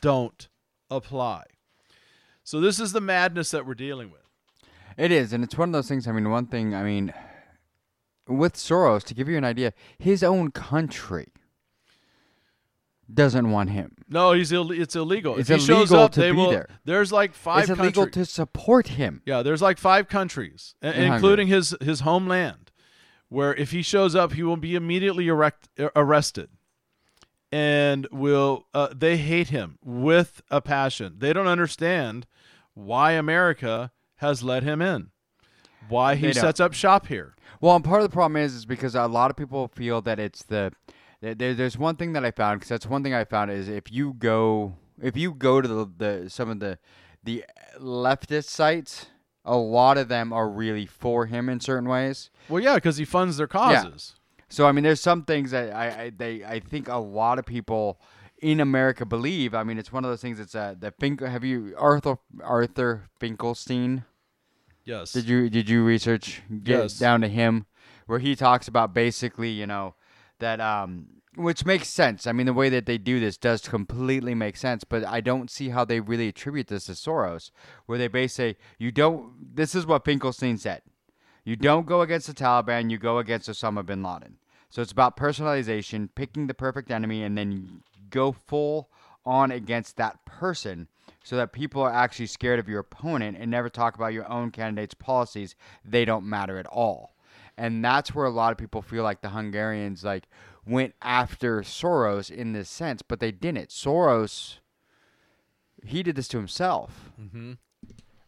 don't 0.00 0.48
apply. 0.88 1.42
So, 2.44 2.60
this 2.60 2.78
is 2.78 2.92
the 2.92 3.00
madness 3.00 3.50
that 3.50 3.66
we're 3.66 3.74
dealing 3.74 4.12
with. 4.12 4.27
It 4.98 5.12
is, 5.12 5.32
and 5.32 5.42
it's 5.44 5.56
one 5.56 5.68
of 5.70 5.72
those 5.72 5.88
things. 5.88 6.06
I 6.08 6.12
mean, 6.12 6.28
one 6.28 6.46
thing. 6.46 6.74
I 6.74 6.82
mean, 6.82 7.14
with 8.26 8.54
Soros, 8.54 9.04
to 9.04 9.14
give 9.14 9.28
you 9.28 9.38
an 9.38 9.44
idea, 9.44 9.72
his 9.98 10.22
own 10.24 10.50
country 10.50 11.28
doesn't 13.12 13.50
want 13.50 13.70
him. 13.70 13.94
No, 14.08 14.32
he's 14.32 14.52
Ill- 14.52 14.72
it's 14.72 14.96
illegal. 14.96 15.38
It's 15.38 15.48
if 15.48 15.60
he 15.60 15.66
shows 15.66 15.90
illegal 15.92 16.00
up, 16.00 16.12
to 16.12 16.20
they 16.20 16.30
be 16.32 16.36
will. 16.36 16.50
there. 16.50 16.68
There's 16.84 17.12
like 17.12 17.32
five 17.32 17.70
it's 17.70 17.78
illegal 17.78 18.04
countries. 18.04 18.26
to 18.28 18.32
support 18.32 18.88
him. 18.88 19.22
Yeah, 19.24 19.42
there's 19.42 19.62
like 19.62 19.78
five 19.78 20.08
countries, 20.08 20.74
In 20.82 20.92
Hungary. 20.92 21.06
including 21.14 21.46
his 21.48 21.76
his 21.80 22.00
homeland, 22.00 22.70
where 23.28 23.54
if 23.54 23.70
he 23.70 23.82
shows 23.82 24.14
up, 24.14 24.32
he 24.32 24.42
will 24.42 24.56
be 24.56 24.74
immediately 24.74 25.28
erect, 25.28 25.68
arrested, 25.96 26.50
and 27.52 28.06
will 28.10 28.66
uh, 28.74 28.88
they 28.94 29.16
hate 29.16 29.48
him 29.48 29.78
with 29.82 30.42
a 30.50 30.60
passion. 30.60 31.14
They 31.18 31.32
don't 31.32 31.46
understand 31.46 32.26
why 32.74 33.12
America 33.12 33.90
has 34.18 34.42
let 34.42 34.62
him 34.62 34.80
in, 34.80 35.10
why 35.88 36.14
he 36.14 36.26
sets 36.40 36.60
up 36.60 36.72
shop 36.74 37.06
here. 37.08 37.34
Well, 37.60 37.74
and 37.74 37.84
part 37.84 38.02
of 38.02 38.08
the 38.08 38.12
problem 38.14 38.36
is, 38.36 38.54
is 38.54 38.66
because 38.66 38.94
a 38.94 39.06
lot 39.06 39.30
of 39.30 39.36
people 39.36 39.68
feel 39.68 40.00
that 40.02 40.18
it's 40.20 40.42
the. 40.44 40.72
there- 41.20 41.34
There, 41.34 41.54
there's 41.54 41.76
one 41.76 41.96
thing 41.96 42.12
that 42.12 42.24
I 42.24 42.30
found 42.30 42.60
because 42.60 42.68
that's 42.68 42.86
one 42.86 43.02
thing 43.02 43.14
I 43.14 43.24
found 43.24 43.50
is 43.50 43.68
if 43.68 43.90
you 43.90 44.12
go 44.14 44.74
if 45.02 45.16
you 45.16 45.32
go 45.34 45.60
to 45.60 45.66
the, 45.68 45.86
the 45.96 46.30
some 46.30 46.48
of 46.50 46.60
the 46.60 46.78
the 47.24 47.44
leftist 47.80 48.44
sites, 48.48 49.06
a 49.44 49.56
lot 49.56 49.98
of 49.98 50.08
them 50.08 50.32
are 50.32 50.48
really 50.48 50.86
for 50.86 51.26
him 51.26 51.48
in 51.48 51.58
certain 51.60 51.88
ways. 51.88 52.30
Well, 52.48 52.62
yeah, 52.62 52.74
because 52.76 52.96
he 52.98 53.04
funds 53.04 53.36
their 53.36 53.46
causes. 53.48 54.14
So 54.48 54.66
I 54.66 54.72
mean, 54.72 54.84
there's 54.84 55.00
some 55.00 55.24
things 55.24 55.50
that 55.50 55.74
I, 55.74 56.04
I 56.04 56.10
they 56.10 56.44
I 56.44 56.60
think 56.60 56.88
a 56.88 56.96
lot 56.98 57.38
of 57.38 57.44
people 57.46 58.00
in 58.40 58.60
America 58.60 59.04
believe. 59.04 59.54
I 59.54 59.62
mean, 59.64 59.78
it's 59.78 59.92
one 59.92 60.04
of 60.04 60.10
those 60.10 60.20
things. 60.22 60.38
It's 60.40 60.54
uh, 60.54 60.74
the 60.78 60.90
Fink. 60.92 61.20
Have 61.20 61.44
you 61.44 61.74
Arthur 61.78 62.18
Arthur 62.42 63.08
Finkelstein? 63.18 64.04
Yes. 64.84 65.12
Did 65.12 65.28
you 65.28 65.50
did 65.50 65.68
you 65.68 65.84
research 65.84 66.42
get 66.62 66.78
Yes. 66.78 66.98
down 66.98 67.20
to 67.20 67.28
him 67.28 67.66
where 68.06 68.18
he 68.18 68.34
talks 68.34 68.68
about 68.68 68.94
basically 68.94 69.50
you 69.50 69.66
know 69.66 69.94
that 70.38 70.60
um 70.60 71.08
which 71.36 71.64
makes 71.64 71.86
sense. 71.88 72.26
I 72.26 72.32
mean, 72.32 72.46
the 72.46 72.52
way 72.52 72.68
that 72.68 72.86
they 72.86 72.98
do 72.98 73.20
this 73.20 73.36
does 73.36 73.68
completely 73.68 74.34
make 74.34 74.56
sense, 74.56 74.82
but 74.82 75.04
I 75.04 75.20
don't 75.20 75.48
see 75.50 75.68
how 75.68 75.84
they 75.84 76.00
really 76.00 76.26
attribute 76.28 76.66
this 76.66 76.86
to 76.86 76.92
Soros, 76.92 77.52
where 77.86 77.96
they 77.96 78.08
basically 78.08 78.54
say 78.54 78.58
you 78.78 78.90
don't. 78.90 79.54
This 79.54 79.74
is 79.74 79.86
what 79.86 80.04
Finkelstein 80.04 80.58
said. 80.58 80.82
You 81.44 81.54
don't 81.54 81.86
go 81.86 82.00
against 82.00 82.26
the 82.26 82.34
Taliban, 82.34 82.90
you 82.90 82.98
go 82.98 83.18
against 83.18 83.48
Osama 83.48 83.84
bin 83.86 84.02
Laden. 84.02 84.38
So 84.68 84.82
it's 84.82 84.92
about 84.92 85.16
personalization, 85.16 86.08
picking 86.14 86.46
the 86.46 86.54
perfect 86.54 86.90
enemy, 86.90 87.22
and 87.22 87.38
then 87.38 87.82
go 88.10 88.32
full 88.32 88.90
on 89.24 89.50
against 89.50 89.96
that 89.96 90.24
person 90.24 90.88
so 91.22 91.36
that 91.36 91.52
people 91.52 91.82
are 91.82 91.92
actually 91.92 92.26
scared 92.26 92.58
of 92.58 92.68
your 92.68 92.80
opponent 92.80 93.36
and 93.38 93.50
never 93.50 93.68
talk 93.68 93.94
about 93.94 94.12
your 94.14 94.30
own 94.30 94.50
candidate's 94.50 94.94
policies. 94.94 95.54
They 95.84 96.04
don't 96.04 96.24
matter 96.24 96.58
at 96.58 96.66
all. 96.66 97.14
And 97.56 97.84
that's 97.84 98.14
where 98.14 98.24
a 98.26 98.30
lot 98.30 98.52
of 98.52 98.58
people 98.58 98.82
feel 98.82 99.02
like 99.02 99.20
the 99.20 99.30
Hungarians 99.30 100.04
like 100.04 100.24
went 100.66 100.94
after 101.02 101.60
Soros 101.62 102.30
in 102.30 102.52
this 102.52 102.68
sense, 102.70 103.02
but 103.02 103.20
they 103.20 103.32
didn't. 103.32 103.68
Soros 103.70 104.58
he 105.84 106.02
did 106.02 106.16
this 106.16 106.28
to 106.28 106.36
himself. 106.38 107.10
Mm-hmm. 107.20 107.52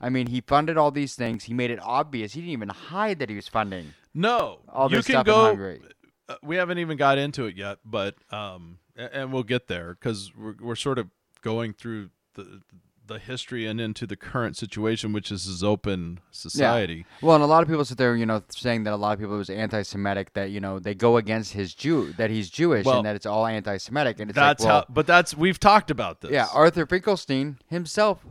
I 0.01 0.09
mean, 0.09 0.29
he 0.29 0.40
funded 0.40 0.77
all 0.77 0.90
these 0.90 1.14
things. 1.14 1.45
He 1.45 1.55
made 1.55 1.71
it 1.71 1.79
obvious. 1.83 2.33
He 2.33 2.40
didn't 2.40 2.53
even 2.53 2.69
hide 2.71 3.19
that 3.19 3.29
he 3.29 3.37
was 3.37 3.49
funding 3.49 3.93
No, 4.14 4.61
all 4.69 4.90
you 4.90 4.97
can 4.97 5.03
stuff 5.03 5.27
go. 5.27 5.40
in 5.40 5.47
Hungary. 5.47 5.83
uh, 6.29 6.37
we 6.43 6.57
haven't 6.57 6.79
even 6.79 6.97
got 6.97 7.19
into 7.19 7.45
it 7.47 7.57
yet, 7.57 7.79
but 7.85 8.14
um, 8.33 8.79
and 8.96 9.33
we'll 9.33 9.42
get 9.42 9.68
there 9.68 9.94
because 9.94 10.33
we're 10.37 10.55
we're 10.61 10.76
sort 10.76 10.98
of 10.98 11.09
going 11.42 11.72
through 11.72 12.11
the 12.35 12.61
the 13.07 13.18
history 13.18 13.66
and 13.66 13.81
into 13.81 14.07
the 14.07 14.14
current 14.16 14.57
situation, 14.57 15.12
which 15.12 15.33
is 15.33 15.44
his 15.44 15.64
open 15.64 16.20
society. 16.31 17.05
Well, 17.20 17.35
and 17.35 17.42
a 17.42 17.46
lot 17.46 17.61
of 17.61 17.68
people 17.68 17.85
sit 17.85 17.98
there, 17.98 18.14
you 18.14 18.24
know, 18.24 18.40
saying 18.50 18.85
that 18.85 18.92
a 18.92 18.96
lot 18.96 19.14
of 19.14 19.18
people 19.18 19.37
was 19.37 19.50
anti-Semitic. 19.50 20.33
That 20.35 20.50
you 20.50 20.61
know 20.61 20.79
they 20.79 20.94
go 20.94 21.16
against 21.16 21.53
his 21.53 21.74
Jew, 21.74 22.12
that 22.14 22.31
he's 22.31 22.48
Jewish, 22.48 22.87
Well, 22.87 22.98
and 22.98 23.07
that 23.07 23.16
it's 23.16 23.26
all 23.26 23.46
anti-Semitic. 23.46 24.20
And 24.20 24.31
it's 24.31 24.37
That's 24.37 24.62
like, 24.62 24.68
well, 24.68 24.81
how. 24.87 24.94
But 24.94 25.07
that's 25.07 25.37
we've 25.37 25.59
talked 25.59 25.90
about 25.90 26.20
this. 26.20 26.31
yeah, 26.31 26.46
Arthur 26.55 26.87
Finkelstein 26.87 27.59
himself 27.66 28.24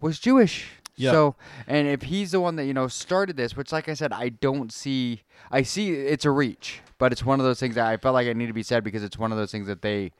was 0.00 0.18
Jewish. 0.18 0.68
Yeah. 0.96 1.10
So, 1.12 1.36
and 1.66 1.86
if 1.88 2.02
he's 2.02 2.30
the 2.32 2.40
one 2.40 2.56
that 2.56 2.64
you 2.64 2.72
know 2.74 2.88
started 2.88 3.36
this, 3.36 3.56
which, 3.56 3.70
like 3.72 3.88
I 3.88 3.94
said, 3.94 4.12
I 4.12 4.30
don't 4.30 4.72
see. 4.72 5.22
I 5.50 5.62
see 5.62 5.90
it's 5.92 6.24
a 6.24 6.30
reach, 6.30 6.80
but 6.98 7.12
it's 7.12 7.24
one 7.24 7.38
of 7.40 7.44
those 7.46 7.60
things 7.60 7.74
that 7.74 7.86
I 7.86 7.96
felt 7.98 8.14
like 8.14 8.26
it 8.26 8.36
needed 8.36 8.48
to 8.48 8.54
be 8.54 8.62
said 8.62 8.82
because 8.82 9.02
it's 9.04 9.18
one 9.18 9.30
of 9.32 9.38
those 9.38 9.52
things 9.52 9.66
that 9.66 9.82
they. 9.82 10.12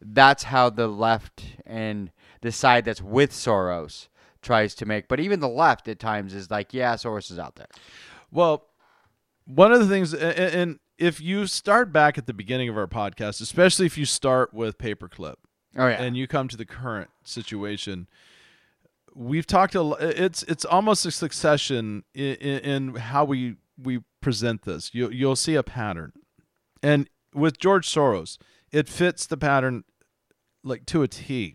That's 0.00 0.44
how 0.44 0.68
the 0.70 0.88
left 0.88 1.42
and 1.64 2.10
the 2.42 2.52
side 2.52 2.84
that's 2.84 3.00
with 3.00 3.30
Soros 3.32 4.08
tries 4.42 4.74
to 4.76 4.86
make. 4.86 5.08
But 5.08 5.20
even 5.20 5.40
the 5.40 5.48
left 5.48 5.88
at 5.88 5.98
times 5.98 6.34
is 6.34 6.50
like, 6.50 6.74
yeah, 6.74 6.94
Soros 6.96 7.30
is 7.30 7.38
out 7.38 7.56
there. 7.56 7.68
Well, 8.30 8.66
one 9.46 9.72
of 9.72 9.80
the 9.80 9.86
things, 9.86 10.12
a- 10.12 10.18
a- 10.18 10.60
and 10.60 10.78
if 10.98 11.20
you 11.20 11.46
start 11.46 11.92
back 11.92 12.18
at 12.18 12.26
the 12.26 12.34
beginning 12.34 12.68
of 12.68 12.76
our 12.76 12.86
podcast, 12.86 13.40
especially 13.40 13.86
if 13.86 13.96
you 13.96 14.04
start 14.04 14.52
with 14.52 14.76
paperclip, 14.78 15.36
Oh 15.78 15.88
yeah. 15.88 16.02
and 16.02 16.16
you 16.16 16.26
come 16.26 16.48
to 16.48 16.56
the 16.56 16.64
current 16.66 17.08
situation, 17.24 18.06
we've 19.16 19.46
talked 19.46 19.74
a. 19.74 19.96
It's 20.00 20.42
it's 20.44 20.64
almost 20.64 21.06
a 21.06 21.10
succession 21.10 22.04
in, 22.14 22.34
in, 22.36 22.58
in 22.58 22.94
how 22.96 23.24
we 23.24 23.56
we 23.82 24.00
present 24.20 24.62
this. 24.62 24.94
You 24.94 25.10
you'll 25.10 25.36
see 25.36 25.54
a 25.54 25.62
pattern, 25.62 26.12
and 26.82 27.08
with 27.34 27.58
George 27.58 27.88
Soros, 27.88 28.38
it 28.70 28.88
fits 28.88 29.26
the 29.26 29.36
pattern 29.36 29.84
like 30.62 30.86
to 30.86 31.02
a 31.02 31.08
T. 31.08 31.54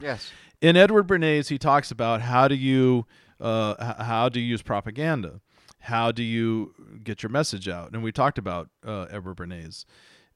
yes. 0.00 0.30
In 0.60 0.76
Edward 0.76 1.06
Bernays, 1.06 1.48
he 1.48 1.56
talks 1.56 1.90
about 1.90 2.20
how 2.20 2.46
do 2.46 2.54
you 2.54 3.06
uh, 3.40 4.04
how 4.04 4.28
do 4.28 4.38
you 4.38 4.46
use 4.46 4.62
propaganda, 4.62 5.40
how 5.80 6.12
do 6.12 6.22
you 6.22 6.74
get 7.02 7.22
your 7.22 7.30
message 7.30 7.66
out, 7.68 7.92
and 7.92 8.02
we 8.02 8.12
talked 8.12 8.36
about 8.36 8.68
uh, 8.86 9.06
Edward 9.10 9.36
Bernays, 9.36 9.86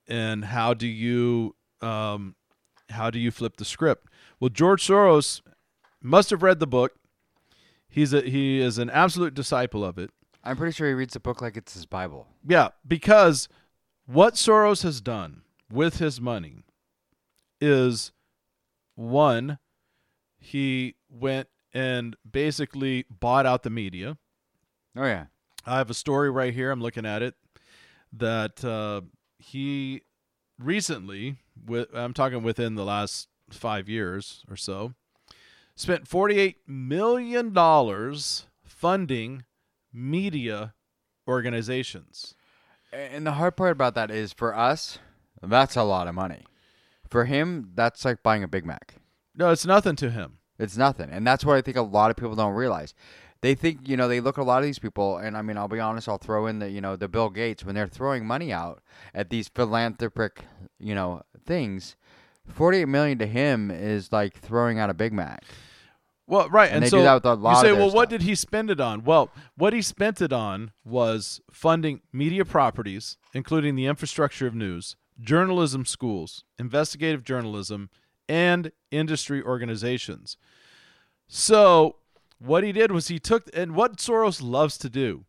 and 0.08 0.46
how 0.46 0.72
do 0.72 0.86
you 0.86 1.54
um, 1.82 2.36
how 2.88 3.10
do 3.10 3.18
you 3.18 3.30
flip 3.30 3.58
the 3.58 3.66
script? 3.66 4.08
Well, 4.40 4.48
George 4.48 4.86
Soros 4.86 5.42
must 6.04 6.30
have 6.30 6.42
read 6.42 6.60
the 6.60 6.66
book. 6.66 6.92
He's 7.88 8.12
a 8.12 8.20
he 8.20 8.60
is 8.60 8.78
an 8.78 8.90
absolute 8.90 9.34
disciple 9.34 9.84
of 9.84 9.98
it. 9.98 10.10
I'm 10.42 10.56
pretty 10.56 10.72
sure 10.72 10.86
he 10.86 10.94
reads 10.94 11.14
the 11.14 11.20
book 11.20 11.40
like 11.40 11.56
it's 11.56 11.74
his 11.74 11.86
Bible. 11.86 12.26
Yeah, 12.46 12.68
because 12.86 13.48
what 14.06 14.34
Soros 14.34 14.82
has 14.82 15.00
done 15.00 15.42
with 15.72 15.98
his 15.98 16.20
money 16.20 16.64
is 17.60 18.12
one, 18.94 19.58
he 20.38 20.96
went 21.08 21.48
and 21.72 22.14
basically 22.30 23.06
bought 23.08 23.46
out 23.46 23.62
the 23.62 23.70
media. 23.70 24.18
Oh 24.96 25.06
yeah. 25.06 25.26
I 25.66 25.78
have 25.78 25.88
a 25.88 25.94
story 25.94 26.30
right 26.30 26.52
here. 26.52 26.70
I'm 26.70 26.82
looking 26.82 27.06
at 27.06 27.22
it 27.22 27.34
that 28.12 28.64
uh, 28.64 29.00
he 29.38 30.02
recently, 30.58 31.38
with 31.66 31.88
I'm 31.94 32.12
talking 32.12 32.42
within 32.42 32.74
the 32.74 32.84
last 32.84 33.28
five 33.50 33.88
years 33.88 34.44
or 34.50 34.56
so, 34.56 34.92
spent 35.76 36.06
48 36.08 36.56
million 36.66 37.52
dollars 37.52 38.46
funding 38.62 39.44
media 39.92 40.74
organizations. 41.26 42.34
And 42.92 43.26
the 43.26 43.32
hard 43.32 43.56
part 43.56 43.72
about 43.72 43.94
that 43.94 44.10
is 44.10 44.32
for 44.32 44.56
us, 44.56 44.98
that's 45.42 45.76
a 45.76 45.82
lot 45.82 46.06
of 46.06 46.14
money. 46.14 46.44
For 47.08 47.24
him, 47.24 47.70
that's 47.74 48.04
like 48.04 48.22
buying 48.22 48.42
a 48.42 48.48
Big 48.48 48.64
Mac. 48.64 48.96
No, 49.34 49.50
it's 49.50 49.66
nothing 49.66 49.96
to 49.96 50.10
him. 50.10 50.38
It's 50.58 50.76
nothing. 50.76 51.10
And 51.10 51.26
that's 51.26 51.44
what 51.44 51.56
I 51.56 51.60
think 51.60 51.76
a 51.76 51.82
lot 51.82 52.10
of 52.10 52.16
people 52.16 52.36
don't 52.36 52.54
realize. 52.54 52.94
They 53.40 53.54
think, 53.54 53.88
you 53.88 53.96
know, 53.96 54.08
they 54.08 54.20
look 54.20 54.38
at 54.38 54.42
a 54.42 54.44
lot 54.44 54.58
of 54.58 54.64
these 54.64 54.78
people, 54.78 55.18
and 55.18 55.36
I 55.36 55.42
mean, 55.42 55.58
I'll 55.58 55.68
be 55.68 55.80
honest, 55.80 56.08
I'll 56.08 56.16
throw 56.16 56.46
in 56.46 56.60
the, 56.60 56.70
you 56.70 56.80
know, 56.80 56.96
the 56.96 57.08
Bill 57.08 57.28
Gates, 57.28 57.64
when 57.64 57.74
they're 57.74 57.88
throwing 57.88 58.26
money 58.26 58.52
out 58.52 58.82
at 59.12 59.28
these 59.28 59.48
philanthropic, 59.48 60.44
you 60.78 60.94
know, 60.94 61.22
things, 61.44 61.96
48 62.48 62.86
million 62.86 63.18
to 63.18 63.26
him 63.26 63.70
is 63.70 64.12
like 64.12 64.38
throwing 64.38 64.78
out 64.78 64.90
a 64.90 64.94
Big 64.94 65.12
Mac. 65.12 65.44
Well, 66.26 66.48
right, 66.48 66.68
And 66.68 66.76
and, 66.76 66.84
they 66.84 66.88
so 66.88 66.98
do 66.98 67.02
that 67.02 67.14
with 67.14 67.24
a 67.26 67.34
lot 67.34 67.62
you 67.62 67.68
say, 67.68 67.72
well, 67.72 67.90
what 67.90 68.08
did 68.08 68.22
he 68.22 68.34
spend 68.34 68.70
it 68.70 68.80
on? 68.80 69.04
Well, 69.04 69.30
what 69.56 69.74
he 69.74 69.82
spent 69.82 70.22
it 70.22 70.32
on 70.32 70.72
was 70.84 71.40
funding 71.50 72.00
media 72.12 72.46
properties, 72.46 73.18
including 73.34 73.76
the 73.76 73.86
infrastructure 73.86 74.46
of 74.46 74.54
news, 74.54 74.96
journalism 75.20 75.84
schools, 75.84 76.44
investigative 76.58 77.24
journalism, 77.24 77.90
and 78.26 78.72
industry 78.90 79.42
organizations. 79.42 80.38
So, 81.28 81.96
what 82.38 82.64
he 82.64 82.72
did 82.72 82.90
was 82.90 83.08
he 83.08 83.18
took, 83.18 83.48
and 83.54 83.74
what 83.74 83.98
Soros 83.98 84.40
loves 84.42 84.78
to 84.78 84.88
do 84.88 85.26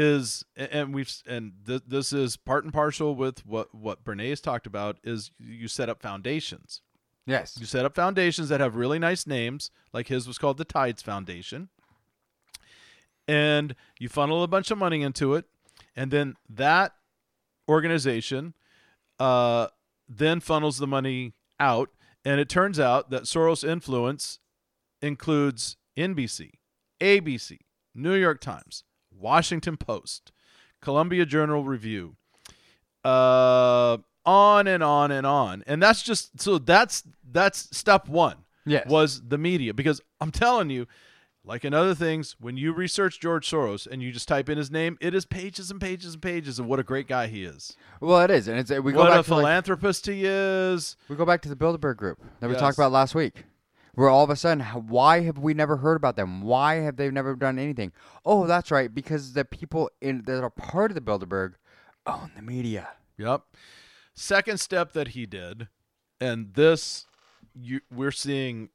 is, 0.00 0.46
and 0.56 0.94
we've, 0.94 1.12
and 1.26 1.52
th- 1.66 1.82
this 1.86 2.12
is 2.12 2.38
part 2.38 2.64
and 2.64 2.72
partial 2.72 3.14
with 3.14 3.44
what 3.44 3.74
what 3.74 4.02
Bernays 4.02 4.40
talked 4.40 4.66
about, 4.66 4.98
is 5.04 5.30
you 5.38 5.68
set 5.68 5.90
up 5.90 6.00
foundations. 6.00 6.80
Yes. 7.26 7.56
You 7.60 7.66
set 7.66 7.84
up 7.84 7.94
foundations 7.94 8.48
that 8.48 8.60
have 8.60 8.76
really 8.76 8.98
nice 8.98 9.26
names, 9.26 9.70
like 9.92 10.08
his 10.08 10.26
was 10.26 10.38
called 10.38 10.56
the 10.56 10.64
Tides 10.64 11.02
Foundation. 11.02 11.68
And 13.28 13.76
you 13.98 14.08
funnel 14.08 14.42
a 14.42 14.48
bunch 14.48 14.70
of 14.70 14.78
money 14.78 15.02
into 15.02 15.34
it, 15.34 15.44
and 15.94 16.10
then 16.10 16.36
that 16.48 16.94
organization 17.68 18.54
uh, 19.20 19.68
then 20.08 20.40
funnels 20.40 20.78
the 20.78 20.86
money 20.86 21.34
out. 21.60 21.90
And 22.24 22.40
it 22.40 22.48
turns 22.48 22.80
out 22.80 23.10
that 23.10 23.24
Soros' 23.24 23.68
influence 23.68 24.40
includes 25.02 25.76
NBC, 25.96 26.52
ABC, 27.00 27.58
New 27.94 28.14
York 28.14 28.40
Times, 28.40 28.84
Washington 29.20 29.76
Post, 29.76 30.32
Columbia 30.80 31.26
Journal 31.26 31.64
Review, 31.64 32.16
uh, 33.04 33.98
on 34.24 34.66
and 34.66 34.82
on 34.82 35.10
and 35.10 35.26
on. 35.26 35.62
And 35.66 35.82
that's 35.82 36.02
just 36.02 36.40
so 36.40 36.58
that's 36.58 37.04
that's 37.30 37.76
step 37.76 38.08
one. 38.08 38.36
Yes. 38.66 38.86
Was 38.88 39.22
the 39.26 39.38
media 39.38 39.72
because 39.72 40.00
I'm 40.20 40.30
telling 40.30 40.68
you, 40.70 40.86
like 41.44 41.64
in 41.64 41.72
other 41.72 41.94
things, 41.94 42.36
when 42.38 42.56
you 42.56 42.72
research 42.72 43.18
George 43.18 43.48
Soros 43.50 43.86
and 43.86 44.02
you 44.02 44.12
just 44.12 44.28
type 44.28 44.50
in 44.50 44.58
his 44.58 44.70
name, 44.70 44.98
it 45.00 45.14
is 45.14 45.24
pages 45.24 45.70
and 45.70 45.80
pages 45.80 46.12
and 46.12 46.22
pages 46.22 46.58
of 46.58 46.66
what 46.66 46.78
a 46.78 46.82
great 46.82 47.08
guy 47.08 47.26
he 47.26 47.44
is. 47.44 47.74
Well, 48.00 48.20
it 48.20 48.30
is. 48.30 48.48
And 48.48 48.58
it's, 48.58 48.70
we 48.70 48.92
go 48.92 48.98
what 48.98 49.08
back 49.08 49.12
a 49.12 49.12
to 49.12 49.16
like, 49.16 49.24
philanthropist 49.24 50.06
he 50.06 50.24
is. 50.24 50.96
We 51.08 51.16
go 51.16 51.24
back 51.24 51.40
to 51.42 51.48
the 51.48 51.56
Bilderberg 51.56 51.96
group 51.96 52.18
that 52.40 52.50
we 52.50 52.56
talked 52.56 52.76
about 52.76 52.92
last 52.92 53.14
week. 53.14 53.44
Where 54.00 54.08
all 54.08 54.24
of 54.24 54.30
a 54.30 54.36
sudden, 54.36 54.64
why 54.64 55.20
have 55.24 55.36
we 55.36 55.52
never 55.52 55.76
heard 55.76 55.96
about 55.98 56.16
them? 56.16 56.40
Why 56.40 56.76
have 56.76 56.96
they 56.96 57.10
never 57.10 57.36
done 57.36 57.58
anything? 57.58 57.92
Oh, 58.24 58.46
that's 58.46 58.70
right, 58.70 58.94
because 58.94 59.34
the 59.34 59.44
people 59.44 59.90
in 60.00 60.22
that 60.22 60.42
are 60.42 60.48
part 60.48 60.90
of 60.90 60.94
the 60.94 61.02
Bilderberg 61.02 61.56
own 62.06 62.30
the 62.34 62.40
media. 62.40 62.88
Yep. 63.18 63.42
Second 64.14 64.58
step 64.58 64.94
that 64.94 65.08
he 65.08 65.26
did, 65.26 65.68
and 66.18 66.54
this 66.54 67.04
you, 67.54 67.82
we're 67.94 68.10
seeing 68.10 68.70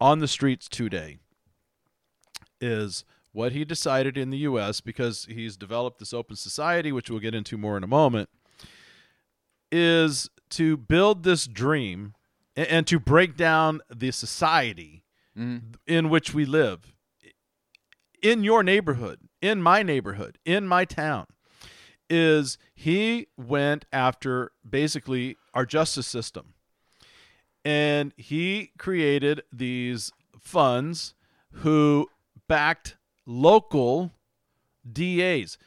on 0.00 0.20
the 0.20 0.28
streets 0.28 0.66
today, 0.66 1.18
is 2.58 3.04
what 3.32 3.52
he 3.52 3.66
decided 3.66 4.16
in 4.16 4.30
the 4.30 4.38
U.S. 4.38 4.80
because 4.80 5.26
he's 5.26 5.58
developed 5.58 5.98
this 5.98 6.14
open 6.14 6.36
society, 6.36 6.90
which 6.90 7.10
we'll 7.10 7.20
get 7.20 7.34
into 7.34 7.58
more 7.58 7.76
in 7.76 7.84
a 7.84 7.86
moment, 7.86 8.30
is 9.70 10.30
to 10.48 10.78
build 10.78 11.22
this 11.22 11.46
dream 11.46 12.14
and, 12.56 12.66
and 12.68 12.86
to 12.86 12.98
break 12.98 13.36
down 13.36 13.80
the 13.94 14.10
society 14.10 15.04
mm-hmm. 15.36 15.74
in 15.86 16.10
which 16.10 16.34
we 16.34 16.44
live 16.44 16.94
in 18.24 18.42
your 18.42 18.62
neighborhood, 18.62 19.20
in 19.42 19.60
my 19.60 19.82
neighborhood, 19.82 20.38
in 20.46 20.66
my 20.66 20.86
town 20.86 21.26
is 22.08 22.58
he 22.74 23.26
went 23.36 23.84
after 23.92 24.50
basically 24.68 25.36
our 25.52 25.66
justice 25.66 26.06
system. 26.06 26.54
And 27.64 28.12
he 28.16 28.72
created 28.78 29.42
these 29.52 30.10
funds 30.38 31.14
who 31.52 32.08
backed 32.48 32.96
local 33.26 34.12
DAs. 34.90 35.58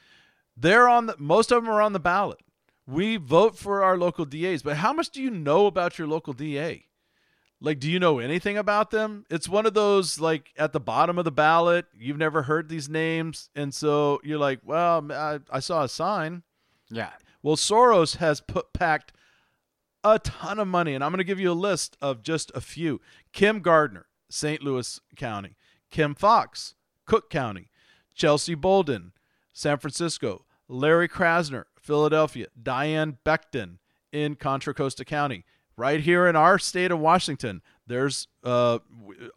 They're 0.56 0.88
on 0.88 1.08
the 1.08 1.16
most 1.18 1.52
of 1.52 1.64
them 1.64 1.72
are 1.72 1.82
on 1.82 1.94
the 1.94 2.00
ballot. 2.00 2.40
We 2.88 3.18
vote 3.18 3.58
for 3.58 3.84
our 3.84 3.98
local 3.98 4.26
DAs, 4.26 4.64
but 4.64 4.78
how 4.78 4.94
much 4.94 5.10
do 5.10 5.22
you 5.22 5.30
know 5.30 5.68
about 5.68 6.00
your 6.00 6.08
local 6.08 6.34
DA? 6.34 6.86
Like, 7.60 7.80
do 7.80 7.90
you 7.90 8.00
know 8.00 8.20
anything 8.20 8.58
about 8.58 8.92
them? 8.92 9.26
It's 9.30 9.50
one 9.50 9.66
of 9.66 9.74
those 9.74 10.20
like 10.20 10.54
at 10.58 10.74
the 10.74 10.80
bottom 10.80 11.18
of 11.18 11.26
the 11.26 11.32
ballot. 11.32 11.86
You've 11.98 12.18
never 12.18 12.44
heard 12.44 12.70
these 12.70 12.88
names, 12.88 13.50
and 13.56 13.74
so 13.74 14.22
you're 14.24 14.38
like, 14.38 14.60
"Well, 14.64 15.12
I, 15.12 15.40
I 15.52 15.60
saw 15.60 15.84
a 15.84 15.90
sign." 15.90 16.44
Yeah. 16.90 17.12
Well, 17.42 17.56
Soros 17.56 18.18
has 18.18 18.42
put 18.42 18.74
packed 18.74 19.12
a 20.04 20.20
ton 20.20 20.60
of 20.60 20.68
money, 20.68 20.94
and 20.94 21.04
I'm 21.04 21.12
going 21.12 21.18
to 21.18 21.24
give 21.24 21.40
you 21.40 21.52
a 21.52 21.54
list 21.54 21.98
of 22.02 22.24
just 22.24 22.52
a 22.54 22.62
few. 22.62 23.02
Kim 23.34 23.62
Gardner, 23.62 24.06
St. 24.30 24.62
Louis 24.62 25.00
County. 25.16 25.56
Kim 25.90 26.16
Foxx, 26.16 26.76
Cook 27.06 27.30
County. 27.30 27.70
Chesa 28.16 28.60
Boudin, 28.60 29.14
San 29.54 29.78
Francisco. 29.78 30.46
Larry 30.68 31.08
Krasner, 31.08 31.66
Philadelphia. 31.88 32.48
Diane 32.62 33.18
Becton 33.26 33.78
in 34.12 34.36
Contra 34.36 34.74
Costa 34.74 35.06
County. 35.06 35.46
Right 35.78 36.02
here 36.02 36.28
in 36.28 36.36
our 36.36 36.60
state 36.60 36.92
of 36.92 37.00
Washington, 37.00 37.62
there's 37.86 38.28
uh, 38.44 38.80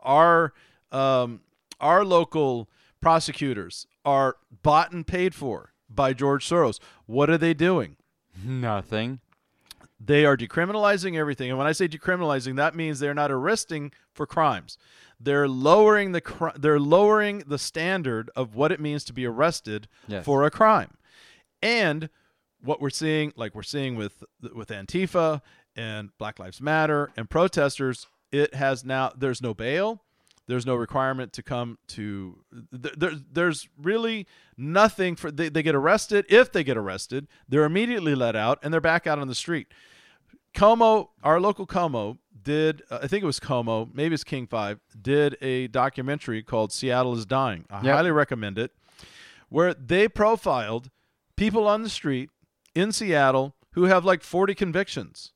our 0.01 0.53
um, 0.91 1.41
our 1.81 2.05
local 2.05 2.69
prosecutors 3.01 3.87
are 4.05 4.37
bought 4.63 4.91
and 4.93 5.07
paid 5.07 5.35
for 5.35 5.73
by 5.89 6.13
George 6.13 6.49
Soros. 6.49 6.79
What 7.07 7.29
are 7.31 7.39
they 7.39 7.53
doing? 7.55 7.97
Nothing. 8.43 9.21
They 10.03 10.25
are 10.25 10.37
decriminalizing 10.37 11.17
everything. 11.19 11.51
And 11.51 11.59
when 11.59 11.67
I 11.67 11.73
say 11.73 11.87
decriminalizing, 11.87 12.57
that 12.57 12.75
means 12.75 13.01
they're 13.01 13.13
not 13.13 13.31
arresting 13.31 13.93
for 14.15 14.27
crimes. 14.27 14.79
They're 15.21 15.47
lowering 15.49 16.13
the 16.13 16.23
cri- 16.23 16.53
they're 16.57 16.81
lowering 16.81 17.45
the 17.47 17.59
standard 17.59 18.31
of 18.35 18.55
what 18.55 18.73
it 18.73 18.81
means 18.81 19.05
to 19.05 19.13
be 19.13 19.27
arrested 19.27 19.89
Yes. 20.09 20.25
for 20.25 20.45
a 20.45 20.51
crime. 20.51 20.95
And 21.63 22.09
what 22.63 22.81
we're 22.81 22.91
seeing, 22.91 23.33
like 23.37 23.55
we're 23.55 23.63
seeing 23.63 23.97
with 23.97 24.25
with 24.55 24.69
Antifa 24.69 25.41
and 25.77 26.11
Black 26.19 26.39
Lives 26.39 26.61
Matter 26.61 27.11
and 27.17 27.29
protesters, 27.31 28.07
it 28.33 28.55
has 28.55 28.85
now 28.85 29.13
there's 29.17 29.41
no 29.43 29.55
bail, 29.55 30.03
There's 30.47 30.67
no 30.67 30.75
requirement 30.75 31.33
to 31.35 31.43
come 31.43 31.79
to. 31.89 32.39
Th- 32.83 32.95
there, 32.97 33.13
there's 33.33 33.69
really 33.81 34.27
nothing 34.57 35.17
for. 35.17 35.31
They, 35.31 35.49
they 35.49 35.63
get 35.63 35.75
arrested. 35.75 36.27
If 36.29 36.51
they 36.53 36.65
get 36.65 36.77
arrested, 36.77 37.29
they're 37.49 37.65
immediately 37.65 38.15
let 38.15 38.35
out 38.37 38.59
and 38.63 38.73
they're 38.75 38.81
back 38.81 39.07
out 39.07 39.19
on 39.19 39.29
the 39.29 39.35
street. 39.35 39.69
KOMO, 40.55 41.09
our 41.23 41.41
local 41.41 41.67
KOMO, 41.67 42.19
did 42.43 42.83
uh, 42.91 43.01
I 43.03 43.07
think 43.07 43.23
it 43.23 43.27
was 43.27 43.39
KOMO, 43.39 43.95
maybe 43.95 44.15
it's 44.15 44.25
King 44.25 44.47
Five, 44.47 44.81
did 45.01 45.37
a 45.41 45.69
documentary 45.69 46.43
called 46.43 46.73
"Seattle 46.73 47.15
is 47.17 47.27
Dying." 47.27 47.65
I 47.71 47.83
Yep. 47.85 47.95
highly 47.95 48.11
recommend 48.11 48.59
it, 48.59 48.73
where 49.49 49.73
they 49.75 50.09
profiled 50.09 50.91
people 51.37 51.69
on 51.69 51.83
the 51.83 51.89
street 51.89 52.31
in 52.75 52.93
Seattle 52.93 53.55
who 53.73 53.85
have 53.85 54.05
like 54.05 54.23
40 54.23 54.55
convictions, 54.55 55.33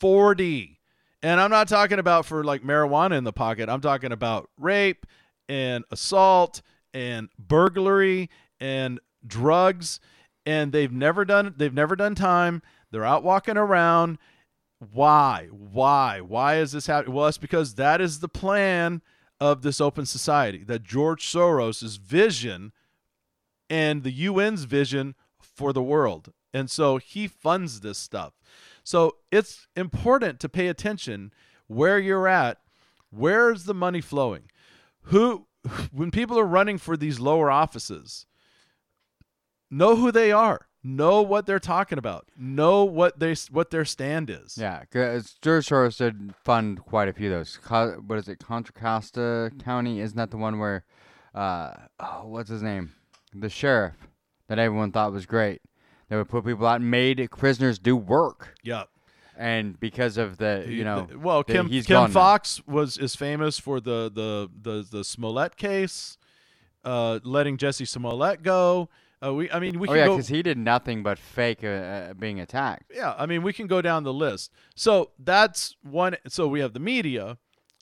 40, 0.00 0.80
and 1.22 1.40
I'm 1.40 1.50
not 1.50 1.68
talking 1.68 1.98
about 1.98 2.26
for 2.26 2.44
like 2.44 2.62
marijuana 2.62 3.16
in 3.16 3.24
the 3.24 3.32
pocket. 3.32 3.68
I'm 3.68 3.80
talking 3.80 4.12
about 4.12 4.48
rape 4.58 5.06
and 5.48 5.84
assault 5.90 6.62
and 6.94 7.28
burglary 7.38 8.30
and 8.58 9.00
drugs, 9.26 10.00
and 10.46 10.72
they've 10.72 10.92
never 10.92 11.24
done 11.24 11.54
they've 11.56 11.74
never 11.74 11.96
done 11.96 12.14
time. 12.14 12.62
They're 12.90 13.04
out 13.04 13.22
walking 13.22 13.56
around. 13.56 14.18
Why? 14.78 15.48
Why? 15.50 16.20
Why 16.20 16.56
is 16.56 16.72
this 16.72 16.86
happening? 16.86 17.14
Well 17.14 17.26
it's 17.26 17.38
because 17.38 17.74
that 17.74 18.00
is 18.00 18.20
the 18.20 18.28
plan 18.28 19.02
of 19.38 19.62
this 19.62 19.80
open 19.80 20.04
society 20.04 20.64
that 20.64 20.82
george 20.82 21.26
soros's 21.26 21.96
vision 21.96 22.72
and 23.70 24.02
the 24.02 24.12
un's 24.12 24.64
vision 24.64 25.14
for 25.40 25.72
the 25.72 25.82
world 25.82 26.32
and 26.52 26.70
so 26.70 26.96
he 26.98 27.26
funds 27.26 27.80
this 27.80 27.98
stuff 27.98 28.34
so 28.82 29.16
it's 29.30 29.66
important 29.76 30.40
to 30.40 30.48
pay 30.48 30.68
attention 30.68 31.32
where 31.66 31.98
you're 31.98 32.28
at 32.28 32.58
where's 33.10 33.64
the 33.64 33.74
money 33.74 34.00
flowing 34.00 34.42
who 35.04 35.46
when 35.92 36.10
people 36.10 36.38
are 36.38 36.46
running 36.46 36.78
for 36.78 36.96
these 36.96 37.20
lower 37.20 37.50
offices 37.50 38.26
know 39.70 39.96
who 39.96 40.10
they 40.10 40.32
are 40.32 40.66
know 40.82 41.20
what 41.20 41.44
they're 41.46 41.58
talking 41.58 41.98
about 41.98 42.26
know 42.36 42.84
what 42.84 43.18
they 43.18 43.34
what 43.50 43.70
their 43.70 43.84
stand 43.84 44.30
is 44.30 44.56
Yeah, 44.56 44.80
because 44.80 45.34
George 45.42 45.68
Soros 45.68 45.98
did 45.98 46.34
fund 46.44 46.82
quite 46.84 47.08
a 47.08 47.12
few 47.12 47.32
of 47.32 47.38
those. 47.38 47.56
What 48.06 48.18
is 48.18 48.28
it, 48.28 48.38
Contra 48.38 48.72
Costa 48.74 49.52
County? 49.62 50.00
Isn't 50.00 50.16
that 50.16 50.30
the 50.30 50.38
one 50.38 50.58
where, 50.58 50.84
uh, 51.34 51.72
oh, 51.98 52.22
what's 52.24 52.48
his 52.48 52.62
name? 52.62 52.94
The 53.34 53.50
sheriff 53.50 53.94
that 54.48 54.58
everyone 54.58 54.90
thought 54.90 55.12
was 55.12 55.26
great. 55.26 55.60
They 56.10 56.16
would 56.16 56.28
put 56.28 56.44
people 56.44 56.66
out 56.66 56.80
and 56.82 56.90
made 56.90 57.26
prisoners 57.30 57.78
do 57.78 57.96
work. 57.96 58.54
yeah 58.62 58.84
And 59.38 59.78
because 59.80 60.18
of 60.18 60.36
the, 60.36 60.66
you 60.68 60.84
know, 60.84 61.06
The- 61.10 61.18
well 61.18 61.42
the- 61.42 61.52
kim, 61.54 61.68
gone 61.88 62.10
now. 62.10 62.14
Foxx 62.20 62.60
was 62.66 62.98
is 62.98 63.16
famous 63.16 63.58
for 63.58 63.80
the 63.80 64.10
the 64.14 64.50
the, 64.60 64.86
the 64.90 65.04
smollett 65.04 65.56
case 65.56 66.18
uh 66.84 67.20
letting 67.24 67.56
Jussie 67.56 67.86
Smollett 67.88 68.42
go 68.42 68.88
uh, 69.22 69.34
we 69.34 69.50
i 69.50 69.58
mean 69.60 69.78
we 69.78 69.86
Oh 69.86 69.92
can 69.92 69.98
yeah, 69.98 70.08
because 70.08 70.28
he 70.28 70.42
did 70.42 70.56
nothing 70.56 71.02
but 71.02 71.18
fake 71.18 71.62
uh, 71.62 71.68
uh, 71.68 72.14
being 72.14 72.40
attacked. 72.40 72.90
yeah 72.94 73.14
i 73.18 73.26
mean 73.26 73.42
we 73.42 73.52
can 73.52 73.66
go 73.66 73.82
down 73.82 74.02
the 74.02 74.14
list 74.14 74.50
so 74.74 75.10
that's 75.18 75.76
one 75.82 76.16
so 76.26 76.48
we 76.48 76.60
have 76.60 76.72
the 76.72 76.80
media 76.80 77.36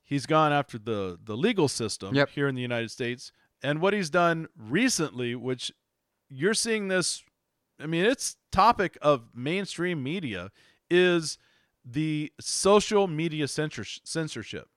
he's 0.04 0.26
gone 0.26 0.52
after 0.52 0.78
the 0.78 1.16
the 1.24 1.36
legal 1.36 1.68
system 1.68 2.12
Yep. 2.14 2.30
here 2.30 2.48
in 2.48 2.56
the 2.56 2.62
united 2.62 2.90
states 2.90 3.30
and 3.62 3.80
what 3.80 3.92
he's 3.94 4.10
done 4.10 4.48
recently 4.58 5.36
which 5.36 5.70
you're 6.28 6.54
seeing 6.54 6.88
this 6.88 7.22
i 7.80 7.86
mean 7.86 8.04
it's 8.04 8.36
topic 8.52 8.96
of 9.02 9.22
mainstream 9.34 10.02
media 10.02 10.50
is 10.90 11.38
the 11.84 12.32
social 12.40 13.06
media 13.06 13.46
censorship 13.48 14.68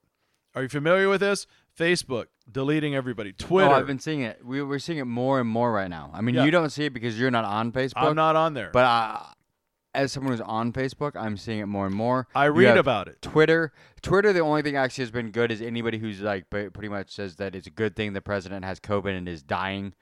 are 0.55 0.63
you 0.63 0.69
familiar 0.69 1.09
with 1.09 1.21
this 1.21 1.47
facebook 1.77 2.25
deleting 2.51 2.93
everybody 2.95 3.31
twitter 3.33 3.69
Oh, 3.69 3.73
I've 3.73 3.87
been 3.87 3.99
seeing 3.99 4.21
it. 4.21 4.45
We, 4.45 4.61
we're 4.61 4.79
seeing 4.79 4.99
it 4.99 5.05
more 5.05 5.39
and 5.39 5.47
more 5.49 5.71
right 5.71 5.89
now. 5.89 6.11
I 6.13 6.19
mean, 6.21 6.35
Yeah. 6.35 6.43
you 6.43 6.51
don't 6.51 6.69
see 6.69 6.85
it 6.85 6.93
because 6.93 7.17
you're 7.17 7.31
not 7.31 7.45
on 7.45 7.71
Facebook. 7.71 7.93
i'm 7.97 8.15
not 8.15 8.35
on 8.35 8.53
there 8.53 8.71
But 8.73 8.85
uh, 8.85 9.23
as 9.93 10.11
someone 10.13 10.31
who's 10.33 10.41
on 10.41 10.71
Facebook, 10.71 11.17
I'm 11.17 11.35
seeing 11.37 11.59
it 11.59 11.65
more 11.65 11.85
and 11.85 11.93
more. 11.95 12.27
i 12.35 12.45
read 12.45 12.77
about 12.77 13.07
it 13.09 13.21
Twitter. 13.21 13.71
Twitter, 14.01 14.31
the 14.33 14.39
only 14.39 14.61
thing 14.61 14.75
actually 14.77 15.03
has 15.03 15.11
been 15.11 15.31
good 15.31 15.51
is 15.51 15.61
anybody 15.61 15.97
who's 15.97 16.21
like 16.21 16.49
pretty 16.49 16.87
much 16.89 17.11
says 17.13 17.35
that 17.37 17.55
it's 17.55 17.67
a 17.67 17.71
good 17.71 17.95
thing 17.95 18.13
the 18.13 18.21
president 18.21 18.63
has 18.65 18.79
COVID 18.79 19.17
and 19.17 19.27
is 19.27 19.43
dying. 19.43 19.93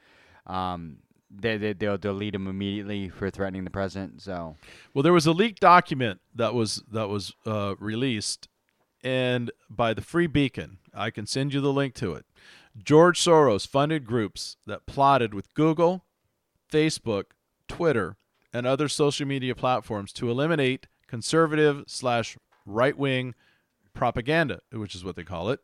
Um, 0.47 0.97
they, 1.29 1.57
they 1.57 1.73
they'll 1.73 1.97
delete 1.97 2.35
him 2.35 2.47
immediately 2.47 3.09
for 3.09 3.29
threatening 3.29 3.63
the 3.63 3.69
president. 3.69 4.21
So 4.21 4.55
Well, 4.93 5.03
there 5.03 5.13
was 5.13 5.25
a 5.25 5.31
leaked 5.31 5.59
document 5.59 6.21
that 6.35 6.53
was 6.53 6.83
that 6.91 7.09
was 7.09 7.33
uh, 7.45 7.75
released, 7.79 8.47
and 9.03 9.51
by 9.69 9.93
the 9.93 10.01
Free 10.01 10.27
Beacon, 10.27 10.77
I 10.93 11.09
can 11.11 11.25
send 11.25 11.53
you 11.53 11.61
the 11.61 11.73
link 11.73 11.93
to 11.95 12.13
it. 12.13 12.25
George 12.83 13.19
Soros 13.19 13.67
funded 13.67 14.05
groups 14.05 14.57
that 14.65 14.85
plotted 14.85 15.33
with 15.33 15.53
Google, 15.53 16.05
Facebook, 16.71 17.25
Twitter, 17.67 18.17
and 18.53 18.65
other 18.65 18.87
social 18.87 19.27
media 19.27 19.55
platforms 19.55 20.13
to 20.13 20.29
eliminate 20.29 20.87
conservative 21.07 21.83
slash 21.87 22.37
right 22.65 22.97
wing 22.97 23.35
propaganda, 23.93 24.61
which 24.71 24.95
is 24.95 25.03
what 25.03 25.15
they 25.15 25.23
call 25.23 25.49
it. 25.49 25.59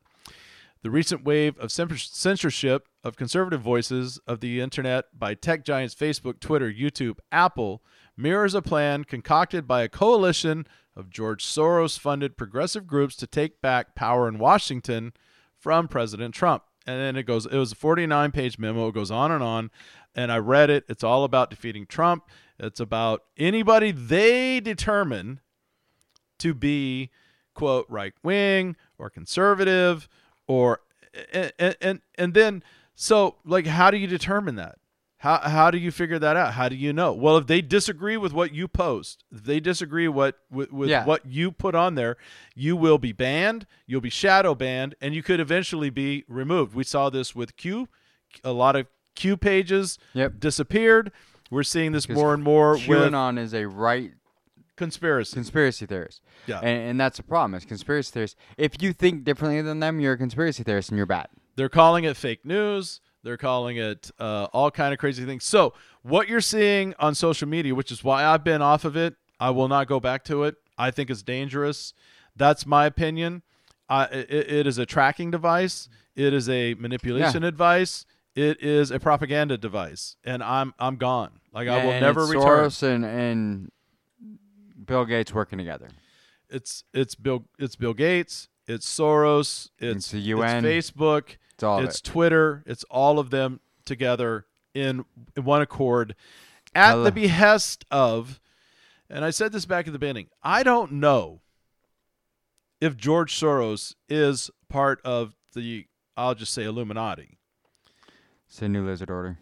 The 0.86 0.92
recent 0.92 1.24
wave 1.24 1.58
of 1.58 1.72
censorship 1.72 2.88
of 3.04 3.16
conservative 3.16 3.60
voices 3.60 4.20
of 4.28 4.40
the 4.40 4.62
internet 4.62 5.06
by 5.18 5.34
tech 5.34 5.66
giants 5.66 5.96
Facebook, 5.96 6.40
Twitter, 6.40 6.72
YouTube, 6.72 7.18
Apple 7.32 7.82
mirrors 8.16 8.54
a 8.54 8.62
plan 8.62 9.04
concocted 9.04 9.68
by 9.68 9.82
a 9.82 9.90
coalition 9.90 10.68
of 10.96 11.10
George 11.10 11.44
Soros 11.44 11.98
funded 11.98 12.38
progressive 12.38 12.86
groups 12.86 13.16
to 13.16 13.26
take 13.26 13.62
back 13.62 13.96
power 13.96 14.28
in 14.28 14.38
Washington 14.38 15.14
from 15.58 15.88
President 15.88 16.36
Trump. 16.36 16.62
And 16.86 17.00
then 17.00 17.16
it 17.16 17.24
goes, 17.24 17.48
it 17.48 17.58
was 17.58 17.72
a 17.72 17.76
49 17.76 18.32
page 18.32 18.60
memo. 18.60 18.90
It 18.90 18.94
goes 18.94 19.10
on 19.10 19.32
and 19.32 19.42
on. 19.42 19.72
And 20.14 20.32
I 20.32 20.38
read 20.38 20.70
it. 20.70 20.84
It's 20.88 21.04
all 21.04 21.24
about 21.24 21.50
defeating 21.50 21.88
Trump. 21.88 22.26
It's 22.60 22.80
about 22.80 23.24
anybody 23.40 23.92
they 23.92 24.60
determine 24.60 25.40
to 26.38 26.54
be 26.54 27.10
quote 27.56 27.88
right 27.90 28.14
wing 28.22 28.76
or 29.00 29.10
conservative 29.10 30.08
or 30.48 30.82
and, 31.34 31.76
and 31.82 32.02
and 32.18 32.34
then 32.34 32.64
so 32.94 33.36
like 33.46 33.66
how 33.68 33.92
do 33.92 33.98
you 33.98 34.08
determine 34.08 34.56
that? 34.56 34.76
How 35.20 35.38
how 35.40 35.72
do 35.72 35.78
you 35.78 35.92
figure 35.92 36.20
that 36.20 36.36
out? 36.38 36.54
How 36.54 36.70
do 36.70 36.76
you 36.76 36.94
know? 36.94 37.14
Well 37.14 37.38
if 37.38 37.48
they 37.48 37.62
disagree 37.62 38.18
with 38.18 38.32
what 38.34 38.54
you 38.54 38.68
post 38.68 39.24
if 39.32 39.44
they 39.44 39.60
disagree 39.60 40.08
what 40.08 40.38
with, 40.52 40.72
with 40.72 40.90
Yeah. 40.90 41.06
what 41.06 41.26
you 41.26 41.52
put 41.52 41.74
on 41.76 41.96
there 41.96 42.18
you 42.54 42.76
will 42.76 42.98
be 42.98 43.12
banned 43.12 43.66
you'll 43.88 44.02
be 44.02 44.10
shadow 44.10 44.54
banned 44.56 44.96
and 45.02 45.16
you 45.16 45.24
could 45.24 45.40
eventually 45.40 45.90
be 45.90 46.24
removed. 46.28 46.76
We 46.76 46.84
saw 46.84 47.10
this 47.10 47.34
with 47.36 47.56
q. 47.58 47.88
A 48.44 48.52
lot 48.52 48.76
of 48.76 48.88
q 49.16 49.38
pages 49.38 49.98
Yep. 50.14 50.40
disappeared. 50.40 51.12
We're 51.50 51.64
seeing 51.64 51.92
this 51.92 52.10
more 52.10 52.34
and 52.34 52.44
more 52.44 52.74
with 52.74 52.82
QAnon 52.86 53.38
is 53.40 53.54
a 53.54 53.66
right 53.68 54.12
conspiracy 54.76 55.34
conspiracy 55.34 55.86
theorists. 55.86 56.22
Yeah. 56.48 56.60
and, 56.60 56.90
and 56.90 57.00
that's 57.00 57.18
the 57.18 57.24
problem. 57.24 57.56
Is 57.56 57.66
conspiracy 57.66 58.12
theorists. 58.12 58.38
If 58.58 58.82
you 58.82 58.94
think 58.94 59.24
differently 59.24 59.62
than 59.62 59.80
them, 59.80 60.00
you're 60.00 60.14
a 60.14 60.18
conspiracy 60.18 60.64
theorist 60.64 60.90
and 60.90 60.98
you're 60.98 61.06
bad. 61.06 61.28
They're 61.56 61.70
calling 61.70 62.04
it 62.04 62.18
fake 62.18 62.46
news. 62.46 63.02
They're 63.24 63.38
calling 63.38 63.78
it 63.78 64.12
uh, 64.20 64.48
all 64.54 64.70
kind 64.70 64.94
of 64.94 65.00
crazy 65.00 65.26
things. 65.26 65.44
So 65.44 65.74
what 66.04 66.28
you're 66.28 66.42
seeing 66.42 66.94
on 67.00 67.16
social 67.16 67.48
media, 67.48 67.74
which 67.74 67.92
is 67.92 68.04
why 68.04 68.24
I've 68.24 68.44
been 68.44 68.62
off 68.62 68.86
of 68.86 68.96
it, 68.96 69.16
I 69.40 69.50
will 69.50 69.68
not 69.68 69.88
go 69.88 70.00
back 70.00 70.24
to 70.26 70.44
it. 70.44 70.56
I 70.78 70.92
think 70.92 71.10
it's 71.10 71.24
dangerous. 71.24 71.94
That's 72.36 72.66
my 72.66 72.86
opinion. 72.86 73.42
Uh, 73.90 74.08
it, 74.12 74.30
it 74.30 74.68
is 74.68 74.78
a 74.78 74.86
tracking 74.86 75.32
device. 75.32 75.90
It 76.16 76.34
is 76.34 76.48
a 76.50 76.76
manipulation 76.76 77.42
device. 77.42 78.06
It 78.36 78.62
is 78.62 78.92
a 78.92 79.00
propaganda 79.00 79.58
device, 79.58 80.18
and 80.26 80.44
I'm 80.44 80.74
I'm 80.78 80.98
gone. 80.98 81.40
Like 81.54 81.70
I 81.70 81.86
will 81.86 82.00
never 82.02 82.26
return. 82.26 82.44
Soros 82.44 82.84
and, 82.84 83.06
and 83.06 83.72
Bill 84.84 85.06
Gates 85.06 85.34
working 85.34 85.58
together. 85.58 85.90
It's 86.50 86.84
it's 86.94 87.16
Bill 87.16 87.46
it's 87.58 87.76
Bill 87.76 87.94
Gates. 87.94 88.50
It's 88.68 88.88
Soros. 88.88 89.70
It's, 89.80 89.98
It's 89.98 90.12
the 90.12 90.20
UN. 90.20 90.66
It's 90.66 90.92
Facebook. 90.92 91.38
It's 91.54 91.64
all 91.64 91.80
it's 91.84 92.00
it. 92.00 92.04
Twitter. 92.04 92.64
It's 92.66 92.84
all 92.86 93.20
of 93.20 93.30
them 93.30 93.60
together 93.86 94.46
in, 94.74 95.06
in 95.36 95.44
one 95.46 95.62
accord 95.62 96.16
at 96.76 96.94
lo- 96.96 97.04
the 97.06 97.12
behest 97.12 97.86
of, 97.90 98.40
and 99.10 99.24
I 99.24 99.30
said 99.30 99.52
this 99.52 99.66
back 99.66 99.88
at 99.88 99.94
the 99.94 100.00
beginning, 100.00 100.28
I 100.44 100.64
don't 100.64 100.94
know 100.94 101.42
if 102.82 102.98
George 102.98 103.34
Soros 103.40 103.96
is 104.10 104.52
part 104.70 105.00
of 105.06 105.36
the, 105.54 105.88
I'll 106.18 106.36
just 106.36 106.54
say 106.54 106.64
Illuminati. 106.64 107.38
It's 108.50 108.62
a 108.62 108.68
new 108.68 108.86
lizard 108.86 109.10
order. 109.10 109.40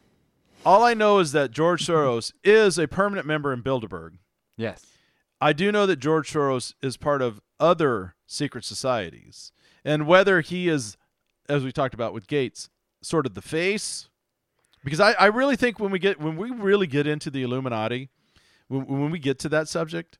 All 0.66 0.84
I 0.84 0.94
know 0.94 1.20
is 1.20 1.34
that 1.34 1.52
George 1.52 1.86
Soros 1.86 2.32
is 2.44 2.78
a 2.78 2.88
permanent 2.88 3.28
member 3.28 3.52
in 3.52 3.62
Bilderberg. 3.62 4.14
Yes. 4.56 4.86
I 5.44 5.52
do 5.52 5.74
know 5.74 5.86
that 5.88 5.98
George 5.98 6.32
Soros 6.32 6.74
is 6.82 6.96
part 6.96 7.22
of 7.22 7.42
other 7.60 8.16
secret 8.26 8.64
societies. 8.64 9.52
And 9.84 10.08
whether 10.08 10.40
he 10.40 10.70
is, 10.70 10.96
as 11.50 11.66
we 11.66 11.74
talked 11.74 11.94
about 11.94 12.14
with 12.14 12.28
Gates, 12.28 12.70
sort 13.02 13.26
of 13.26 13.34
the 13.34 13.42
face, 13.42 14.08
because 14.86 15.02
I, 15.02 15.12
I 15.12 15.26
really 15.26 15.58
think 15.58 15.82
when 15.82 15.92
we 15.92 16.00
get 16.00 16.18
when 16.18 16.38
we 16.38 16.50
really 16.50 16.88
get 16.88 17.08
into 17.08 17.30
the 17.30 17.44
Illuminati, 17.44 18.10
when, 18.70 18.86
when 18.88 19.12
we 19.12 19.20
get 19.20 19.38
to 19.40 19.50
that 19.50 19.68
subject, 19.68 20.18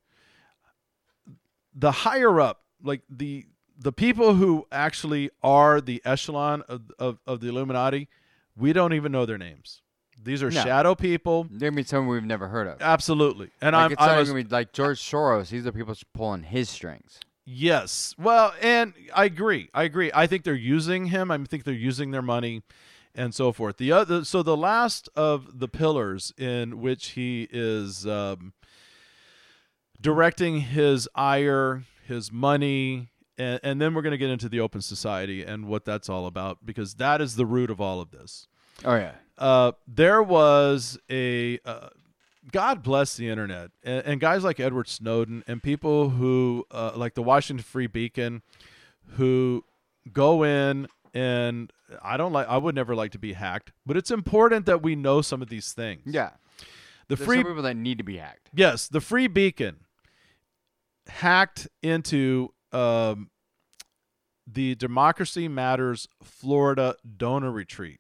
the 1.74 1.92
higher 1.92 2.42
up, 2.42 2.64
like 2.84 3.04
the 3.10 3.46
the 3.80 3.94
people 3.94 4.34
who 4.34 4.68
actually 4.74 5.30
are 5.42 5.80
the 5.80 6.02
echelon 6.04 6.64
of, 6.68 6.92
of, 7.00 7.20
of 7.26 7.40
the 7.40 7.48
Illuminati, 7.48 8.10
we 8.58 8.74
don't 8.74 8.92
even 8.92 9.14
know 9.14 9.26
their 9.26 9.38
names. 9.38 9.83
These 10.24 10.44
are 10.44 10.50
No. 10.50 10.64
shadow 10.64 10.96
people. 10.96 11.48
There 11.50 11.72
be 11.72 11.84
someone 11.84 12.14
we've 12.16 12.24
never 12.24 12.48
heard 12.48 12.68
of. 12.68 12.82
Absolutely. 12.82 13.50
And 13.62 13.74
like 13.76 13.86
I'm 13.86 13.92
it's 13.94 14.02
I 14.02 14.08
not 14.08 14.20
was, 14.20 14.30
gonna 14.30 14.44
be 14.44 14.50
like 14.50 14.74
George 14.74 15.00
Soros. 15.02 15.50
These 15.50 15.66
are 15.68 15.72
people 15.72 15.96
pulling 16.14 16.44
his 16.44 16.70
strings. 16.70 17.20
Yes. 17.46 18.16
Well, 18.18 18.54
and 18.62 18.94
I 19.14 19.26
agree. 19.26 19.70
I 19.74 19.84
agree. 19.84 20.12
I 20.14 20.28
think 20.28 20.44
they're 20.44 20.54
using 20.56 21.08
him. 21.08 21.30
I 21.30 21.38
think 21.40 21.66
they're 21.66 21.74
using 21.74 22.12
their 22.12 22.22
money 22.22 22.64
and 23.16 23.36
so 23.36 23.52
forth. 23.52 23.78
The 23.78 23.92
other 23.92 24.24
so 24.24 24.42
the 24.44 24.58
last 24.58 25.10
of 25.16 25.60
the 25.60 25.68
pillars 25.68 26.34
in 26.38 26.80
which 26.80 27.12
he 27.12 27.48
is 27.52 28.08
um, 28.08 28.54
directing 30.02 30.62
his 30.62 31.08
ire, 31.16 31.84
his 32.08 32.32
money, 32.32 33.10
and, 33.38 33.60
and 33.64 33.82
then 33.82 33.94
we're 33.94 34.02
going 34.02 34.12
to 34.12 34.18
get 34.18 34.30
into 34.30 34.50
the 34.50 34.60
open 34.60 34.82
society 34.82 35.44
and 35.44 35.68
what 35.68 35.86
that's 35.86 36.10
all 36.10 36.26
about 36.28 36.66
because 36.66 36.96
that 36.96 37.22
is 37.22 37.36
the 37.36 37.46
root 37.46 37.70
of 37.70 37.82
all 37.82 38.00
of 38.02 38.12
this. 38.12 38.48
Oh 38.86 38.96
yeah. 38.96 39.14
Uh, 39.38 39.72
there 39.88 40.22
was 40.22 40.98
a 41.10 41.60
uh, 41.66 41.90
God 42.52 42.84
bless 42.84 43.16
the 43.18 43.30
internet 43.30 43.72
and, 43.84 44.06
and 44.06 44.22
guys 44.22 44.44
like 44.44 44.60
Edward 44.60 44.88
Snowden 44.88 45.44
and 45.48 45.62
people 45.62 46.10
who 46.10 46.66
uh, 46.72 46.92
like 46.96 47.16
the 47.16 47.24
Washington 47.24 47.64
Free 47.64 47.88
Beacon 47.88 48.42
who 49.16 49.64
go 50.12 50.44
in 50.44 50.88
and 51.14 51.72
I 52.02 52.18
don't 52.18 52.34
like 52.34 52.48
I 52.48 52.58
would 52.58 52.76
never 52.76 52.96
like 52.96 53.12
to 53.12 53.20
be 53.20 53.34
hacked, 53.34 53.72
but 53.86 53.98
it's 53.98 54.12
important 54.12 54.66
that 54.66 54.82
we 54.82 54.96
know 54.96 55.22
some 55.22 55.42
of 55.42 55.50
these 55.50 55.74
things. 55.74 56.02
Yeah. 56.06 56.32
The 57.08 57.16
There's 57.16 57.26
free 57.26 57.38
some 57.38 57.46
people 57.46 57.64
that 57.64 57.76
need 57.76 57.98
to 57.98 58.04
be 58.04 58.18
hacked. 58.18 58.50
Yes, 58.54 58.88
the 58.88 59.02
Free 59.02 59.28
Beacon 59.28 59.78
hacked 61.08 61.68
into 61.82 62.54
um, 62.72 63.30
the 64.48 64.76
Democracy 64.76 65.48
Matters 65.48 66.08
Florida 66.24 66.96
donor 67.18 67.52
retreat, 67.52 68.00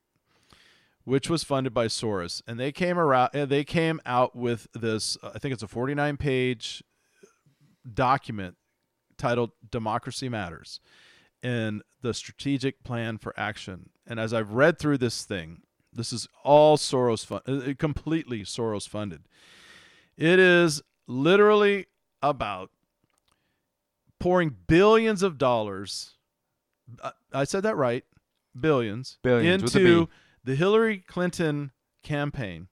which 1.06 1.30
was 1.30 1.44
funded 1.44 1.74
by 1.74 1.88
Soros, 1.88 2.42
and 2.48 2.60
they 2.60 2.72
came 2.72 2.98
around. 2.98 3.30
uh, 3.36 3.46
They 3.46 3.64
came 3.64 4.00
out 4.06 4.36
with 4.36 4.68
this. 4.74 5.18
uh, 5.24 5.32
I 5.36 5.40
think 5.40 5.54
it's 5.54 5.64
a 5.64 5.68
49 5.68 6.18
page 6.18 6.84
document 7.92 8.56
titled 9.18 9.52
"Democracy 9.70 10.30
Matters" 10.30 10.80
and 11.42 11.82
the 12.02 12.14
strategic 12.14 12.84
plan 12.84 13.18
for 13.18 13.34
action. 13.38 13.90
And 14.08 14.20
as 14.20 14.34
I've 14.34 14.52
read 14.52 14.80
through 14.80 14.98
this 15.00 15.26
thing, 15.26 15.62
this 15.92 16.12
is 16.14 16.28
all 16.44 16.78
Soros 16.78 17.26
fun- 17.26 17.42
uh, 17.48 17.74
completely 17.78 18.42
Soros 18.44 18.88
funded. 18.88 19.24
It 20.18 20.40
is 20.40 20.82
literally 21.08 21.88
about 22.22 22.72
pouring 24.20 24.56
billions 24.68 25.22
of 25.24 25.38
dollars. 25.38 26.16
I- 27.34 27.44
said 27.44 27.64
that 27.64 27.76
right, 27.76 28.06
billions, 28.60 29.18
Billions 29.22 29.64
with 29.64 29.76
a 29.76 29.80
into 29.80 30.06
B. 30.06 30.12
the 30.44 30.56
Hillary 30.56 31.00
Clinton 31.00 31.72
campaign 32.04 32.68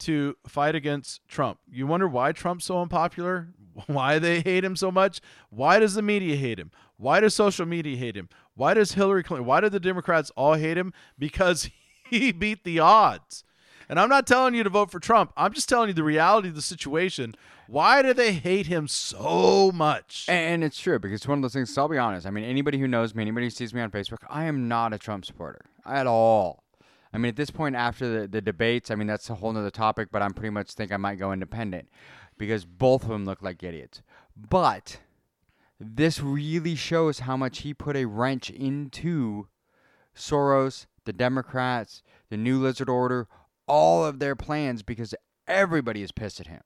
to 0.00 0.36
fight 0.46 0.74
against 0.74 1.26
Trump. 1.28 1.58
You 1.70 1.86
wonder 1.86 2.08
why 2.08 2.32
Trump's 2.32 2.64
so 2.64 2.80
unpopular? 2.80 3.48
Why 3.86 4.18
they 4.18 4.40
hate 4.40 4.64
him 4.64 4.74
so 4.74 4.90
much? 4.90 5.20
Why 5.48 5.78
does 5.78 5.94
the 5.94 6.02
media 6.02 6.34
hate 6.34 6.58
him? 6.58 6.72
Why 6.96 7.20
does 7.20 7.34
social 7.34 7.64
media 7.64 7.96
hate 7.96 8.16
him? 8.16 8.28
Why 8.54 8.74
does 8.74 8.92
Hillary 8.92 9.22
Clinton? 9.22 9.46
Why 9.46 9.60
do 9.60 9.68
the 9.68 9.80
Democrats 9.80 10.32
all 10.36 10.54
hate 10.54 10.76
him? 10.76 10.92
Because 11.16 11.70
he 12.04 12.32
beat 12.32 12.64
the 12.64 12.80
odds. 12.80 13.44
And 13.88 13.98
I'm 13.98 14.08
not 14.08 14.26
telling 14.26 14.54
you 14.54 14.64
to 14.64 14.70
vote 14.70 14.90
for 14.90 14.98
Trump. 15.00 15.32
I'm 15.36 15.52
just 15.52 15.68
telling 15.68 15.88
you 15.88 15.94
the 15.94 16.02
reality 16.02 16.48
of 16.48 16.56
the 16.56 16.62
situation. 16.62 17.34
Why 17.68 18.02
do 18.02 18.12
they 18.12 18.32
hate 18.32 18.66
him 18.66 18.86
so 18.86 19.72
much? 19.72 20.26
And, 20.28 20.62
it's 20.62 20.78
true 20.78 20.98
because 20.98 21.16
it's 21.16 21.28
one 21.28 21.38
of 21.38 21.42
those 21.42 21.54
things. 21.54 21.72
So 21.72 21.82
I'll 21.82 21.88
be 21.88 21.96
honest. 21.98 22.26
I 22.26 22.30
mean, 22.30 22.44
anybody 22.44 22.78
who 22.78 22.88
knows 22.88 23.14
me, 23.14 23.22
anybody 23.22 23.46
who 23.46 23.50
sees 23.50 23.72
me 23.72 23.80
on 23.80 23.90
Facebook, 23.90 24.18
I 24.28 24.44
am 24.44 24.68
not 24.68 24.92
a 24.92 24.98
Trump 24.98 25.24
supporter 25.24 25.60
at 25.86 26.06
all. 26.06 26.64
I 27.12 27.18
mean, 27.18 27.30
at 27.30 27.36
this 27.36 27.50
point, 27.50 27.74
after 27.74 28.20
the, 28.20 28.28
the 28.28 28.40
debates, 28.40 28.90
I 28.90 28.94
mean, 28.94 29.06
that's 29.08 29.28
a 29.30 29.34
whole 29.34 29.52
nother 29.52 29.70
topic, 29.70 30.08
but 30.12 30.22
I'm 30.22 30.32
pretty 30.32 30.50
much 30.50 30.72
think 30.72 30.92
I 30.92 30.96
might 30.96 31.18
go 31.18 31.32
independent 31.32 31.88
because 32.38 32.64
both 32.64 33.02
of 33.02 33.08
them 33.08 33.24
look 33.24 33.42
like 33.42 33.62
idiots. 33.62 34.02
But 34.36 34.98
this 35.78 36.20
really 36.20 36.74
shows 36.74 37.20
how 37.20 37.36
much 37.36 37.58
he 37.58 37.74
put 37.74 37.96
a 37.96 38.04
wrench 38.04 38.48
into 38.50 39.48
Soros, 40.14 40.86
the 41.04 41.12
Democrats, 41.12 42.02
the 42.28 42.36
New 42.36 42.58
Lizard 42.60 42.88
Order, 42.88 43.26
all 43.66 44.04
of 44.04 44.18
their 44.18 44.36
plans 44.36 44.82
because 44.82 45.14
everybody 45.48 46.02
is 46.02 46.12
pissed 46.12 46.40
at 46.40 46.46
him. 46.46 46.62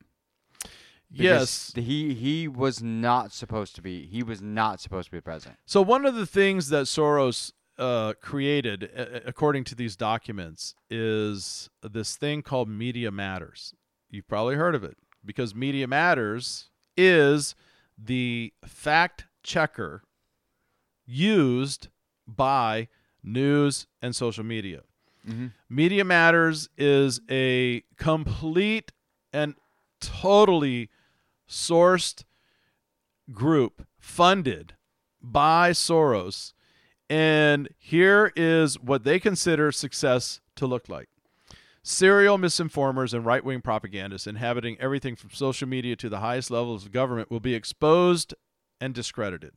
yes. 1.10 1.72
He 1.74 2.14
he 2.14 2.48
was 2.48 2.82
not 2.82 3.32
supposed 3.32 3.74
to 3.76 3.82
be. 3.82 4.06
He 4.06 4.22
was 4.22 4.42
not 4.42 4.80
supposed 4.80 5.06
to 5.06 5.12
be 5.12 5.20
president. 5.20 5.58
So 5.64 5.80
one 5.80 6.04
of 6.06 6.14
the 6.14 6.26
things 6.26 6.68
that 6.70 6.84
Soros 6.86 7.52
uh, 7.78 8.14
created, 8.20 8.90
according 9.26 9.64
to 9.64 9.74
these 9.74 9.96
documents, 9.96 10.74
is 10.90 11.68
this 11.82 12.16
thing 12.16 12.42
called 12.42 12.68
Media 12.68 13.10
Matters. 13.10 13.74
You've 14.10 14.28
probably 14.28 14.54
heard 14.56 14.74
of 14.74 14.84
it 14.84 14.96
because 15.24 15.54
Media 15.54 15.86
Matters 15.88 16.70
is 16.96 17.54
the 17.98 18.52
fact 18.64 19.26
checker 19.42 20.02
used 21.06 21.88
by 22.26 22.88
news 23.22 23.86
and 24.00 24.14
social 24.14 24.44
media. 24.44 24.82
Media 25.70 26.04
Matters 26.04 26.68
is 26.76 27.20
a 27.30 27.82
complete 27.96 28.92
and 29.32 29.54
totally 30.00 30.90
sourced 31.48 32.24
group 33.32 33.86
funded 33.98 34.74
by 35.22 35.70
Soros. 35.70 36.52
And 37.10 37.68
here 37.78 38.32
is 38.34 38.78
what 38.80 39.04
they 39.04 39.20
consider 39.20 39.70
success 39.70 40.40
to 40.56 40.66
look 40.66 40.88
like 40.88 41.08
serial 41.84 42.38
misinformers 42.38 43.12
and 43.12 43.26
right 43.26 43.44
wing 43.44 43.60
propagandists 43.60 44.26
inhabiting 44.26 44.76
everything 44.80 45.14
from 45.14 45.30
social 45.30 45.68
media 45.68 45.94
to 45.94 46.08
the 46.08 46.20
highest 46.20 46.50
levels 46.50 46.86
of 46.86 46.92
government 46.92 47.30
will 47.30 47.40
be 47.40 47.54
exposed 47.54 48.34
and 48.80 48.94
discredited. 48.94 49.52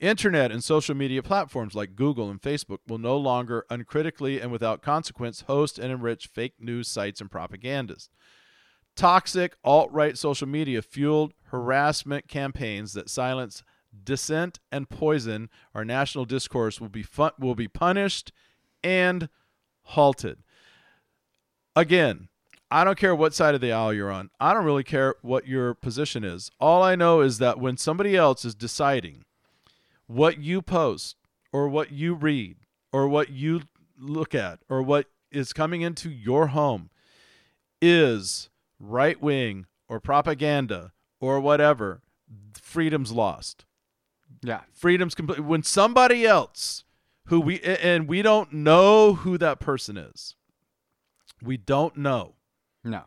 Internet 0.00 0.50
and 0.50 0.64
social 0.64 0.96
media 0.96 1.22
platforms 1.22 1.74
like 1.74 1.94
Google 1.94 2.28
and 2.28 2.42
Facebook 2.42 2.78
will 2.88 2.98
no 2.98 3.16
longer 3.16 3.66
uncritically 3.70 4.40
and 4.40 4.50
without 4.50 4.82
consequence 4.82 5.42
host 5.42 5.78
and 5.78 5.92
enrich 5.92 6.26
fake 6.26 6.54
news 6.58 6.88
sites 6.88 7.20
and 7.20 7.30
propagandists. 7.30 8.08
Toxic 8.96 9.56
alt 9.62 9.92
right 9.92 10.18
social 10.18 10.48
media 10.48 10.82
fueled 10.82 11.34
harassment 11.50 12.28
campaigns 12.28 12.94
that 12.94 13.08
silence 13.08 13.62
dissent 14.04 14.60
and 14.70 14.88
poison 14.88 15.48
our 15.74 15.84
national 15.84 16.24
discourse 16.24 16.80
will 16.80 16.88
be 16.88 17.02
fun- 17.02 17.32
will 17.38 17.54
be 17.54 17.68
punished 17.68 18.32
and 18.82 19.28
halted. 19.82 20.38
Again, 21.76 22.28
I 22.70 22.84
don't 22.84 22.98
care 22.98 23.14
what 23.14 23.34
side 23.34 23.54
of 23.54 23.60
the 23.60 23.72
aisle 23.72 23.92
you're 23.92 24.10
on. 24.10 24.30
I 24.38 24.54
don't 24.54 24.64
really 24.64 24.84
care 24.84 25.16
what 25.22 25.46
your 25.46 25.74
position 25.74 26.22
is. 26.22 26.50
All 26.60 26.82
I 26.82 26.94
know 26.94 27.20
is 27.20 27.38
that 27.38 27.58
when 27.58 27.76
somebody 27.76 28.16
else 28.16 28.44
is 28.44 28.54
deciding 28.54 29.24
what 30.06 30.38
you 30.38 30.62
post 30.62 31.16
or 31.52 31.68
what 31.68 31.90
you 31.90 32.14
read 32.14 32.58
or 32.92 33.08
what 33.08 33.30
you 33.30 33.62
look 33.98 34.34
at 34.34 34.60
or 34.68 34.82
what 34.82 35.06
is 35.32 35.52
coming 35.52 35.82
into 35.82 36.10
your 36.10 36.48
home 36.48 36.90
is 37.82 38.50
right 38.78 39.20
wing 39.20 39.66
or 39.88 40.00
propaganda 40.00 40.92
or 41.20 41.40
whatever, 41.40 42.02
freedom's 42.54 43.10
lost. 43.10 43.64
Yeah. 44.42 44.60
Freedom's 44.72 45.14
complete. 45.14 45.40
When 45.40 45.62
somebody 45.62 46.24
else 46.26 46.84
who 47.26 47.40
we 47.40 47.60
and 47.60 48.08
we 48.08 48.22
don't 48.22 48.52
know 48.52 49.14
who 49.14 49.38
that 49.38 49.60
person 49.60 49.96
is, 49.96 50.34
we 51.42 51.56
don't 51.56 51.96
know 51.96 52.34
No. 52.84 53.04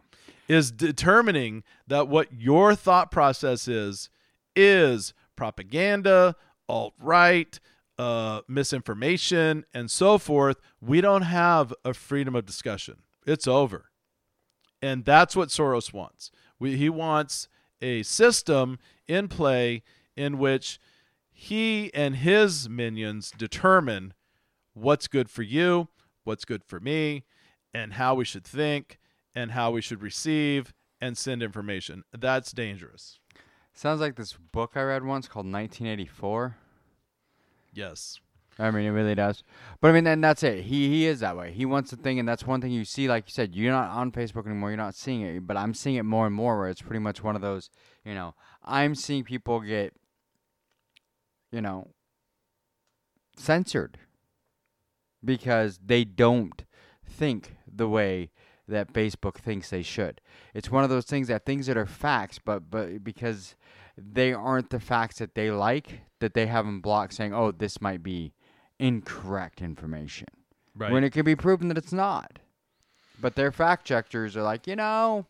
is 0.48 0.72
determining 0.72 1.64
that 1.88 2.08
what 2.08 2.32
your 2.34 2.76
thought 2.76 3.12
process 3.12 3.68
is 3.68 4.10
is 4.56 5.14
propaganda, 5.36 6.36
alt 6.70 6.94
right, 7.00 7.60
uh, 7.98 8.42
misinformation, 8.48 9.66
and 9.74 9.90
so 9.90 10.18
forth. 10.18 10.58
We 10.82 11.02
don't 11.02 11.24
have 11.24 11.74
a 11.84 11.94
freedom 11.94 12.36
of 12.36 12.46
discussion. 12.46 12.98
It's 13.26 13.48
over, 13.48 13.90
and 14.82 15.06
that's 15.06 15.36
what 15.36 15.50
Soros 15.50 15.94
wants. 15.94 16.30
We, 16.60 16.76
he 16.78 16.90
wants 16.90 17.48
a 17.82 18.04
system 18.04 18.80
in 19.08 19.28
play 19.28 19.84
in 20.16 20.38
which 20.38 20.80
he 21.34 21.94
and 21.94 22.18
his 22.18 22.70
minions 22.70 23.32
determine 23.38 24.14
what's 24.74 25.08
good 25.08 25.30
for 25.30 25.44
you, 25.44 25.90
what's 26.24 26.46
good 26.46 26.64
for 26.64 26.80
me, 26.80 27.26
and 27.74 27.94
how 27.94 28.16
we 28.16 28.26
should 28.26 28.46
think 28.46 29.00
and 29.36 29.52
how 29.52 29.72
we 29.72 29.82
should 29.82 30.02
receive 30.02 30.74
and 31.02 31.18
send 31.18 31.44
information. 31.44 32.04
That's 32.18 32.52
dangerous. 32.52 33.20
Sounds 33.74 34.00
like 34.00 34.16
this 34.16 34.38
book 34.52 34.72
I 34.76 34.84
read 34.84 35.04
once 35.04 35.28
called 35.28 35.46
1984. 35.46 36.56
Yes. 37.74 38.20
I 38.60 38.70
mean, 38.70 38.86
it 38.86 38.92
really 38.92 39.16
does. 39.16 39.44
But 39.82 39.90
I 39.90 39.94
mean, 39.94 40.06
and 40.06 40.24
that's 40.24 40.44
it. 40.44 40.66
He 40.66 40.88
he 40.88 41.08
is 41.08 41.22
that 41.22 41.36
way. 41.36 41.52
He 41.52 41.66
wants 41.66 41.90
the 41.90 41.98
thing, 41.98 42.20
and 42.20 42.30
that's 42.30 42.46
one 42.46 42.62
thing 42.62 42.72
you 42.72 42.86
see. 42.86 43.08
Like 43.08 43.28
you 43.28 43.32
said, 43.32 43.56
you're 43.56 43.72
not 43.72 43.90
on 43.90 44.12
Facebook 44.12 44.46
anymore. 44.46 44.70
You're 44.70 44.78
not 44.78 44.94
seeing 44.94 45.22
it, 45.22 45.48
but 45.48 45.58
I'm 45.58 45.74
seeing 45.74 45.96
it 45.96 46.04
more 46.04 46.28
and 46.28 46.36
more. 46.36 46.60
Where 46.60 46.70
it's 46.70 46.82
pretty 46.82 47.00
much 47.00 47.24
one 47.24 47.36
of 47.36 47.42
those. 47.42 47.72
You 48.06 48.14
know, 48.14 48.36
I'm 48.64 48.96
seeing 48.96 49.24
people 49.24 49.60
get. 49.60 49.94
You 51.54 51.62
know, 51.62 51.92
censored 53.38 54.00
because 55.24 55.80
they 55.86 56.04
don't 56.04 56.66
think 57.06 57.56
the 57.72 57.88
way 57.88 58.32
that 58.68 58.92
Facebook 58.92 59.36
thinks 59.36 59.70
they 59.70 59.84
should. 59.84 60.20
It's 60.56 60.72
one 60.72 60.84
of 60.84 60.90
those 60.90 61.06
things 61.06 61.28
that 61.28 61.46
things 61.46 61.68
that 61.68 61.78
are 61.78 61.86
facts, 61.86 62.40
but 62.44 62.72
but 62.72 63.04
because 63.04 63.56
they 63.96 64.34
aren't 64.34 64.72
the 64.72 64.80
facts 64.80 65.20
that 65.20 65.36
they 65.36 65.52
like, 65.52 66.02
that 66.20 66.34
they 66.34 66.48
have 66.48 66.66
them 66.66 66.82
blocked, 66.82 67.14
saying, 67.14 67.36
"Oh, 67.36 67.52
this 67.52 67.80
might 67.80 68.02
be 68.02 68.34
incorrect 68.80 69.62
information," 69.62 70.30
Right. 70.76 70.92
when 70.92 71.04
it 71.04 71.12
can 71.14 71.24
be 71.24 71.36
proven 71.36 71.68
that 71.68 71.78
it's 71.78 71.94
not. 71.94 72.40
But 73.22 73.36
their 73.36 73.52
fact 73.52 73.86
checkers 73.86 74.36
are 74.36 74.42
like, 74.42 74.66
you 74.66 74.76
know, 74.76 75.28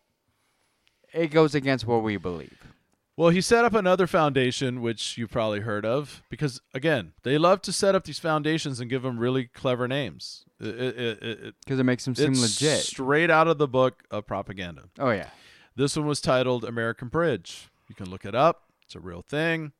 it 1.12 1.28
goes 1.28 1.54
against 1.54 1.86
what 1.86 2.02
we 2.02 2.16
believe. 2.16 2.73
Well, 3.16 3.28
he 3.28 3.40
set 3.40 3.64
up 3.64 3.74
another 3.74 4.06
foundation, 4.08 4.80
which 4.80 5.16
you've 5.16 5.30
probably 5.30 5.60
heard 5.60 5.86
of, 5.86 6.22
because 6.30 6.60
again, 6.72 7.12
they 7.22 7.38
love 7.38 7.62
to 7.62 7.72
set 7.72 7.94
up 7.94 8.04
these 8.04 8.18
foundations 8.18 8.80
and 8.80 8.90
give 8.90 9.02
them 9.02 9.18
really 9.18 9.44
clever 9.46 9.86
names. 9.86 10.44
Because 10.58 11.78
it 11.78 11.84
makes 11.84 12.04
them 12.04 12.14
seem 12.16 12.32
it's 12.32 12.40
legit. 12.60 12.80
straight 12.80 13.30
out 13.30 13.46
of 13.46 13.58
the 13.58 13.68
book 13.68 14.02
of 14.10 14.26
propaganda. 14.26 14.84
oh 14.98 15.10
yeah. 15.10 15.28
This 15.76 15.96
one 15.96 16.06
was 16.06 16.20
titled 16.20 16.64
American 16.64 17.08
Bridge. 17.08 17.68
You 17.88 17.94
can 17.94 18.08
look 18.08 18.24
it 18.24 18.34
up. 18.34 18.64
It's 18.84 18.94
a 18.94 19.00
real 19.00 19.22
thing. 19.22 19.72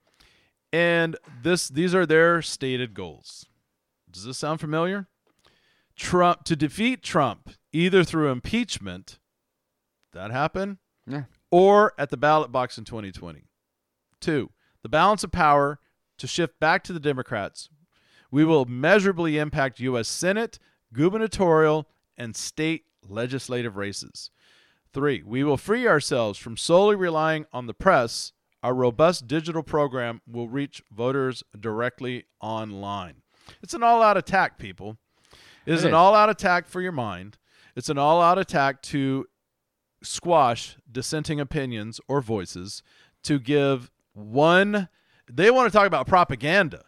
And 0.73 1.17
this 1.43 1.69
these 1.69 1.95
are 1.95 2.05
their 2.07 2.43
stated 2.43 2.95
goals. 2.95 3.47
Does 4.11 4.25
this 4.25 4.39
sound 4.39 4.61
familiar? 4.61 5.07
Trump 5.97 6.45
to 6.45 6.57
defeat 6.57 7.03
Trump 7.03 7.51
either 7.73 8.03
through 8.05 8.31
impeachment, 8.31 9.19
that 10.13 10.31
happened, 10.33 10.79
Yeah. 11.07 11.25
Or 11.55 11.93
at 11.97 12.11
the 12.11 12.17
ballot 12.17 12.51
box 12.51 12.79
in 12.79 12.85
2020. 12.85 13.45
Two, 14.21 14.51
the 14.83 14.89
balance 14.89 15.23
of 15.23 15.31
power 15.31 15.79
to 16.19 16.27
shift 16.27 16.59
back 16.59 16.83
to 16.83 16.93
the 16.93 16.99
Democrats. 16.99 17.69
We 18.29 18.45
will 18.45 18.65
measurably 18.65 19.39
impact 19.39 19.79
U.S. 19.79 20.09
Senate, 20.09 20.59
gubernatorial, 20.93 21.87
and 22.19 22.35
state 22.35 22.87
legislative 23.09 23.77
races. 23.77 24.33
Three, 24.93 25.23
we 25.25 25.45
will 25.45 25.57
free 25.57 25.87
ourselves 25.87 26.41
from 26.41 26.57
solely 26.57 26.97
relying 26.97 27.47
on 27.53 27.69
the 27.69 27.73
press. 27.73 28.33
Our 28.65 28.75
robust 28.75 29.29
digital 29.29 29.63
program 29.63 30.23
will 30.27 30.49
reach 30.49 30.83
voters 30.91 31.45
directly 31.61 32.25
online. 32.41 33.23
It's 33.63 33.75
an 33.75 33.85
all 33.85 34.03
out 34.03 34.17
attack, 34.17 34.59
people. 34.59 34.97
It 35.67 35.75
is 35.75 35.85
It 35.85 35.89
an 35.89 35.95
all 35.95 36.17
out 36.17 36.31
attack 36.31 36.67
for 36.67 36.81
your 36.81 36.91
mind. 36.91 37.39
It's 37.77 37.89
an 37.89 37.99
all 37.99 38.21
out 38.21 38.41
attack 38.41 38.83
to 38.83 39.27
squash 40.05 40.77
dissenting 40.91 41.41
opinions 41.41 42.01
or 42.09 42.21
voices 42.21 42.83
to 43.23 43.39
give 43.39 43.91
one 44.13 44.89
they 45.31 45.51
want 45.51 45.73
to 45.73 45.77
talk 45.77 45.87
about 45.87 46.07
propaganda. 46.07 46.85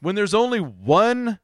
When 0.00 0.14
there's 0.14 0.34
only 0.34 0.60
one 0.60 1.40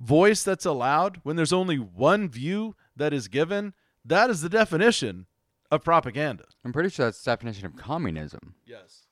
voice 0.00 0.42
that's 0.42 0.66
allowed 0.66 1.20
when 1.22 1.36
there's 1.36 1.52
only 1.52 1.76
one 1.76 2.28
view 2.28 2.74
that 2.96 3.12
is 3.12 3.28
given 3.28 3.72
that 4.04 4.28
is 4.28 4.42
the 4.42 4.48
definition 4.48 5.26
of 5.70 5.82
propaganda. 5.82 6.44
I'm 6.64 6.72
pretty 6.72 6.90
sure 6.90 7.06
that's 7.06 7.22
the 7.22 7.30
definition 7.30 7.66
of 7.66 7.76
communism. 7.76 8.54
yes. 8.66 9.06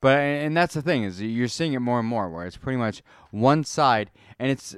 But 0.00 0.18
and 0.18 0.54
that's 0.54 0.74
the 0.74 0.82
thing 0.82 1.04
is 1.04 1.22
you're 1.22 1.48
seeing 1.48 1.72
it 1.72 1.80
more 1.80 1.98
and 1.98 2.08
more 2.08 2.28
where 2.28 2.46
it's 2.46 2.58
pretty 2.58 2.76
much 2.76 3.02
one 3.30 3.64
side 3.64 4.10
and 4.38 4.50
it's 4.50 4.76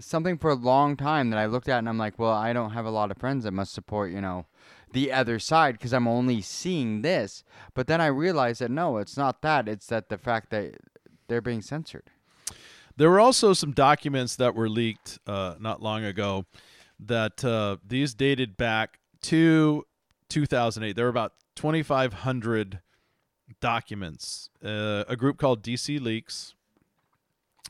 something 0.00 0.38
for 0.38 0.50
a 0.50 0.54
long 0.54 0.96
time 0.96 1.30
that 1.30 1.38
I 1.38 1.46
looked 1.46 1.68
at 1.68 1.78
and 1.78 1.88
I'm 1.88 1.98
like, 1.98 2.18
well, 2.18 2.32
I 2.32 2.52
don't 2.52 2.72
have 2.72 2.84
a 2.84 2.90
lot 2.90 3.10
of 3.12 3.16
friends 3.16 3.44
that 3.44 3.52
must 3.52 3.72
support, 3.72 4.10
you 4.10 4.20
know, 4.20 4.46
the 4.92 5.12
other 5.12 5.38
side 5.38 5.74
because 5.74 5.92
I'm 5.92 6.08
only 6.08 6.40
seeing 6.40 7.02
this. 7.02 7.44
But 7.74 7.86
then 7.86 8.00
I 8.00 8.06
realized 8.06 8.60
that 8.60 8.70
no, 8.70 8.98
it's 8.98 9.16
not 9.16 9.42
that. 9.42 9.68
It's 9.68 9.86
that 9.88 10.08
the 10.08 10.18
fact 10.18 10.50
that 10.50 10.76
they're 11.28 11.40
being 11.40 11.62
censored. 11.62 12.10
There 12.96 13.10
were 13.10 13.20
also 13.20 13.52
some 13.52 13.72
documents 13.72 14.36
that 14.36 14.54
were 14.54 14.68
leaked 14.68 15.18
uh, 15.26 15.56
not 15.60 15.82
long 15.82 16.04
ago 16.04 16.46
that 16.98 17.44
uh, 17.44 17.76
these 17.86 18.14
dated 18.14 18.56
back 18.56 19.00
to 19.22 19.84
2008. 20.30 20.96
There 20.96 21.04
were 21.04 21.10
about 21.10 21.34
2,500 21.56 22.80
documents. 23.60 24.50
Uh, 24.64 25.04
a 25.08 25.16
group 25.16 25.36
called 25.38 25.62
DC 25.62 26.00
Leaks 26.00 26.54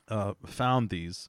uh, 0.08 0.34
found 0.44 0.90
these. 0.90 1.28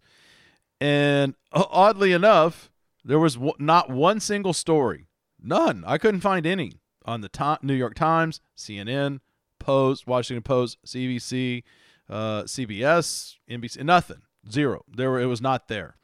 And 0.80 1.34
oddly 1.52 2.12
enough, 2.12 2.70
there 3.04 3.20
was 3.20 3.34
w- 3.36 3.54
not 3.58 3.90
one 3.90 4.20
single 4.20 4.54
story. 4.54 5.08
None. 5.42 5.84
I 5.86 5.98
couldn't 5.98 6.22
find 6.22 6.46
any 6.46 6.80
on 7.06 7.22
the 7.22 7.30
to- 7.30 7.60
New 7.62 7.74
York 7.74 7.96
Times, 7.96 8.42
CNN, 8.56 9.20
Post, 9.60 10.08
Washington 10.08 10.44
Post, 10.44 10.78
CBC, 10.86 11.64
uh, 12.10 12.44
CBS, 12.44 13.36
NBC, 13.50 13.84
nothing. 13.84 14.22
Zero. 14.50 14.84
There 14.88 15.12
were, 15.12 15.20
it 15.20 15.26
was 15.26 15.42
not 15.42 15.68
there. 15.68 15.98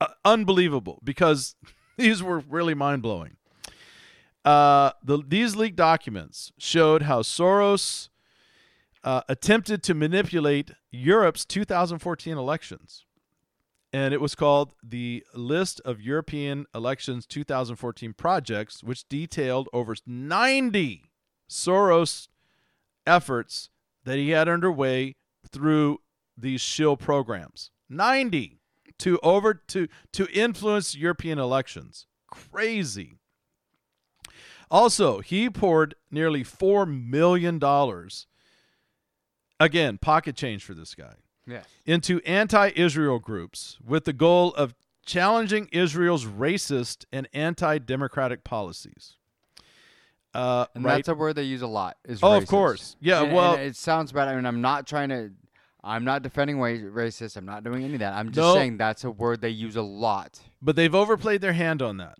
Uh, 0.00 0.08
unbelievable 0.24 1.00
because 1.04 1.54
these 1.96 2.22
were 2.22 2.40
really 2.40 2.74
mind 2.74 3.02
blowing. 3.02 3.36
Uh, 4.44 4.92
the, 5.02 5.18
these 5.26 5.56
leaked 5.56 5.76
documents 5.76 6.52
showed 6.58 7.02
how 7.02 7.22
Soros 7.22 8.08
uh, 9.02 9.22
attempted 9.28 9.82
to 9.84 9.94
manipulate 9.94 10.72
Europe's 10.90 11.44
2014 11.44 12.36
elections. 12.36 13.04
And 13.96 14.12
it 14.12 14.20
was 14.20 14.34
called 14.34 14.74
the 14.82 15.24
List 15.32 15.80
of 15.86 16.02
European 16.02 16.66
Elections 16.74 17.24
2014 17.24 18.12
Projects, 18.12 18.84
which 18.84 19.08
detailed 19.08 19.70
over 19.72 19.96
90 20.06 21.04
Soros 21.48 22.28
efforts 23.06 23.70
that 24.04 24.18
he 24.18 24.30
had 24.30 24.50
underway 24.50 25.16
through 25.50 26.02
these 26.36 26.60
shill 26.60 26.98
programs. 26.98 27.70
90 27.88 28.60
to 28.98 29.18
over 29.20 29.54
to 29.54 29.88
to 30.12 30.28
influence 30.30 30.94
European 30.94 31.38
elections. 31.38 32.06
Crazy. 32.30 33.16
Also, 34.70 35.20
he 35.20 35.48
poured 35.48 35.94
nearly 36.10 36.44
4 36.44 36.84
million 36.84 37.58
dollars 37.58 38.26
again, 39.58 39.96
pocket 39.96 40.36
change 40.36 40.62
for 40.62 40.74
this 40.74 40.94
guy 40.94 41.14
Yes. 41.46 41.64
into 41.84 42.20
anti 42.22 42.72
Israel 42.74 43.18
groups 43.18 43.78
with 43.84 44.04
the 44.04 44.12
goal 44.12 44.52
of 44.54 44.74
challenging 45.04 45.68
Israel's 45.72 46.24
racist 46.24 47.04
and 47.12 47.28
anti 47.32 47.78
democratic 47.78 48.42
policies. 48.44 49.14
Uh, 50.34 50.66
And 50.74 50.84
right? 50.84 50.96
that's 50.96 51.08
a 51.08 51.14
word 51.14 51.34
they 51.36 51.44
use 51.44 51.62
a 51.62 51.66
lot. 51.66 51.96
Is 52.04 52.20
Oh, 52.22 52.32
of 52.32 52.46
course. 52.46 52.96
Yeah, 53.00 53.18
And- 53.18 53.28
and 53.28 53.36
well- 53.36 53.54
it 53.54 53.76
sounds 53.76 54.12
bad. 54.12 54.28
I 54.28 54.36
mean, 54.36 54.44
I'm 54.46 54.60
not 54.60 54.86
trying 54.86 55.08
to. 55.10 55.30
I'm 55.84 56.04
not 56.04 56.22
defending 56.22 56.56
racist. 56.56 57.36
I'm 57.36 57.46
not 57.46 57.62
doing 57.62 57.84
any 57.84 57.92
of 57.94 58.00
that. 58.00 58.12
I'm 58.14 58.26
just 58.32 58.38
No. 58.38 58.54
saying 58.54 58.76
that's 58.76 59.04
a 59.04 59.10
word 59.10 59.40
they 59.40 59.50
use 59.50 59.76
a 59.76 59.82
lot. 59.82 60.40
but 60.60 60.74
they've 60.74 60.94
overplayed 60.96 61.40
their 61.40 61.52
hand 61.52 61.80
on 61.80 61.96
that. 61.98 62.18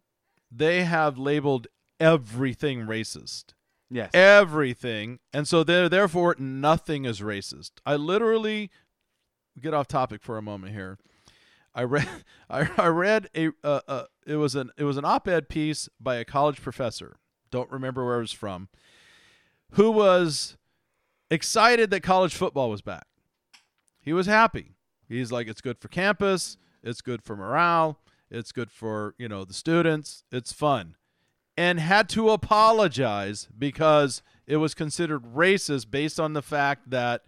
They 0.52 0.84
have 0.84 1.18
labeled 1.18 1.66
everything 1.98 2.82
racist. 2.82 3.54
Yes. 3.90 4.10
Everything. 4.14 5.18
And 5.32 5.48
so 5.48 5.64
there 5.64 5.88
therefore 5.88 6.36
nothing 6.38 7.04
is 7.06 7.20
racist. 7.20 7.72
I 7.84 7.96
literally 7.96 8.70
get 9.60 9.74
off 9.74 9.88
topic 9.88 10.22
for 10.22 10.38
a 10.38 10.42
moment 10.42 10.72
here. 10.72 10.98
I 11.74 11.82
read 11.84 12.08
I, 12.50 12.68
I 12.76 12.86
read 12.88 13.28
a 13.34 13.50
uh, 13.62 13.80
uh, 13.86 14.04
it 14.26 14.36
was 14.36 14.54
an 14.54 14.70
it 14.76 14.84
was 14.84 14.96
an 14.96 15.04
op-ed 15.04 15.48
piece 15.48 15.88
by 16.00 16.16
a 16.16 16.24
college 16.24 16.60
professor. 16.60 17.16
Don't 17.50 17.70
remember 17.70 18.04
where 18.04 18.18
it 18.18 18.22
was 18.22 18.32
from. 18.32 18.68
Who 19.72 19.90
was 19.90 20.56
excited 21.30 21.90
that 21.90 22.02
college 22.02 22.34
football 22.34 22.70
was 22.70 22.82
back. 22.82 23.06
He 24.00 24.12
was 24.12 24.26
happy. 24.26 24.76
He's 25.08 25.32
like 25.32 25.48
it's 25.48 25.60
good 25.60 25.78
for 25.78 25.88
campus, 25.88 26.56
it's 26.82 27.00
good 27.00 27.22
for 27.22 27.36
morale, 27.36 28.00
it's 28.30 28.52
good 28.52 28.70
for, 28.70 29.14
you 29.18 29.28
know, 29.28 29.44
the 29.44 29.54
students, 29.54 30.24
it's 30.32 30.52
fun 30.52 30.96
and 31.56 31.80
had 31.80 32.08
to 32.10 32.30
apologize 32.30 33.48
because 33.56 34.22
it 34.46 34.56
was 34.56 34.74
considered 34.74 35.22
racist 35.34 35.90
based 35.90 36.20
on 36.20 36.34
the 36.34 36.42
fact 36.42 36.90
that 36.90 37.22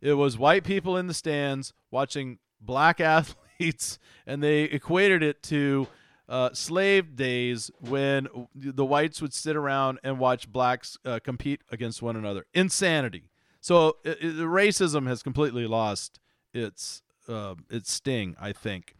it 0.00 0.14
was 0.14 0.38
white 0.38 0.64
people 0.64 0.96
in 0.96 1.06
the 1.06 1.14
stands 1.14 1.72
watching 1.90 2.38
black 2.60 3.00
athletes 3.58 3.98
and 4.26 4.42
they 4.42 4.62
equated 4.64 5.22
it 5.22 5.42
to 5.44 5.86
uh, 6.28 6.50
slave 6.52 7.14
days 7.14 7.70
when 7.78 8.26
the 8.54 8.84
whites 8.84 9.22
would 9.22 9.32
sit 9.32 9.54
around 9.54 9.98
and 10.02 10.18
watch 10.18 10.50
blacks 10.50 10.98
uh, 11.04 11.20
compete 11.22 11.62
against 11.70 12.02
one 12.02 12.16
another. 12.16 12.46
Insanity. 12.52 13.30
So 13.60 13.96
i 14.04 14.10
i- 14.10 14.14
the 14.20 14.44
racism 14.44 15.06
has 15.06 15.22
completely 15.22 15.66
lost 15.66 16.18
its 16.52 17.02
uh, 17.28 17.54
its 17.70 17.92
sting 17.92 18.36
i 18.40 18.52
think. 18.52 18.94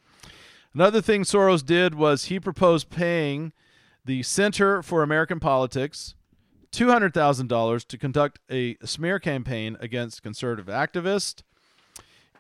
Another 0.75 1.01
thing 1.01 1.23
Soros 1.23 1.65
did 1.65 1.95
was 1.95 2.25
he 2.27 2.39
proposed 2.39 2.91
paying 2.91 3.53
the 4.05 4.23
Center 4.23 4.83
for 4.83 5.03
American 5.03 5.41
Politics 5.41 6.15
$200,000 6.77 7.89
to 7.89 7.99
conduct 7.99 8.39
a 8.51 8.77
smear 8.85 9.19
campaign 9.19 9.77
against 9.81 10.23
conservative 10.23 10.67
activists. 10.67 11.43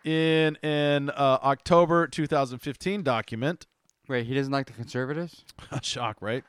In 0.05 0.57
an 0.63 1.11
uh, 1.11 1.39
October 1.43 2.07
2015 2.07 3.03
document, 3.03 3.67
Wait, 4.09 4.27
he 4.27 4.35
doesn't 4.35 4.53
like 4.53 4.67
the 4.67 4.73
conservatives? 4.73 5.45
shock, 5.83 6.19
right? 6.21 6.45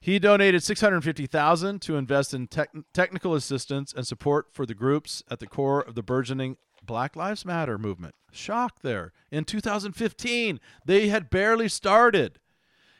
He 0.00 0.18
donated 0.18 0.62
650,000 0.62 1.82
to 1.82 1.96
invest 1.96 2.32
in 2.32 2.46
tech 2.46 2.70
technical 2.92 3.34
assistance 3.34 3.92
and 3.92 4.06
support 4.06 4.46
for 4.52 4.64
the 4.64 4.74
groups 4.74 5.22
at 5.30 5.40
the 5.40 5.46
core 5.46 5.80
of 5.80 5.94
the 5.94 6.02
burgeoning 6.02 6.56
Black 6.82 7.16
Lives 7.16 7.44
Matter 7.44 7.78
movement. 7.78 8.14
Shock 8.30 8.80
there. 8.82 9.12
In 9.30 9.44
2015, 9.44 10.60
they 10.84 11.08
had 11.08 11.30
barely 11.30 11.68
started. 11.68 12.38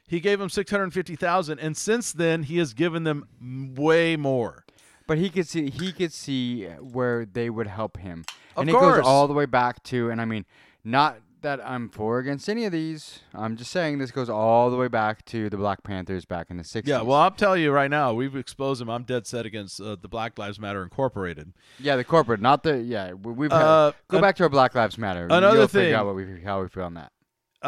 He 0.07 0.21
gave 0.21 0.39
them 0.39 0.49
650,000 0.51 1.59
and 1.59 1.77
since 1.77 2.13
then 2.13 2.43
he 2.45 2.59
has 2.59 2.75
given 2.75 3.05
them 3.05 3.27
way 3.75 4.17
more. 4.17 4.65
But 5.07 5.19
he 5.19 5.29
could 5.31 5.47
see 5.49 5.69
he 5.71 5.93
could 5.93 6.13
see 6.13 6.65
where 6.67 7.25
they 7.27 7.51
would 7.51 7.67
help 7.67 7.99
him, 7.99 8.25
Of 8.57 8.63
and 8.63 8.71
it 8.71 8.73
course. 8.73 8.97
goes 8.97 9.05
all 9.07 9.29
the 9.29 9.35
way 9.35 9.45
back 9.47 9.83
to. 9.85 10.09
And 10.11 10.19
I 10.21 10.25
mean, 10.25 10.47
not 10.83 11.19
that 11.43 11.61
I'm 11.63 11.91
for 11.91 12.17
or 12.17 12.19
against 12.21 12.49
any 12.49 12.65
of 12.65 12.73
these. 12.73 13.19
I'm 13.35 13.55
just 13.57 13.71
saying 13.71 13.99
this 13.99 14.11
goes 14.11 14.31
all 14.31 14.71
the 14.71 14.79
way 14.79 14.89
back 14.89 15.23
to 15.27 15.51
the 15.51 15.59
Black 15.59 15.83
Panthers 15.83 16.25
back 16.25 16.47
in 16.51 16.57
the 16.57 16.63
'60s. 16.63 16.87
Yeah, 16.87 17.03
well, 17.03 17.19
I'll 17.19 17.31
tell 17.31 17.55
you 17.55 17.71
right 17.71 17.91
now, 17.91 18.15
we've 18.15 18.35
exposed 18.35 18.81
him. 18.81 18.89
I'm 18.89 19.03
dead 19.03 19.27
set 19.27 19.45
against 19.45 19.79
uh, 19.79 19.97
the 20.01 20.09
Black 20.09 20.39
Lives 20.39 20.59
Matter 20.59 20.83
Incorporated. 20.83 21.53
yeah, 21.79 21.97
the 21.97 22.05
corporate, 22.05 22.41
not 22.41 22.63
the 22.63 22.79
yeah. 22.79 23.13
we- 23.13 23.33
We've 23.33 23.53
had, 23.53 23.61
Uh, 23.61 23.93
go 24.09 24.17
an- 24.17 24.23
back 24.23 24.37
to 24.37 24.45
our 24.45 24.49
Black 24.49 24.75
Lives 24.75 24.97
Matter. 24.97 25.27
Another 25.27 25.59
You'll 25.59 25.67
thing- 25.67 25.83
figure 25.83 25.97
out 25.99 26.07
what 26.07 26.15
we 26.15 26.41
how 26.43 26.63
we 26.63 26.69
feel 26.69 26.85
on 26.85 26.95
that. 26.95 27.13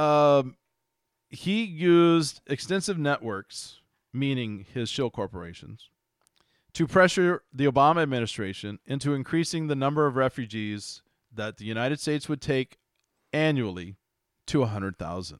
Um, 0.00 0.56
he 1.28 1.64
used 1.64 2.40
extensive 2.46 2.98
networks, 2.98 3.80
meaning 4.12 4.66
his 4.72 4.88
shill 4.88 5.10
corporations, 5.10 5.90
to 6.72 6.86
pressure 6.86 7.42
the 7.52 7.66
Obama 7.66 8.02
administration 8.02 8.78
into 8.86 9.14
increasing 9.14 9.66
the 9.66 9.74
number 9.74 10.06
of 10.06 10.16
refugees 10.16 11.02
that 11.32 11.56
the 11.56 11.64
United 11.64 12.00
States 12.00 12.28
would 12.28 12.40
take 12.40 12.78
annually 13.32 13.96
to 14.46 14.60
100,000. 14.60 15.38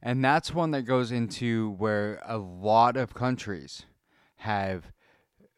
And 0.00 0.24
that's 0.24 0.54
one 0.54 0.70
that 0.70 0.82
goes 0.82 1.10
into 1.10 1.70
where 1.72 2.22
a 2.24 2.38
lot 2.38 2.96
of 2.96 3.14
countries 3.14 3.84
have 4.36 4.92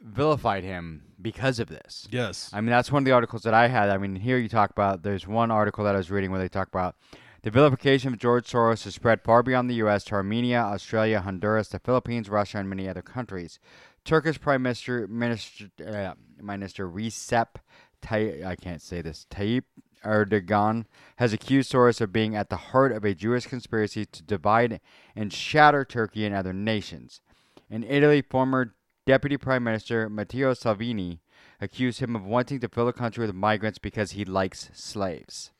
vilified 0.00 0.64
him 0.64 1.02
because 1.20 1.58
of 1.58 1.68
this. 1.68 2.08
Yes. 2.10 2.50
I 2.52 2.62
mean, 2.62 2.70
that's 2.70 2.90
one 2.90 3.02
of 3.02 3.04
the 3.04 3.12
articles 3.12 3.42
that 3.42 3.52
I 3.52 3.68
had. 3.68 3.90
I 3.90 3.98
mean, 3.98 4.16
here 4.16 4.38
you 4.38 4.48
talk 4.48 4.70
about, 4.70 5.02
there's 5.02 5.26
one 5.26 5.50
article 5.50 5.84
that 5.84 5.94
I 5.94 5.98
was 5.98 6.10
reading 6.10 6.30
where 6.30 6.40
they 6.40 6.48
talk 6.48 6.68
about 6.68 6.96
the 7.42 7.50
vilification 7.50 8.12
of 8.12 8.18
George 8.18 8.50
Soros 8.50 8.84
has 8.84 8.94
spread 8.94 9.22
far 9.22 9.42
beyond 9.42 9.70
the 9.70 9.74
U.S. 9.76 10.04
to 10.04 10.14
Armenia, 10.14 10.60
Australia, 10.60 11.20
Honduras, 11.20 11.68
the 11.68 11.78
Philippines, 11.78 12.28
Russia, 12.28 12.58
and 12.58 12.68
many 12.68 12.88
other 12.88 13.02
countries. 13.02 13.58
Turkish 14.04 14.40
Prime 14.40 14.62
Minister, 14.62 15.06
Minister, 15.06 15.68
uh, 15.86 16.14
Minister 16.42 16.88
Recep 16.88 17.56
Tayyip, 18.02 18.44
I 18.44 18.56
can't 18.56 18.82
say 18.82 19.02
this, 19.02 19.26
Tayyip 19.30 19.64
Erdogan 20.04 20.86
has 21.16 21.32
accused 21.32 21.72
Soros 21.72 22.00
of 22.00 22.12
being 22.12 22.34
at 22.34 22.48
the 22.48 22.56
heart 22.56 22.92
of 22.92 23.04
a 23.04 23.14
Jewish 23.14 23.46
conspiracy 23.46 24.06
to 24.06 24.22
divide 24.22 24.80
and 25.14 25.32
shatter 25.32 25.84
Turkey 25.84 26.24
and 26.24 26.34
other 26.34 26.52
nations. 26.52 27.20
In 27.68 27.84
Italy, 27.84 28.22
former 28.22 28.74
Deputy 29.06 29.36
Prime 29.36 29.64
Minister 29.64 30.08
Matteo 30.08 30.54
Salvini 30.54 31.20
accused 31.60 32.00
him 32.00 32.16
of 32.16 32.24
wanting 32.24 32.60
to 32.60 32.68
fill 32.68 32.86
the 32.86 32.92
country 32.92 33.26
with 33.26 33.34
migrants 33.34 33.78
because 33.78 34.12
he 34.12 34.24
likes 34.24 34.70
slaves. 34.72 35.50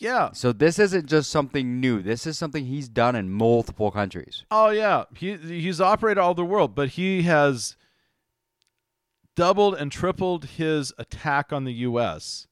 Yeah. 0.00 0.30
So 0.32 0.52
this 0.52 0.78
isn't 0.78 1.06
just 1.06 1.30
something 1.30 1.78
new. 1.78 2.02
This 2.02 2.26
is 2.26 2.38
something 2.38 2.64
he's 2.64 2.88
done 2.88 3.14
in 3.14 3.30
multiple 3.30 3.90
countries. 3.90 4.44
Oh 4.50 4.70
yeah, 4.70 5.04
he 5.14 5.36
he's 5.36 5.80
operated 5.80 6.18
all 6.18 6.30
over 6.30 6.40
the 6.40 6.44
world, 6.44 6.74
but 6.74 6.90
he 6.90 7.22
has 7.22 7.76
doubled 9.36 9.74
and 9.74 9.92
tripled 9.92 10.46
his 10.46 10.92
attack 10.98 11.52
on 11.52 11.64
the 11.64 11.72
U.S. 11.74 12.48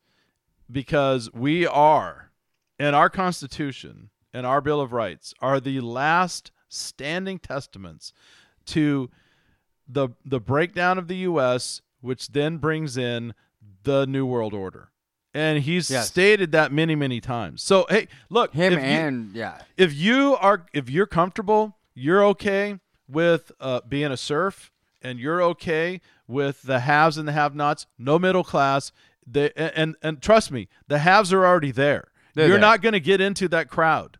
because 0.71 1.33
we 1.33 1.67
are, 1.67 2.31
in 2.79 2.95
our 2.95 3.09
Constitution 3.09 4.11
and 4.33 4.47
our 4.47 4.61
Bill 4.61 4.81
of 4.81 4.93
Rights, 4.93 5.33
are 5.41 5.59
the 5.59 5.81
last 5.81 6.53
standing 6.69 7.39
testaments 7.39 8.13
to 8.67 9.11
the 9.89 10.11
the 10.23 10.41
breakdown 10.41 10.99
of 10.99 11.09
the 11.09 11.17
U.S., 11.17 11.81
which 12.03 12.29
then 12.29 12.59
brings 12.59 12.99
in 12.99 13.33
the 13.85 14.07
New 14.07 14.27
World 14.27 14.53
Order. 14.53 14.91
And 15.35 15.63
he's 15.63 15.91
Yes. 15.91 16.09
stated 16.09 16.53
that 16.53 16.73
many, 16.73 16.95
many 16.95 17.21
times. 17.21 17.63
So 17.63 17.87
hey, 17.91 18.09
look, 18.31 18.55
Him 18.55 18.73
if 18.73 18.79
you- 18.79 18.85
and 18.85 19.35
yeah, 19.35 19.59
if 19.77 19.95
you 19.95 20.37
are 20.41 20.67
if 20.73 20.89
you're 20.91 21.07
comfortable 21.07 21.77
you're 21.95 22.25
okay 22.25 22.79
with 23.09 23.51
uh, 23.61 23.81
being 23.89 24.11
a 24.13 24.17
serf 24.17 24.71
and 25.03 25.19
you're 25.19 25.43
okay 25.43 26.01
with 26.27 26.63
the 26.63 26.81
haves 26.81 27.19
and 27.19 27.27
the 27.29 27.33
have 27.33 27.55
nots 27.55 27.87
no 27.99 28.19
middle 28.19 28.45
class 28.45 28.93
they, 29.27 29.51
and, 29.57 29.73
and 29.75 29.97
and 30.03 30.23
trust 30.23 30.51
me 30.53 30.69
the 30.87 31.01
haves 31.01 31.33
are 31.33 31.45
already 31.45 31.73
there 31.73 32.09
They're 32.35 32.47
you're 32.47 32.57
there. 32.57 32.61
not 32.61 32.83
going 32.83 32.93
to 32.93 33.01
get 33.01 33.21
into 33.21 33.49
that 33.49 33.69
crowd 33.69 34.19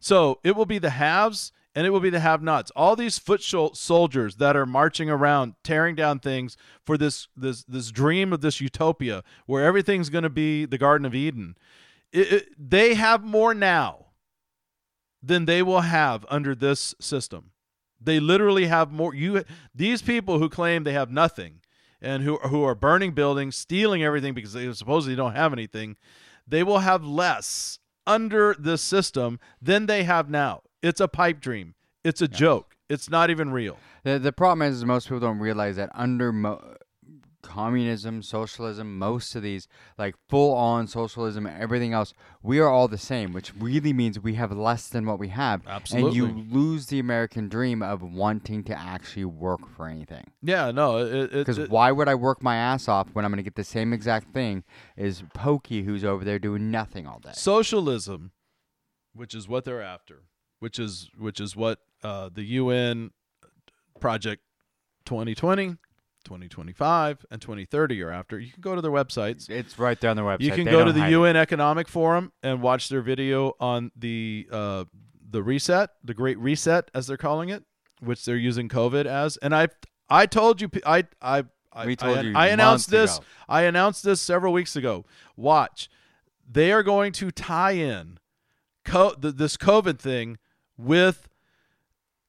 so 0.00 0.38
it 0.44 0.54
will 0.54 0.66
be 0.66 0.78
the 0.78 0.90
haves 0.90 1.50
and 1.78 1.86
it 1.86 1.90
will 1.90 2.00
be 2.00 2.10
the 2.10 2.18
have 2.18 2.42
nots 2.42 2.72
all 2.74 2.96
these 2.96 3.18
foot 3.20 3.40
soldiers 3.42 4.36
that 4.36 4.56
are 4.56 4.66
marching 4.66 5.08
around 5.08 5.54
tearing 5.62 5.94
down 5.94 6.18
things 6.18 6.56
for 6.84 6.98
this 6.98 7.28
this 7.36 7.62
this 7.64 7.92
dream 7.92 8.32
of 8.32 8.40
this 8.40 8.60
utopia 8.60 9.22
where 9.46 9.64
everything's 9.64 10.10
going 10.10 10.24
to 10.24 10.28
be 10.30 10.64
the 10.64 10.78
garden 10.78 11.06
of 11.06 11.14
eden 11.14 11.56
it, 12.12 12.32
it- 12.32 12.48
they 12.58 12.94
have 12.94 13.22
more 13.22 13.54
now 13.54 14.06
than 15.22 15.44
they 15.44 15.62
will 15.62 15.82
have 15.82 16.24
under 16.28 16.54
this 16.54 16.94
system. 17.00 17.50
They 18.00 18.20
literally 18.20 18.66
have 18.66 18.92
more. 18.92 19.14
You 19.14 19.44
these 19.74 20.02
people 20.02 20.38
who 20.38 20.48
claim 20.48 20.84
they 20.84 20.92
have 20.92 21.10
nothing 21.10 21.60
and 22.00 22.22
who 22.22 22.36
who 22.38 22.62
are 22.62 22.74
burning 22.74 23.12
buildings, 23.12 23.56
stealing 23.56 24.02
everything 24.02 24.34
because 24.34 24.52
they 24.52 24.72
supposedly 24.72 25.16
don't 25.16 25.34
have 25.34 25.52
anything, 25.52 25.96
they 26.46 26.62
will 26.62 26.78
have 26.80 27.04
less 27.04 27.80
under 28.06 28.54
this 28.58 28.80
system 28.82 29.38
than 29.60 29.86
they 29.86 30.04
have 30.04 30.30
now. 30.30 30.62
It's 30.82 31.00
a 31.00 31.08
pipe 31.08 31.40
dream. 31.40 31.74
It's 32.04 32.22
a 32.22 32.28
joke. 32.28 32.76
It's 32.88 33.10
not 33.10 33.30
even 33.30 33.50
real. 33.50 33.76
The 34.04 34.18
the 34.18 34.32
problem 34.32 34.66
is, 34.68 34.76
is 34.76 34.84
most 34.84 35.06
people 35.06 35.20
don't 35.20 35.38
realize 35.40 35.76
that 35.76 35.90
under 35.94 36.32
mo- 36.32 36.76
communism, 37.42 38.22
socialism, 38.22 38.98
most 38.98 39.34
of 39.34 39.42
these 39.42 39.68
like 39.96 40.14
full 40.28 40.54
on 40.54 40.86
socialism 40.86 41.46
and 41.46 41.60
everything 41.60 41.92
else, 41.92 42.12
we 42.42 42.58
are 42.60 42.68
all 42.68 42.88
the 42.88 42.98
same, 42.98 43.32
which 43.32 43.52
really 43.54 43.92
means 43.92 44.18
we 44.20 44.34
have 44.34 44.52
less 44.52 44.88
than 44.88 45.06
what 45.06 45.18
we 45.18 45.28
have. 45.28 45.62
Absolutely. 45.66 46.20
And 46.20 46.38
you 46.38 46.44
lose 46.50 46.86
the 46.86 46.98
American 46.98 47.48
dream 47.48 47.82
of 47.82 48.02
wanting 48.02 48.64
to 48.64 48.78
actually 48.78 49.24
work 49.24 49.68
for 49.68 49.86
anything. 49.86 50.24
Yeah, 50.42 50.70
no, 50.70 51.28
Because 51.32 51.68
why 51.68 51.92
would 51.92 52.08
I 52.08 52.14
work 52.14 52.42
my 52.42 52.56
ass 52.56 52.88
off 52.88 53.08
when 53.12 53.24
I'm 53.24 53.30
going 53.30 53.38
to 53.38 53.42
get 53.42 53.54
the 53.56 53.64
same 53.64 53.92
exact 53.92 54.32
thing 54.32 54.64
as 54.96 55.22
Pokey, 55.34 55.82
who's 55.84 56.04
over 56.04 56.24
there 56.24 56.38
doing 56.38 56.70
nothing 56.70 57.06
all 57.06 57.18
day? 57.18 57.30
socialism, 57.34 58.32
which 59.14 59.34
is 59.34 59.48
what 59.48 59.64
they're 59.64 59.82
after, 59.82 60.24
which 60.60 60.78
is 60.78 61.10
which 61.18 61.40
is 61.40 61.54
what 61.56 61.78
uh, 62.02 62.30
the 62.32 62.42
UN 62.42 63.10
project 64.00 64.42
2020, 65.06 65.76
2025, 66.24 67.26
and 67.30 67.40
2030 67.40 68.02
are 68.02 68.10
after. 68.10 68.38
You 68.38 68.52
can 68.52 68.60
go 68.60 68.74
to 68.74 68.80
their 68.80 68.90
websites. 68.90 69.48
It's 69.48 69.78
right 69.78 70.00
there 70.00 70.10
on 70.10 70.16
their 70.16 70.24
website. 70.24 70.40
You 70.40 70.52
can 70.52 70.64
They 70.64 70.70
go 70.70 70.84
to 70.84 70.92
the 70.92 71.00
hide 71.00 71.08
it. 71.12 71.12
UN 71.12 71.36
Economic 71.36 71.88
Forum 71.88 72.32
and 72.42 72.62
watch 72.62 72.88
their 72.88 73.02
video 73.02 73.54
on 73.60 73.90
the 73.96 74.46
uh, 74.50 74.84
the 75.30 75.42
reset, 75.42 75.90
the 76.04 76.14
Great 76.14 76.38
Reset, 76.38 76.90
as 76.94 77.06
they're 77.06 77.16
calling 77.16 77.48
it, 77.48 77.64
which 78.00 78.24
they're 78.24 78.36
using 78.36 78.68
COVID 78.68 79.06
as. 79.06 79.36
And 79.38 79.54
I 79.54 79.68
I 80.08 80.26
told 80.26 80.60
you, 80.60 80.70
I 80.86 81.04
I. 81.20 81.44
I, 81.70 81.94
I, 82.00 82.20
you 82.22 82.32
I 82.34 82.48
announced 82.48 82.90
this. 82.90 83.18
ago. 83.18 83.26
I 83.48 83.62
announced 83.62 84.02
this 84.02 84.20
several 84.20 84.52
weeks 84.52 84.74
ago. 84.74 85.04
Watch, 85.36 85.88
they 86.50 86.72
are 86.72 86.82
going 86.82 87.12
to 87.12 87.30
tie 87.30 87.72
in 87.72 88.18
co- 88.84 89.14
th- 89.14 89.34
this 89.36 89.56
COVID 89.56 90.00
thing 90.00 90.38
with 90.78 91.28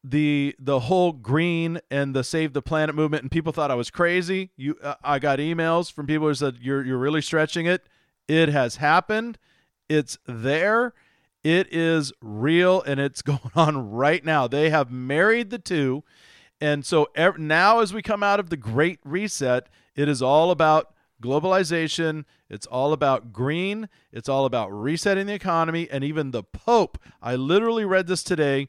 the 0.03 0.55
the 0.59 0.81
whole 0.81 1.11
green 1.11 1.79
and 1.91 2.15
the 2.15 2.23
save 2.23 2.53
the 2.53 2.61
planet 2.61 2.95
movement 2.95 3.21
and 3.21 3.31
people 3.31 3.51
thought 3.51 3.69
I 3.71 3.75
was 3.75 3.91
crazy. 3.91 4.51
You 4.57 4.75
uh, 4.81 4.95
I 5.03 5.19
got 5.19 5.39
emails 5.39 5.91
from 5.91 6.07
people 6.07 6.27
who 6.27 6.33
said 6.33 6.57
you're 6.61 6.83
you're 6.85 6.97
really 6.97 7.21
stretching 7.21 7.65
it. 7.65 7.87
It 8.27 8.49
has 8.49 8.77
happened. 8.77 9.37
It's 9.89 10.17
there. 10.25 10.93
It 11.43 11.73
is 11.73 12.13
real 12.21 12.81
and 12.81 12.99
it's 12.99 13.21
going 13.23 13.51
on 13.55 13.91
right 13.91 14.23
now. 14.23 14.47
They 14.47 14.69
have 14.69 14.91
married 14.91 15.49
the 15.49 15.59
two. 15.59 16.03
And 16.61 16.85
so 16.85 17.09
ev- 17.15 17.37
now 17.37 17.79
as 17.79 17.93
we 17.93 18.01
come 18.01 18.23
out 18.23 18.39
of 18.39 18.49
the 18.49 18.57
great 18.57 18.99
reset, 19.03 19.67
it 19.95 20.09
is 20.09 20.21
all 20.21 20.51
about 20.51 20.93
globalization, 21.21 22.25
it's 22.49 22.65
all 22.65 22.93
about 22.93 23.33
green, 23.33 23.89
it's 24.11 24.29
all 24.29 24.45
about 24.45 24.69
resetting 24.69 25.27
the 25.27 25.33
economy 25.33 25.87
and 25.91 26.03
even 26.03 26.31
the 26.31 26.43
pope. 26.43 26.97
I 27.21 27.35
literally 27.35 27.85
read 27.85 28.07
this 28.07 28.23
today 28.23 28.67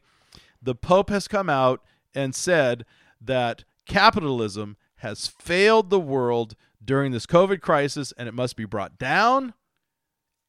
the 0.61 0.75
Pope 0.75 1.09
has 1.09 1.27
come 1.27 1.49
out 1.49 1.83
and 2.13 2.35
said 2.35 2.85
that 3.19 3.63
capitalism 3.85 4.77
has 4.97 5.27
failed 5.27 5.89
the 5.89 5.99
world 5.99 6.55
during 6.83 7.11
this 7.11 7.25
COVID 7.25 7.61
crisis 7.61 8.13
and 8.17 8.27
it 8.27 8.33
must 8.33 8.55
be 8.55 8.65
brought 8.65 8.97
down. 8.97 9.53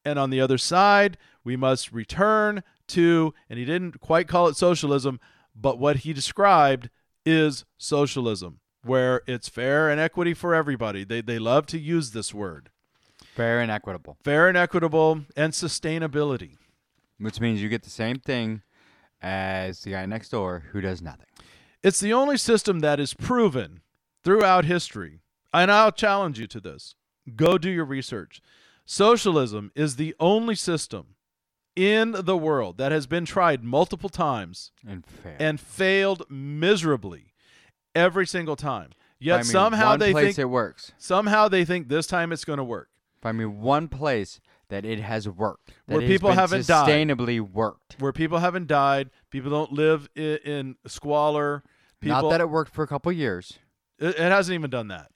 And 0.04 0.18
on 0.18 0.30
the 0.30 0.40
other 0.40 0.58
side, 0.58 1.16
we 1.44 1.56
must 1.56 1.92
return 1.92 2.62
to, 2.88 3.32
and 3.48 3.58
he 3.58 3.64
didn't 3.64 4.00
quite 4.00 4.28
call 4.28 4.48
it 4.48 4.56
socialism, 4.56 5.20
but 5.54 5.78
what 5.78 5.98
he 5.98 6.12
described 6.12 6.90
is 7.24 7.64
socialism, 7.78 8.60
where 8.84 9.22
it's 9.26 9.48
fair 9.48 9.88
and 9.90 10.00
equity 10.00 10.34
for 10.34 10.54
everybody. 10.54 11.04
They, 11.04 11.20
they 11.20 11.38
love 11.38 11.66
to 11.66 11.78
use 11.78 12.10
this 12.10 12.32
word 12.34 12.70
Fair 13.34 13.60
and 13.60 13.70
equitable, 13.70 14.16
fair 14.22 14.48
and 14.48 14.56
equitable 14.58 15.22
and 15.36 15.52
sustainability. 15.52 16.56
which 17.18 17.40
means 17.40 17.62
you 17.62 17.68
get 17.68 17.82
the 17.82 17.90
same 17.90 18.16
thing 18.18 18.62
as 19.22 19.82
the 19.82 19.90
guy 19.92 20.04
next 20.06 20.30
door 20.30 20.64
who 20.72 20.80
does 20.80 21.00
nothing. 21.00 21.26
It's 21.82 22.00
the 22.00 22.12
only 22.12 22.36
system 22.36 22.80
that 22.80 23.00
is 23.00 23.14
proven 23.14 23.80
throughout 24.24 24.64
history. 24.64 25.20
And 25.54 25.70
I'll 25.70 25.92
challenge 25.92 26.38
you 26.38 26.46
to 26.48 26.60
this. 26.60 26.94
Go 27.36 27.58
do 27.58 27.70
your 27.70 27.84
research. 27.84 28.40
Socialism 28.84 29.70
is 29.74 29.96
the 29.96 30.14
only 30.20 30.54
system 30.54 31.14
in 31.76 32.12
the 32.12 32.36
world 32.36 32.76
that 32.78 32.92
has 32.92 33.06
been 33.06 33.24
tried 33.24 33.62
multiple 33.64 34.08
times 34.10 34.72
And 34.86 35.06
fair. 35.06 35.36
and 35.38 35.58
failed 35.60 36.24
miserably 36.28 37.31
every 37.94 38.26
single 38.26 38.56
time. 38.56 38.90
Yet 39.18 39.36
Find 39.36 39.46
me 39.48 39.52
somehow 39.52 39.88
one 39.90 39.98
they 40.00 40.12
place 40.12 40.24
think 40.34 40.38
it 40.38 40.44
works. 40.46 40.92
somehow 40.98 41.48
they 41.48 41.64
think 41.64 41.88
this 41.88 42.06
time 42.06 42.32
it's 42.32 42.44
going 42.44 42.56
to 42.56 42.64
work. 42.64 42.88
Find 43.20 43.38
me 43.38 43.44
one 43.44 43.86
place 43.88 44.40
that 44.68 44.84
it 44.84 44.98
has 44.98 45.28
worked. 45.28 45.72
That 45.86 45.98
Where 45.98 46.06
people 46.06 46.32
haven't 46.32 46.66
died. 46.66 46.88
sustainably 46.88 47.40
worked. 47.40 47.96
Where 48.00 48.12
people 48.12 48.38
haven't 48.38 48.66
died, 48.66 49.10
people 49.30 49.50
don't 49.50 49.72
live 49.72 50.08
in, 50.16 50.38
in 50.44 50.76
squalor. 50.86 51.62
People, 52.00 52.22
Not 52.22 52.30
that 52.30 52.40
it 52.40 52.50
worked 52.50 52.74
for 52.74 52.82
a 52.82 52.88
couple 52.88 53.12
years, 53.12 53.58
it, 53.98 54.08
it 54.08 54.18
hasn't 54.18 54.54
even 54.54 54.70
done 54.70 54.88
that. 54.88 55.08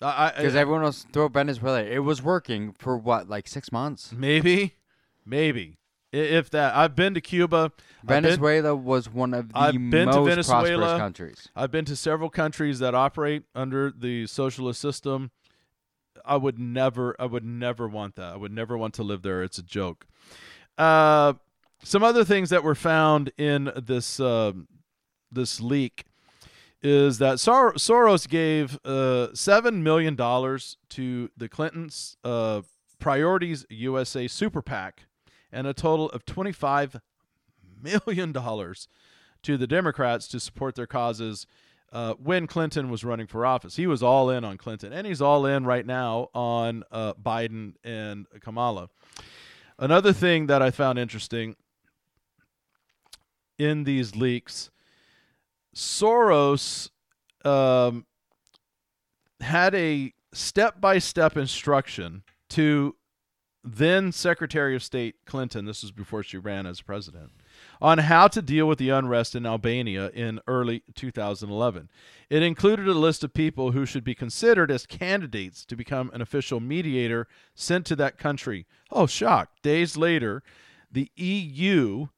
Because 0.00 0.56
everyone 0.56 0.82
was 0.82 1.06
throw 1.12 1.28
Venezuela. 1.28 1.82
It 1.82 2.00
was 2.00 2.20
working 2.22 2.74
for 2.78 2.98
what, 2.98 3.28
like 3.28 3.46
six 3.46 3.70
months. 3.70 4.12
maybe, 4.12 4.74
maybe 5.24 5.78
if 6.14 6.50
that. 6.50 6.74
I've 6.76 6.94
been 6.94 7.14
to 7.14 7.20
Cuba. 7.20 7.72
I've 8.02 8.06
been- 8.06 8.22
Venezuela 8.24 8.74
was 8.74 9.08
one 9.10 9.34
of 9.34 9.48
the 9.52 9.58
I've 9.58 9.72
been 9.72 9.90
to 10.08 10.16
most 10.20 10.28
Venezuela. 10.28 10.66
prosperous 10.78 10.98
countries. 10.98 11.48
I've 11.56 11.70
been 11.70 11.84
to 11.86 11.96
several 11.96 12.30
countries 12.30 12.78
that 12.78 12.94
operate 12.94 13.42
under 13.54 13.90
the 13.90 14.26
socialist 14.26 14.80
system. 14.80 15.30
I 16.24 16.36
would 16.36 16.58
never, 16.58 17.14
I 17.18 17.26
would 17.26 17.44
never 17.44 17.86
want 17.88 18.14
that. 18.16 18.32
I 18.32 18.36
would 18.36 18.52
never 18.52 18.78
want 18.78 18.94
to 18.94 19.02
live 19.02 19.22
there. 19.22 19.42
It's 19.42 19.58
a 19.58 19.62
joke. 19.62 20.06
Uh, 20.78 21.34
some 21.82 22.02
other 22.02 22.24
things 22.24 22.50
that 22.50 22.62
were 22.64 22.74
found 22.74 23.30
in 23.36 23.70
this 23.76 24.18
um 24.20 24.66
this 25.30 25.60
leak 25.60 26.04
is 26.82 27.18
that 27.18 27.40
Sor- 27.40 27.74
Soros 27.74 28.28
gave 28.28 28.78
uh, 28.84 29.34
seven 29.34 29.82
million 29.82 30.14
dollars 30.14 30.76
to 30.90 31.30
the 31.36 31.48
Clintons' 31.48 32.16
uh, 32.24 32.62
Priorities 33.00 33.66
USA 33.68 34.28
Super 34.28 34.62
PAC, 34.62 35.02
and 35.54 35.66
a 35.66 35.72
total 35.72 36.10
of 36.10 36.26
twenty-five 36.26 37.00
million 37.80 38.32
dollars 38.32 38.88
to 39.42 39.56
the 39.56 39.66
Democrats 39.66 40.26
to 40.28 40.40
support 40.40 40.74
their 40.74 40.86
causes 40.86 41.46
uh, 41.92 42.14
when 42.14 42.46
Clinton 42.46 42.90
was 42.90 43.04
running 43.04 43.26
for 43.26 43.46
office. 43.46 43.76
He 43.76 43.86
was 43.86 44.02
all 44.02 44.28
in 44.28 44.44
on 44.44 44.58
Clinton, 44.58 44.92
and 44.92 45.06
he's 45.06 45.22
all 45.22 45.46
in 45.46 45.64
right 45.64 45.86
now 45.86 46.28
on 46.34 46.82
uh, 46.90 47.14
Biden 47.14 47.74
and 47.84 48.26
Kamala. 48.40 48.88
Another 49.78 50.12
thing 50.12 50.46
that 50.46 50.62
I 50.62 50.70
found 50.70 50.98
interesting 50.98 51.56
in 53.58 53.84
these 53.84 54.16
leaks, 54.16 54.70
Soros 55.74 56.90
um, 57.44 58.06
had 59.40 59.74
a 59.74 60.12
step 60.32 60.80
by 60.80 60.98
step 60.98 61.36
instruction 61.36 62.24
to 62.50 62.96
then 63.64 64.12
Secretary 64.12 64.76
of 64.76 64.82
State 64.82 65.24
Clinton, 65.24 65.64
this 65.64 65.82
was 65.82 65.90
before 65.90 66.22
she 66.22 66.36
ran 66.36 66.66
as 66.66 66.82
president, 66.82 67.30
on 67.80 67.96
how 67.96 68.28
to 68.28 68.42
deal 68.42 68.68
with 68.68 68.78
the 68.78 68.90
unrest 68.90 69.34
in 69.34 69.46
Albania 69.46 70.10
in 70.10 70.38
early 70.46 70.82
2011. 70.94 71.88
It 72.28 72.42
included 72.42 72.86
a 72.86 72.92
list 72.92 73.24
of 73.24 73.32
people 73.32 73.72
who 73.72 73.86
should 73.86 74.04
be 74.04 74.14
considered 74.14 74.70
as 74.70 74.84
candidates 74.84 75.64
to 75.64 75.76
become 75.76 76.10
an 76.12 76.20
official 76.20 76.60
mediator 76.60 77.26
sent 77.54 77.86
to 77.86 77.96
that 77.96 78.18
country. 78.18 78.66
Oh, 78.92 79.06
shock. 79.06 79.48
Days 79.62 79.96
later, 79.96 80.42
the 80.92 81.10
EU, 81.16 82.08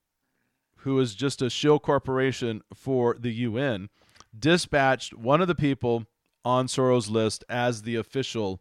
who 0.79 0.99
is 0.99 1.15
just 1.15 1.43
a 1.43 1.49
shill 1.49 1.79
corporation 1.79 2.63
for 2.75 3.17
the 3.19 3.33
UN, 3.33 3.89
dispatched 4.37 5.15
one 5.15 5.41
of 5.41 5.47
the 5.47 5.55
people 5.55 6.07
on 6.45 6.67
Soros' 6.67 7.09
list 7.09 7.45
as 7.49 7.83
the 7.83 7.95
official 7.95 8.61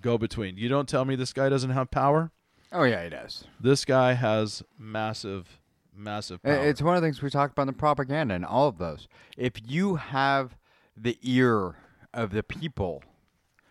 go 0.00 0.18
between. 0.18 0.56
You 0.56 0.68
don't 0.68 0.88
tell 0.88 1.04
me 1.04 1.16
this 1.16 1.32
guy 1.32 1.48
doesn't 1.48 1.70
have 1.70 1.90
power? 1.90 2.30
Oh 2.72 2.84
yeah, 2.84 3.04
he 3.04 3.10
does. 3.10 3.44
This 3.60 3.84
guy 3.84 4.14
has 4.14 4.62
massive, 4.78 5.60
massive 5.94 6.42
power. 6.42 6.66
It's 6.66 6.82
one 6.82 6.96
of 6.96 7.02
the 7.02 7.06
things 7.06 7.22
we 7.22 7.30
talked 7.30 7.52
about 7.52 7.62
in 7.62 7.68
the 7.68 7.72
propaganda 7.72 8.34
and 8.34 8.44
all 8.44 8.68
of 8.68 8.78
those. 8.78 9.08
If 9.36 9.52
you 9.64 9.96
have 9.96 10.56
the 10.96 11.18
ear 11.22 11.76
of 12.12 12.30
the 12.30 12.42
people, 12.42 13.02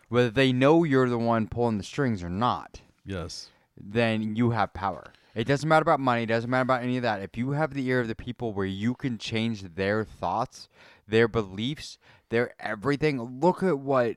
whether 0.10 0.30
they 0.30 0.54
know 0.54 0.84
you're 0.84 1.10
the 1.10 1.18
one 1.18 1.48
pulling 1.48 1.78
the 1.78 1.84
strings 1.84 2.24
or 2.24 2.30
not, 2.30 2.82
yes. 3.06 3.50
then 3.78 4.36
you 4.36 4.52
have 4.52 4.74
power. 4.74 5.12
It 5.34 5.48
doesn't 5.48 5.68
matter 5.68 5.84
about 5.84 6.00
money, 6.00 6.24
it 6.24 6.28
doesn't 6.28 6.50
matter 6.50 6.62
about 6.62 6.84
any 6.84 6.96
of 6.96 7.04
that. 7.04 7.22
If 7.22 7.36
you 7.36 7.52
have 7.52 7.74
the 7.74 7.86
ear 7.88 8.00
of 8.00 8.08
the 8.08 8.16
people 8.16 8.54
where 8.54 8.66
you 8.66 8.94
can 8.94 9.18
change 9.18 9.76
their 9.76 10.06
thoughts, 10.06 10.70
their 11.08 11.28
beliefs, 11.28 11.98
their 12.30 12.54
everything, 12.60 13.42
look 13.42 13.62
at 13.62 13.80
what 13.80 14.16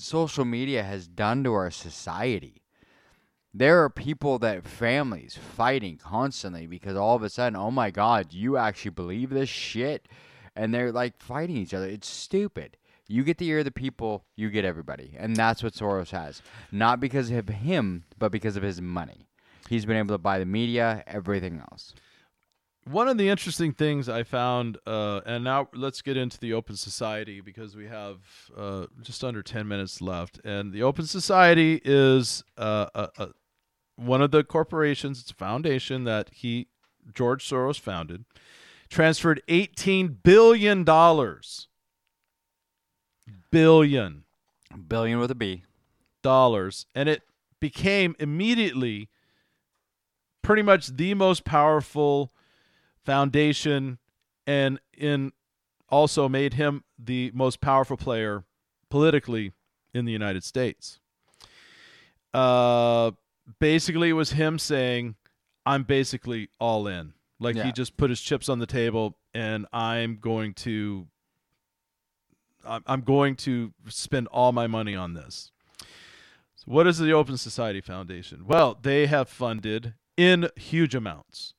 social 0.00 0.44
media 0.44 0.82
has 0.82 1.06
done 1.06 1.44
to 1.44 1.54
our 1.54 1.70
society. 1.70 2.62
There 3.54 3.82
are 3.82 3.90
people 3.90 4.38
that 4.40 4.66
families 4.66 5.36
fighting 5.36 5.96
constantly 5.96 6.66
because 6.66 6.96
all 6.96 7.16
of 7.16 7.22
a 7.22 7.30
sudden, 7.30 7.56
oh 7.56 7.70
my 7.70 7.90
God, 7.90 8.32
you 8.32 8.56
actually 8.56 8.90
believe 8.90 9.30
this 9.30 9.48
shit? 9.48 10.06
And 10.54 10.74
they're 10.74 10.92
like 10.92 11.20
fighting 11.20 11.56
each 11.56 11.74
other. 11.74 11.86
It's 11.86 12.08
stupid. 12.08 12.76
You 13.06 13.24
get 13.24 13.38
the 13.38 13.48
ear 13.48 13.60
of 13.60 13.64
the 13.64 13.70
people, 13.70 14.24
you 14.36 14.50
get 14.50 14.66
everybody. 14.66 15.14
And 15.18 15.34
that's 15.34 15.62
what 15.62 15.72
Soros 15.72 16.10
has. 16.10 16.42
Not 16.70 17.00
because 17.00 17.30
of 17.30 17.48
him, 17.48 18.04
but 18.18 18.30
because 18.30 18.56
of 18.56 18.62
his 18.62 18.82
money. 18.82 19.28
He's 19.68 19.86
been 19.86 19.96
able 19.96 20.14
to 20.14 20.18
buy 20.18 20.38
the 20.38 20.46
media, 20.46 21.02
everything 21.06 21.62
else. 21.70 21.94
One 22.90 23.08
of 23.08 23.18
the 23.18 23.28
interesting 23.28 23.72
things 23.72 24.08
I 24.08 24.22
found, 24.22 24.78
uh, 24.86 25.20
and 25.26 25.44
now 25.44 25.68
let's 25.74 26.00
get 26.00 26.16
into 26.16 26.38
the 26.38 26.54
Open 26.54 26.74
Society 26.74 27.40
because 27.40 27.76
we 27.76 27.86
have 27.86 28.16
uh, 28.56 28.86
just 29.02 29.22
under 29.22 29.42
10 29.42 29.68
minutes 29.68 30.00
left. 30.00 30.40
And 30.42 30.72
the 30.72 30.82
Open 30.82 31.04
Society 31.06 31.82
is 31.84 32.42
uh, 32.56 32.86
a, 32.94 33.08
a, 33.18 33.28
one 33.96 34.22
of 34.22 34.30
the 34.30 34.42
corporations, 34.42 35.20
it's 35.20 35.30
a 35.30 35.34
foundation 35.34 36.04
that 36.04 36.30
he, 36.32 36.68
George 37.14 37.46
Soros, 37.46 37.78
founded, 37.78 38.24
transferred 38.88 39.42
$18 39.48 40.22
billion. 40.22 40.84
Billion 43.50 44.24
Billion 44.88 45.18
with 45.18 45.30
a 45.30 45.34
B. 45.34 45.64
dollars, 46.22 46.86
and 46.94 47.08
it 47.08 47.22
became 47.60 48.14
immediately 48.18 49.08
pretty 50.42 50.62
much 50.62 50.88
the 50.88 51.14
most 51.14 51.44
powerful 51.44 52.32
foundation, 53.08 53.98
and 54.46 54.78
in 54.94 55.32
also 55.88 56.28
made 56.28 56.54
him 56.54 56.84
the 56.98 57.30
most 57.34 57.62
powerful 57.62 57.96
player 57.96 58.44
politically 58.90 59.52
in 59.94 60.04
the 60.04 60.12
United 60.12 60.44
States. 60.44 61.00
Uh, 62.34 63.12
basically, 63.58 64.10
it 64.10 64.12
was 64.12 64.32
him 64.32 64.58
saying, 64.58 65.14
"I'm 65.64 65.84
basically 65.84 66.50
all 66.60 66.86
in." 66.86 67.14
Like 67.40 67.56
he 67.56 67.72
just 67.72 67.96
put 67.96 68.10
his 68.10 68.20
chips 68.20 68.48
on 68.50 68.58
the 68.58 68.66
table, 68.66 69.16
and 69.32 69.64
I'm 69.72 70.18
going 70.20 70.52
to 70.66 71.06
I'm 72.66 72.82
I'm 72.86 73.00
going 73.00 73.36
to 73.36 73.72
spend 73.88 74.26
all 74.26 74.52
my 74.52 74.66
money 74.66 74.94
on 74.94 75.14
this. 75.14 75.50
So 76.56 76.64
what 76.66 76.86
is 76.86 76.98
the 76.98 77.12
Open 77.12 77.38
Society 77.38 77.80
Foundation? 77.80 78.44
Well, 78.46 78.78
they 78.82 79.06
have 79.06 79.30
funded 79.30 79.94
in 80.16 80.50
huge 80.56 80.94
amounts 80.94 81.54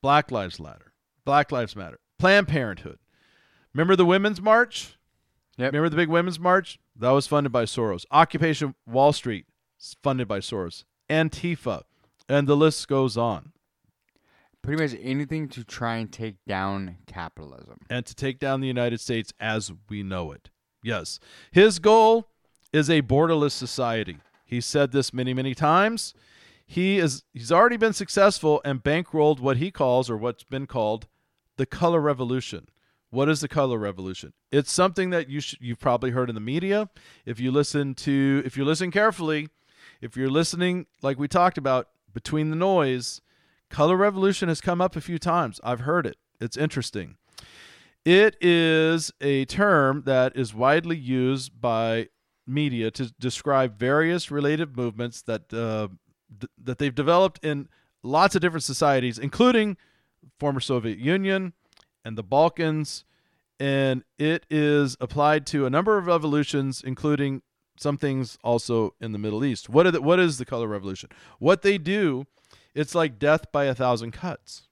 Black 0.00 0.30
Lives 0.30 0.58
Matter, 0.58 0.93
Black 1.24 1.50
Lives 1.52 1.74
Matter, 1.74 1.98
Planned 2.18 2.48
Parenthood. 2.48 2.98
Remember 3.72 3.96
the 3.96 4.04
Women's 4.04 4.40
March? 4.40 4.96
Yep. 5.56 5.72
Remember 5.72 5.88
the 5.88 5.96
big 5.96 6.08
Women's 6.08 6.38
March? 6.38 6.78
That 6.96 7.10
was 7.10 7.26
funded 7.26 7.52
by 7.52 7.64
Soros. 7.64 8.04
Occupation 8.10 8.74
Wall 8.86 9.12
Street, 9.12 9.46
funded 10.02 10.28
by 10.28 10.38
Soros. 10.40 10.84
Antifa, 11.10 11.82
and 12.28 12.46
the 12.46 12.56
list 12.56 12.88
goes 12.88 13.16
on. 13.16 13.52
Pretty 14.62 14.82
much 14.82 14.98
anything 15.02 15.48
to 15.50 15.62
try 15.62 15.96
and 15.96 16.10
take 16.10 16.36
down 16.46 16.96
capitalism. 17.06 17.80
and 17.90 18.06
to 18.06 18.14
take 18.14 18.38
down 18.38 18.60
the 18.60 18.66
United 18.66 18.98
States 19.00 19.32
as 19.38 19.70
we 19.90 20.02
know 20.02 20.32
it. 20.32 20.48
Yes. 20.82 21.18
His 21.52 21.78
goal 21.78 22.28
is 22.72 22.88
a 22.88 23.02
borderless 23.02 23.52
society. 23.52 24.18
He 24.44 24.60
said 24.60 24.92
this 24.92 25.12
many, 25.12 25.34
many 25.34 25.54
times. 25.54 26.14
He 26.66 26.98
is 26.98 27.24
he's 27.34 27.52
already 27.52 27.76
been 27.76 27.92
successful 27.92 28.62
and 28.64 28.82
bankrolled 28.82 29.38
what 29.40 29.58
he 29.58 29.70
calls 29.70 30.08
or 30.08 30.16
what's 30.16 30.44
been 30.44 30.66
called 30.66 31.06
the 31.56 31.66
color 31.66 32.00
revolution. 32.00 32.68
What 33.10 33.28
is 33.28 33.40
the 33.40 33.48
color 33.48 33.78
revolution? 33.78 34.32
It's 34.50 34.72
something 34.72 35.10
that 35.10 35.28
you 35.28 35.40
sh- 35.40 35.56
you've 35.60 35.78
probably 35.78 36.10
heard 36.10 36.28
in 36.28 36.34
the 36.34 36.40
media. 36.40 36.90
If 37.24 37.38
you 37.38 37.52
listen 37.52 37.94
to 37.96 38.42
if 38.44 38.56
you 38.56 38.64
listen 38.64 38.90
carefully, 38.90 39.48
if 40.00 40.16
you're 40.16 40.30
listening 40.30 40.86
like 41.00 41.18
we 41.18 41.28
talked 41.28 41.56
about 41.56 41.88
between 42.12 42.50
the 42.50 42.56
noise, 42.56 43.20
color 43.70 43.96
revolution 43.96 44.48
has 44.48 44.60
come 44.60 44.80
up 44.80 44.96
a 44.96 45.00
few 45.00 45.18
times. 45.18 45.60
I've 45.62 45.80
heard 45.80 46.06
it. 46.06 46.16
It's 46.40 46.56
interesting. 46.56 47.16
It 48.04 48.36
is 48.40 49.12
a 49.20 49.44
term 49.46 50.02
that 50.06 50.36
is 50.36 50.52
widely 50.52 50.96
used 50.96 51.60
by 51.60 52.08
media 52.46 52.90
to 52.90 53.12
describe 53.18 53.78
various 53.78 54.30
related 54.30 54.76
movements 54.76 55.22
that 55.22 55.52
uh, 55.54 55.88
d- 56.36 56.48
that 56.62 56.78
they've 56.78 56.94
developed 56.94 57.42
in 57.44 57.68
lots 58.02 58.34
of 58.34 58.42
different 58.42 58.64
societies, 58.64 59.18
including 59.18 59.76
former 60.38 60.60
Soviet 60.60 60.98
Union 60.98 61.52
and 62.04 62.18
the 62.18 62.22
Balkans, 62.22 63.04
and 63.58 64.04
it 64.18 64.46
is 64.50 64.96
applied 65.00 65.46
to 65.46 65.66
a 65.66 65.70
number 65.70 65.96
of 65.96 66.06
revolutions, 66.06 66.82
including 66.84 67.42
some 67.78 67.96
things 67.96 68.38
also 68.44 68.94
in 69.00 69.12
the 69.12 69.18
Middle 69.18 69.44
East. 69.44 69.68
What 69.68 69.90
the, 69.90 70.00
what 70.00 70.20
is 70.20 70.38
the 70.38 70.44
color 70.44 70.68
revolution? 70.68 71.10
What 71.38 71.62
they 71.62 71.78
do, 71.78 72.26
it's 72.74 72.94
like 72.94 73.18
death 73.18 73.50
by 73.52 73.64
a 73.64 73.74
thousand 73.74 74.12
cuts. 74.12 74.68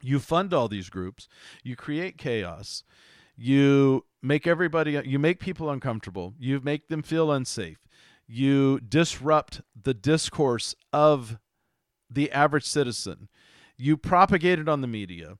You 0.00 0.18
fund 0.18 0.52
all 0.52 0.68
these 0.68 0.90
groups, 0.90 1.28
you 1.62 1.76
create 1.76 2.18
chaos, 2.18 2.82
you 3.36 4.04
make 4.20 4.46
everybody 4.46 5.00
you 5.04 5.18
make 5.18 5.38
people 5.38 5.70
uncomfortable, 5.70 6.34
you 6.38 6.60
make 6.60 6.88
them 6.88 7.02
feel 7.02 7.30
unsafe. 7.30 7.78
You 8.26 8.80
disrupt 8.80 9.62
the 9.80 9.94
discourse 9.94 10.74
of 10.92 11.38
the 12.10 12.30
average 12.32 12.64
citizen. 12.64 13.28
You 13.78 13.96
propagate 13.96 14.58
it 14.58 14.68
on 14.68 14.80
the 14.80 14.86
media. 14.86 15.38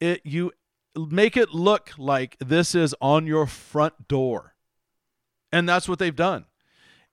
It 0.00 0.20
you 0.24 0.52
make 0.96 1.36
it 1.36 1.50
look 1.50 1.92
like 1.98 2.36
this 2.40 2.74
is 2.74 2.94
on 3.00 3.26
your 3.26 3.46
front 3.46 4.08
door. 4.08 4.54
And 5.52 5.68
that's 5.68 5.88
what 5.88 5.98
they've 5.98 6.14
done. 6.14 6.44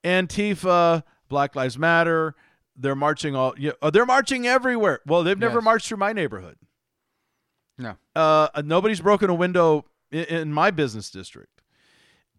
Antifa, 0.04 1.04
Black 1.30 1.56
Lives 1.56 1.78
Matter, 1.78 2.36
they're 2.76 2.96
marching 2.96 3.36
all 3.36 3.54
you 3.58 3.74
know, 3.82 3.90
they're 3.90 4.06
marching 4.06 4.46
everywhere. 4.46 5.00
Well, 5.06 5.24
they've 5.24 5.38
never 5.40 5.56
Yes. 5.60 5.64
marched 5.64 5.88
through 5.88 5.98
my 5.98 6.14
neighborhood. 6.14 6.58
No. 7.78 7.96
Uh, 8.16 8.48
nobody's 8.64 9.02
broken 9.02 9.30
a 9.30 9.34
window 9.34 9.86
in, 10.12 10.24
in 10.26 10.54
my 10.54 10.72
business 10.72 11.10
district. 11.10 11.62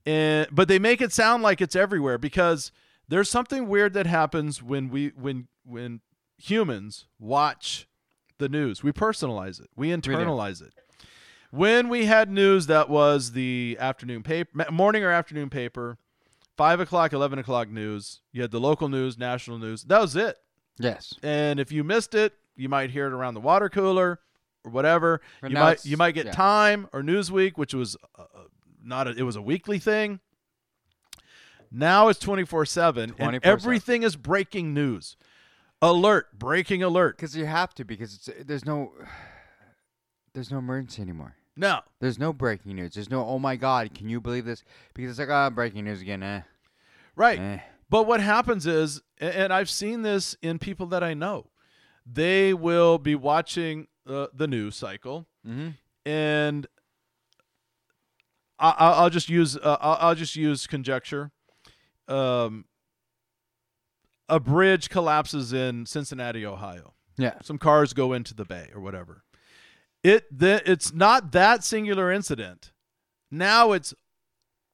And 0.05 0.47
but 0.53 0.69
they 0.69 0.79
make 0.79 1.01
it 1.01 1.13
sound 1.13 1.43
like 1.43 1.61
it's 1.61 1.75
everywhere 1.75 2.19
because 2.19 2.71
there's 3.09 3.31
something 3.31 3.67
weird 3.69 3.93
that 3.95 4.07
happens 4.07 4.63
when 4.63 4.89
we 4.89 5.09
when 5.09 5.49
when 5.65 6.01
humans 6.37 7.07
watch 7.19 7.89
the 8.39 8.49
news. 8.49 8.83
We 8.83 8.93
personalize 8.93 9.61
it. 9.61 9.71
We 9.77 9.89
internalize 9.89 10.63
it. 10.63 10.73
When 11.51 11.89
we 11.89 12.07
had 12.07 12.31
news 12.31 12.67
that 12.67 12.89
was 12.89 13.33
the 13.33 13.77
afternoon 13.81 14.23
paper, 14.23 14.67
morning 14.71 15.05
or 15.05 15.11
afternoon 15.11 15.49
paper, 15.49 15.99
five 16.57 16.81
o'clock, 16.81 17.13
eleven 17.13 17.39
o'clock 17.39 17.69
news. 17.69 18.21
You 18.33 18.43
had 18.43 18.51
the 18.51 18.61
local 18.61 18.89
news, 18.89 19.17
national 19.17 19.59
news. 19.59 19.85
That 19.85 20.01
was 20.01 20.17
it. 20.17 20.37
Yes. 20.79 21.15
And 21.23 21.59
if 21.61 21.73
you 21.73 21.85
missed 21.85 22.15
it, 22.15 22.35
you 22.57 22.69
might 22.69 22.91
hear 22.91 23.07
it 23.07 23.13
around 23.13 23.35
the 23.35 23.41
water 23.41 23.69
cooler 23.69 24.21
or 24.65 24.71
whatever. 24.71 25.21
But 25.41 25.51
you 25.51 25.57
might 25.57 25.85
you 25.85 25.97
might 25.97 26.13
get 26.13 26.27
yeah. 26.27 26.33
Time 26.33 26.89
or 26.93 27.03
Newsweek, 27.03 27.57
which 27.57 27.75
was 27.75 27.97
uh, 28.19 28.23
uh, 28.23 28.43
not 28.83 29.07
a, 29.07 29.11
it 29.11 29.23
was 29.23 29.37
a 29.37 29.43
weekly 29.43 29.79
thing. 29.79 30.21
Now 31.71 32.09
it's 32.09 32.21
24/7 32.21 33.03
and 33.03 33.17
24/7. 33.17 33.41
everything 33.43 34.03
is 34.03 34.17
breaking 34.17 34.75
news. 34.75 35.17
Alert, 35.83 36.39
breaking 36.39 36.83
alert. 36.83 37.17
Because 37.17 37.37
you 37.37 37.45
have 37.47 37.75
to, 37.75 37.85
because 37.85 38.15
it's 38.15 38.31
there's 38.47 38.65
no 38.65 38.93
there's 40.35 40.51
no 40.51 40.59
emergency 40.59 41.03
anymore. 41.03 41.37
No. 41.57 41.81
There's 42.01 42.19
no 42.19 42.33
breaking 42.33 42.77
news. 42.77 42.95
There's 42.95 43.11
no 43.11 43.25
oh 43.27 43.39
my 43.39 43.57
god, 43.57 43.95
can 43.95 44.09
you 44.09 44.21
believe 44.21 44.45
this? 44.45 44.63
Because 44.95 45.11
it's 45.11 45.19
like 45.19 45.29
ah 45.31 45.51
breaking 45.51 45.85
news 45.85 46.01
again. 46.01 46.23
Eh. 46.23 46.43
Right. 47.15 47.39
Eh. 47.39 47.59
But 47.89 48.07
what 48.07 48.21
happens 48.21 48.67
is, 48.67 49.01
and 49.19 49.53
I've 49.53 49.71
seen 49.71 50.03
this 50.03 50.37
in 50.43 50.59
people 50.59 50.87
that 50.87 51.05
I 51.05 51.15
know, 51.15 51.51
they 52.05 52.53
will 52.53 52.99
be 52.99 53.15
watching 53.15 53.87
uh, 54.09 54.27
the 54.35 54.49
news 54.49 54.75
cycle, 54.77 55.27
Mhm. 55.47 55.75
and 56.05 56.67
I, 58.59 58.71
I- 58.71 58.93
I'll 59.03 59.11
just 59.11 59.29
use 59.29 59.57
uh, 59.57 59.77
I'll, 59.81 60.09
I'll 60.09 60.15
just 60.15 60.35
use 60.37 60.67
conjecture. 60.67 61.31
Um, 62.09 62.65
a 64.29 64.41
bridge 64.41 64.89
collapses 64.89 65.53
in 65.53 65.87
Cincinnati, 65.87 66.45
Ohio. 66.45 66.95
Yeah. 67.17 67.35
Some 67.43 67.59
cars 67.59 67.93
go 67.93 68.13
into 68.13 68.35
the 68.35 68.45
bay 68.45 68.71
or 68.75 68.81
whatever. 68.81 69.23
It 70.03 70.27
the, 70.37 70.63
it's 70.71 70.93
not 70.93 71.33
that 71.33 71.65
singular 71.65 72.13
incident. 72.13 72.73
Now 73.31 73.73
it's 73.73 73.95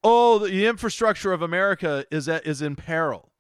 oh 0.03 0.39
the 0.39 0.67
infrastructure 0.67 1.33
of 1.33 1.43
America 1.43 2.05
is 2.11 2.29
at, 2.29 2.47
is 2.47 2.61
in 2.63 2.77
peril. 2.77 3.31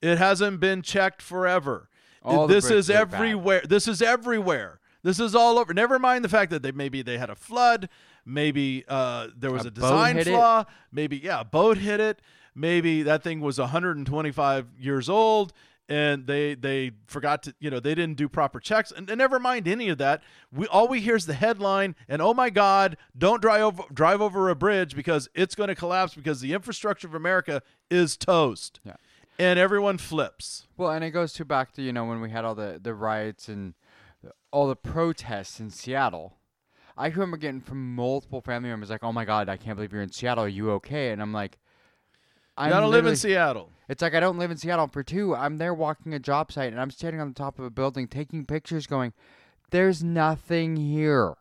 It 0.00 0.16
hasn't 0.16 0.60
been 0.60 0.80
checked 0.80 1.20
forever. 1.20 1.90
Mm-hmm. 2.24 2.38
All 2.38 2.46
this 2.46 2.70
is 2.70 2.88
are 2.88 3.04
bad. 3.04 3.14
everywhere. 3.14 3.62
This 3.68 3.86
is 3.86 4.00
everywhere. 4.00 4.80
This 5.02 5.20
is 5.20 5.34
all 5.34 5.58
over. 5.58 5.74
Never 5.74 5.98
mind 5.98 6.24
the 6.24 6.28
fact 6.28 6.50
that 6.52 6.62
they 6.62 6.72
maybe 6.72 7.02
they 7.02 7.18
had 7.18 7.28
a 7.28 7.34
flood, 7.34 7.88
maybe 8.24 8.84
uh, 8.88 9.28
there 9.36 9.50
was 9.50 9.64
A 9.64 9.68
a, 9.68 9.70
design 9.70 10.16
hit 10.16 10.26
it. 10.26 10.30
flaw, 10.30 10.64
maybe 10.90 11.18
yeah, 11.18 11.40
a 11.40 11.44
boat 11.44 11.78
hit 11.78 12.00
it, 12.00 12.20
maybe 12.58 13.02
that 13.04 13.22
thing 13.22 13.40
was 13.40 13.58
125 13.58 14.66
years 14.78 15.08
old 15.08 15.52
and 15.88 16.26
they 16.26 16.54
they 16.54 16.90
forgot 17.06 17.42
to 17.44 17.54
you 17.60 17.70
know 17.70 17.80
they 17.80 17.94
didn't 17.94 18.16
do 18.16 18.28
proper 18.28 18.60
checks 18.60 18.92
and, 18.92 19.08
and 19.08 19.18
never 19.18 19.38
mind 19.38 19.66
any 19.66 19.88
of 19.88 19.96
that 19.98 20.22
we 20.52 20.66
all 20.66 20.86
we 20.88 21.00
hear 21.00 21.16
is 21.16 21.24
the 21.26 21.34
headline 21.34 21.94
and 22.08 22.20
oh 22.20 22.34
my 22.34 22.50
god 22.50 22.96
don't 23.16 23.40
drive 23.40 23.62
over 23.62 23.82
drive 23.92 24.20
over 24.20 24.50
a 24.50 24.54
bridge 24.54 24.94
because 24.94 25.28
it's 25.34 25.54
going 25.54 25.68
to 25.68 25.74
collapse 25.74 26.14
because 26.14 26.40
the 26.40 26.52
infrastructure 26.52 27.06
of 27.06 27.14
america 27.14 27.62
is 27.90 28.16
toast 28.18 28.80
Yeah. 28.84 28.96
and 29.38 29.58
everyone 29.58 29.96
flips 29.98 30.66
Well, 30.76 30.90
and 30.90 31.02
it 31.04 31.10
goes 31.12 31.32
to 31.34 31.44
back 31.46 31.72
to 31.74 31.82
you 31.82 31.92
know 31.92 32.04
when 32.04 32.20
we 32.20 32.30
had 32.30 32.44
all 32.44 32.54
the 32.54 32.78
the 32.82 32.92
riots 32.92 33.48
and 33.48 33.72
all 34.50 34.66
the 34.66 34.76
protests 34.76 35.60
in 35.60 35.70
Seattle. 35.70 36.34
I 36.96 37.06
remember 37.08 37.36
getting 37.36 37.60
from 37.60 37.94
multiple 37.94 38.40
family 38.40 38.68
members 38.70 38.90
like, 38.90 39.04
"Oh 39.04 39.12
my 39.12 39.24
God, 39.24 39.48
I 39.48 39.56
can't 39.56 39.76
believe 39.76 39.92
you're 39.92 40.02
in 40.02 40.10
Seattle. 40.10 40.44
Are 40.44 40.48
you 40.48 40.70
okay?" 40.72 41.10
And 41.12 41.22
I'm 41.22 41.32
like, 41.32 41.58
i 42.58 42.68
don't 42.68 42.90
live 42.90 43.06
in 43.06 43.16
seattle 43.16 43.70
It's 43.88 44.02
like 44.02 44.14
I 44.14 44.20
don't 44.20 44.36
live 44.38 44.50
in 44.50 44.58
Seattle. 44.58 44.86
For 44.88 45.02
two, 45.02 45.34
I'm 45.34 45.56
there 45.56 45.72
walking 45.72 46.12
a 46.12 46.18
job 46.18 46.52
site 46.52 46.72
and 46.72 46.78
I'm 46.80 46.90
standing 46.90 47.22
on 47.22 47.28
the 47.28 47.34
top 47.34 47.58
of 47.58 47.64
a 47.64 47.70
building 47.70 48.06
taking 48.06 48.44
pictures, 48.44 48.86
going, 48.86 49.14
"There's 49.70 50.04
nothing 50.04 50.76
here." 50.76 51.34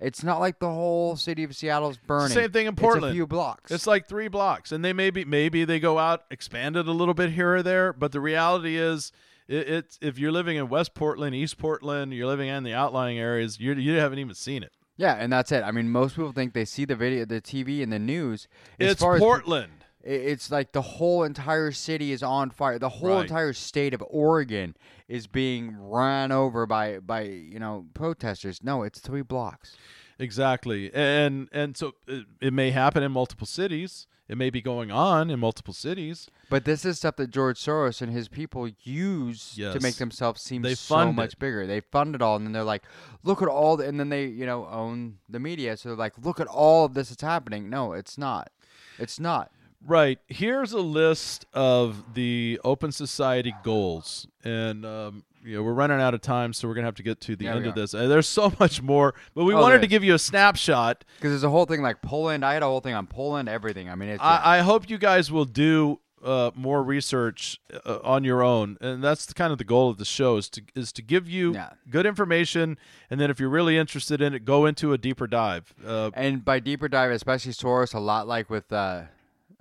It's 0.00 0.24
not 0.24 0.40
like 0.40 0.58
the 0.58 0.68
whole 0.70 1.14
city 1.14 1.44
of 1.44 1.54
Seattle's 1.54 1.98
burning. 1.98 2.34
same 2.34 2.50
thing 2.50 2.66
in 2.66 2.72
It's 2.72 2.82
Portland. 2.82 3.12
a 3.12 3.14
few 3.14 3.28
blocks. 3.28 3.70
It's 3.70 3.86
like 3.86 4.08
three 4.08 4.26
blocks, 4.26 4.72
and 4.72 4.84
they 4.84 4.92
maybe 4.92 5.24
maybe 5.24 5.64
they 5.64 5.78
go 5.78 5.98
out 6.00 6.24
expand 6.32 6.76
it 6.76 6.88
a 6.88 6.92
little 6.92 7.14
bit 7.14 7.30
here 7.30 7.54
or 7.54 7.62
there. 7.62 7.92
But 7.92 8.10
the 8.10 8.20
reality 8.20 8.76
is, 8.76 9.12
it, 9.46 9.68
it's 9.68 9.98
if 10.02 10.18
you're 10.18 10.32
living 10.32 10.56
in 10.56 10.68
West 10.68 10.94
Portland, 10.94 11.36
East 11.36 11.58
Portland, 11.58 12.12
you're 12.12 12.26
living 12.26 12.48
in 12.48 12.64
the 12.64 12.74
outlying 12.74 13.18
areas, 13.20 13.60
you 13.60 13.72
you 13.74 13.98
haven't 13.98 14.18
even 14.18 14.34
seen 14.34 14.64
it. 14.64 14.72
yeah, 14.96 15.14
and 15.14 15.32
that's 15.32 15.52
it. 15.52 15.62
I 15.62 15.70
mean, 15.70 15.90
most 15.90 16.16
people 16.16 16.32
think 16.32 16.54
they 16.54 16.64
see 16.64 16.84
the 16.84 16.96
video, 16.96 17.24
the 17.24 17.40
TV, 17.40 17.84
and 17.84 17.92
the 17.92 18.00
news. 18.00 18.48
As 18.80 18.92
it's 18.92 19.00
far 19.00 19.14
as- 19.14 19.20
Portland. 19.20 19.72
I- 19.78 19.81
It's 20.04 20.50
like 20.50 20.72
the 20.72 20.82
whole 20.82 21.22
entire 21.22 21.70
city 21.72 22.10
is 22.12 22.22
on 22.22 22.50
fire. 22.50 22.78
The 22.78 22.88
whole 22.88 23.10
Right. 23.16 23.22
entire 23.22 23.52
state 23.52 23.94
of 23.94 24.02
Oregon 24.08 24.76
is 25.08 25.26
being 25.26 25.76
run 25.76 26.32
over 26.32 26.66
by 26.66 26.98
by 26.98 27.22
you 27.22 27.58
know 27.60 27.86
protesters. 27.94 28.62
No, 28.64 28.82
it's 28.82 28.98
three 28.98 29.22
blocks. 29.22 29.76
Exactly, 30.18 30.92
and 30.94 31.48
and 31.52 31.76
so 31.76 31.94
it, 32.06 32.26
it 32.40 32.52
may 32.52 32.70
happen 32.70 33.02
in 33.02 33.12
multiple 33.12 33.46
cities. 33.46 34.06
It 34.28 34.38
may 34.38 34.50
be 34.50 34.62
going 34.62 34.90
on 34.90 35.30
in 35.30 35.40
multiple 35.40 35.74
cities. 35.74 36.28
But 36.48 36.64
this 36.64 36.84
is 36.84 36.96
stuff 36.98 37.16
that 37.16 37.30
George 37.30 37.58
Soros 37.58 38.00
and 38.00 38.10
his 38.12 38.28
people 38.28 38.68
use 38.82 39.56
to 39.56 39.78
make 39.80 39.96
themselves 39.96 40.40
seem 40.40 40.62
They 40.62 40.74
so 40.74 41.12
much 41.12 41.34
it. 41.34 41.38
bigger. 41.38 41.66
They 41.66 41.80
fund 41.80 42.14
it 42.14 42.22
all, 42.22 42.36
and 42.36 42.46
then 42.46 42.52
they're 42.52 42.62
like, 42.64 42.84
"Look 43.24 43.42
at 43.42 43.48
all," 43.48 43.76
the, 43.76 43.86
and 43.86 43.98
then 44.00 44.08
they 44.08 44.26
you 44.26 44.46
know 44.46 44.66
own 44.68 45.18
the 45.28 45.38
media, 45.40 45.76
so 45.76 45.90
they're 45.90 45.96
like, 45.98 46.14
"Look 46.18 46.40
at 46.40 46.46
all 46.46 46.84
of 46.86 46.94
this 46.94 47.10
that's 47.10 47.22
happening." 47.22 47.68
No, 47.68 47.92
it's 47.92 48.16
not. 48.16 48.50
It's 48.98 49.18
not. 49.20 49.50
Right. 49.86 50.18
Here's 50.28 50.72
a 50.72 50.80
list 50.80 51.46
of 51.52 52.14
the 52.14 52.60
Open 52.64 52.92
Society 52.92 53.52
goals, 53.64 54.26
and 54.44 54.86
um, 54.86 55.24
you 55.44 55.56
know 55.56 55.62
we're 55.62 55.72
running 55.72 56.00
out 56.00 56.14
of 56.14 56.20
time, 56.20 56.52
so 56.52 56.68
we're 56.68 56.74
gonna 56.74 56.86
have 56.86 56.94
to 56.96 57.02
get 57.02 57.20
to 57.22 57.34
the 57.36 57.46
Yeah, 57.46 57.56
end 57.56 57.66
of 57.66 57.74
this. 57.74 57.92
Uh, 57.94 58.06
there's 58.06 58.28
so 58.28 58.52
much 58.60 58.80
more, 58.80 59.14
but 59.34 59.44
we 59.44 59.54
Oh, 59.54 59.60
wanted 59.60 59.80
to 59.80 59.88
give 59.88 60.04
you 60.04 60.14
a 60.14 60.18
snapshot. 60.18 61.04
Because 61.16 61.32
there's 61.32 61.42
a 61.44 61.50
whole 61.50 61.66
thing 61.66 61.82
like 61.82 62.00
Poland. 62.02 62.44
I 62.44 62.54
had 62.54 62.62
a 62.62 62.66
whole 62.66 62.80
thing 62.80 62.94
on 62.94 63.06
Poland, 63.06 63.48
everything. 63.48 63.90
I 63.90 63.94
mean, 63.96 64.10
it's 64.10 64.22
I, 64.22 64.58
I 64.58 64.60
hope 64.60 64.88
you 64.88 64.98
guys 64.98 65.32
will 65.32 65.44
do 65.46 65.98
uh, 66.22 66.52
more 66.54 66.84
research 66.84 67.60
uh, 67.84 67.98
on 68.04 68.22
your 68.22 68.40
own, 68.44 68.78
and 68.80 69.02
that's 69.02 69.26
the, 69.26 69.34
kind 69.34 69.50
of 69.50 69.58
the 69.58 69.64
goal 69.64 69.90
of 69.90 69.98
the 69.98 70.04
show 70.04 70.36
is 70.36 70.48
to 70.50 70.62
is 70.76 70.92
to 70.92 71.02
give 71.02 71.28
you 71.28 71.54
Yeah. 71.54 71.70
good 71.90 72.06
information, 72.06 72.78
and 73.10 73.20
then 73.20 73.30
if 73.30 73.40
you're 73.40 73.48
really 73.48 73.76
interested 73.76 74.20
in 74.22 74.32
it, 74.32 74.44
go 74.44 74.64
into 74.66 74.92
a 74.92 74.98
deeper 74.98 75.26
dive. 75.26 75.74
Uh, 75.84 76.12
and 76.14 76.44
by 76.44 76.60
deeper 76.60 76.86
dive, 76.86 77.10
especially 77.10 77.50
Soros, 77.52 77.92
a 77.94 77.98
lot 77.98 78.28
like 78.28 78.48
with 78.48 78.72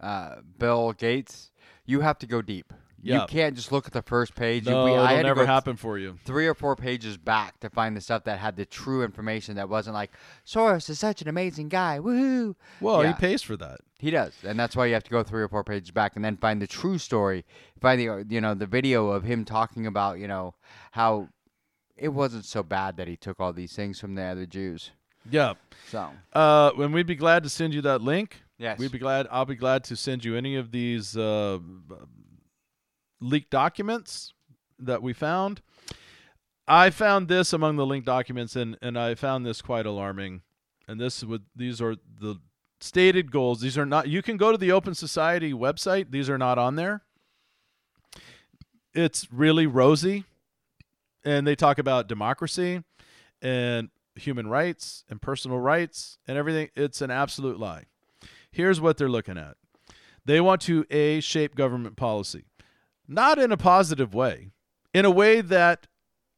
uh, 0.02 0.36
Bill 0.58 0.92
Gates, 0.94 1.52
you 1.86 2.02
have 2.02 2.18
to 2.20 2.28
go 2.28 2.42
deep. 2.42 2.74
Yeah. 3.04 3.22
You 3.22 3.28
can't 3.28 3.56
just 3.56 3.72
look 3.72 3.88
at 3.88 3.94
the 3.94 4.04
first 4.04 4.36
page. 4.36 4.68
No, 4.68 4.86
we- 4.86 4.92
it'll 4.92 5.24
never 5.24 5.46
happen 5.48 5.76
for 5.76 5.98
you. 5.98 6.20
three 6.24 6.46
or 6.46 6.54
four 6.54 6.76
pages 6.76 7.18
back 7.18 7.60
to 7.62 7.70
find 7.72 7.98
the 7.98 8.02
stuff 8.02 8.26
that 8.26 8.38
had 8.38 8.56
the 8.58 8.66
true 8.66 9.04
information 9.04 9.56
that 9.56 9.70
wasn't 9.70 9.96
like 9.96 10.12
Soros 10.46 10.88
is 10.88 11.00
such 11.00 11.20
an 11.24 11.28
amazing 11.28 11.68
guy. 11.68 11.98
Woohoo! 12.00 12.54
Well, 12.80 13.02
Yeah. 13.04 13.14
he 13.14 13.20
pays 13.20 13.42
for 13.42 13.58
that. 13.58 13.80
He 13.98 14.12
does, 14.12 14.34
and 14.44 14.60
that's 14.60 14.76
why 14.76 14.86
you 14.86 14.94
have 14.94 15.04
to 15.06 15.10
go 15.10 15.24
three 15.24 15.42
or 15.42 15.48
four 15.48 15.64
pages 15.64 15.90
back 15.90 16.16
and 16.16 16.24
then 16.24 16.38
find 16.38 16.62
the 16.62 16.68
true 16.68 17.00
story. 17.00 17.44
Find 17.80 18.00
the 18.00 18.26
you 18.30 18.40
know 18.42 18.54
the 18.54 18.68
video 18.68 19.10
of 19.10 19.24
him 19.24 19.46
talking 19.46 19.88
about 19.88 20.20
you 20.20 20.28
know 20.28 20.54
how 20.92 21.30
it 21.98 22.10
wasn't 22.10 22.46
so 22.46 22.62
bad 22.62 22.98
that 22.98 23.08
he 23.08 23.16
took 23.18 23.40
all 23.40 23.52
these 23.54 23.74
things 23.76 24.00
from 24.00 24.14
the 24.14 24.24
other 24.24 24.46
Jews. 24.46 24.92
Yeah. 25.30 25.54
So 25.88 26.12
Uh, 26.34 26.72
and 26.78 26.94
we'd 26.94 27.06
be 27.08 27.16
glad 27.16 27.42
to 27.44 27.50
send 27.50 27.74
you 27.74 27.82
that 27.82 28.02
link. 28.02 28.44
Yes. 28.62 28.78
We'd 28.78 28.92
be 28.92 29.00
glad. 29.00 29.28
I'll 29.32 29.46
be 29.46 29.56
glad 29.56 29.84
to 29.86 29.96
send 29.96 30.24
you 30.24 30.36
any 30.36 30.56
of 30.56 30.72
these 30.72 31.18
uh, 31.18 31.58
leaked 33.20 33.50
documents 33.50 34.36
that 34.78 35.02
we 35.02 35.14
found. 35.14 35.64
I 36.68 36.92
found 36.92 37.28
this 37.28 37.54
among 37.54 37.78
the 37.78 37.88
linked 37.88 38.06
documents, 38.06 38.56
and 38.56 38.78
and 38.80 39.00
I 39.00 39.16
found 39.16 39.48
this 39.48 39.64
quite 39.64 39.88
alarming. 39.88 40.44
And 40.88 41.02
this 41.02 41.24
would 41.24 41.46
these 41.56 41.82
are 41.82 41.96
the 42.20 42.36
stated 42.80 43.32
goals. 43.32 43.62
These 43.62 43.80
are 43.80 43.86
not. 43.86 44.08
You 44.08 44.22
can 44.22 44.38
go 44.38 44.52
to 44.52 44.60
the 44.60 44.72
Open 44.72 44.94
Society 44.94 45.54
website. 45.54 46.12
These 46.12 46.30
are 46.30 46.38
not 46.38 46.60
on 46.60 46.76
there. 46.76 47.02
It's 48.94 49.28
really 49.34 49.66
rosy, 49.66 50.26
and 51.26 51.48
they 51.48 51.56
talk 51.56 51.80
about 51.80 52.08
democracy 52.08 52.84
and 53.42 53.90
human 54.14 54.46
rights 54.46 55.04
and 55.10 55.20
personal 55.20 55.58
rights 55.58 56.20
and 56.28 56.38
everything. 56.38 56.70
It's 56.76 57.02
an 57.02 57.10
absolute 57.10 57.60
lie. 57.60 57.86
Here's 58.52 58.82
what 58.82 58.98
they're 58.98 59.10
looking 59.10 59.38
at. 59.38 59.56
They 60.26 60.42
want 60.42 60.62
to 60.62 60.86
a 60.90 61.20
shape 61.20 61.56
government 61.56 61.96
policy, 61.96 62.46
not 63.08 63.40
in 63.40 63.52
a 63.52 63.58
positive 63.58 64.14
way, 64.14 64.52
in 64.94 65.06
a 65.06 65.12
way 65.12 65.42
that 65.42 65.88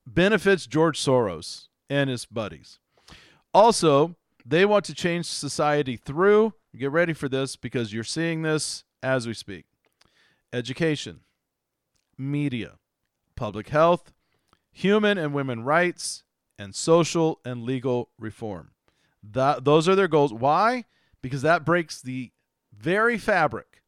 benefits 0.06 0.68
George 0.68 1.00
Soros 1.00 1.68
and 1.90 2.10
his 2.10 2.26
buddies. 2.26 2.80
Also, 3.54 4.16
they 4.46 4.66
want 4.66 4.86
to 4.86 4.94
change 4.94 5.26
society 5.26 5.98
through, 5.98 6.54
get 6.78 6.92
ready 6.92 7.14
for 7.14 7.30
this 7.30 7.56
because 7.56 7.94
you're 7.94 8.04
seeing 8.04 8.42
this 8.42 8.84
as 9.02 9.28
we 9.28 9.34
speak 9.34 9.66
education, 10.54 11.22
media, 12.18 12.74
public 13.36 13.70
health, 13.70 14.14
human 14.72 15.18
and 15.18 15.34
women 15.34 15.64
rights, 15.64 16.24
and 16.60 16.76
social 16.76 17.40
and 17.44 17.64
legal 17.64 18.10
reform. 18.20 18.72
That, 19.24 19.66
those 19.66 19.90
are 19.90 19.96
their 19.96 20.08
goals. 20.08 20.32
Why? 20.32 20.86
Because 21.24 21.42
that 21.42 21.66
breaks 21.66 22.02
the 22.02 22.32
very 22.78 23.18
fabric, 23.18 23.82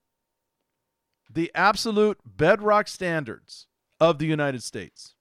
the 1.31 1.51
absolute 1.53 2.17
bedrock 2.25 2.87
standards 2.87 3.67
of 3.99 4.17
the 4.17 4.25
United 4.25 4.63
States. 4.63 5.13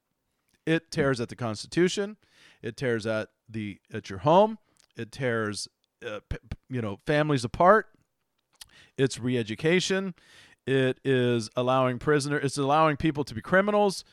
It 0.64 0.90
tears 0.90 1.20
at 1.20 1.28
the 1.28 1.36
Constitution. 1.36 2.16
It 2.62 2.76
tears 2.76 3.04
at 3.04 3.28
the 3.48 3.80
at 3.92 4.08
your 4.08 4.20
home. 4.20 4.58
It 4.96 5.12
tears, 5.12 5.68
uh, 6.06 6.20
you 6.70 6.80
know, 6.80 7.00
families 7.04 7.44
apart. 7.44 7.88
It's 8.96 9.18
re-education. 9.18 10.14
It 10.66 11.00
is 11.04 11.50
allowing 11.56 11.98
prisoner. 11.98 12.38
It's 12.38 12.56
allowing 12.56 12.96
people 12.96 13.24
to 13.24 13.34
be 13.34 13.42
criminals, 13.42 14.04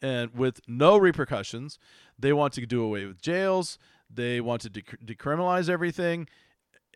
and 0.00 0.32
with 0.34 0.60
no 0.68 0.96
repercussions. 0.96 1.78
They 2.18 2.32
want 2.32 2.52
to 2.54 2.64
do 2.64 2.82
away 2.82 3.04
with 3.04 3.20
jails. 3.20 3.78
They 4.08 4.40
want 4.40 4.62
to 4.62 4.70
dec- 4.70 5.04
decriminalize 5.04 5.68
everything. 5.68 6.28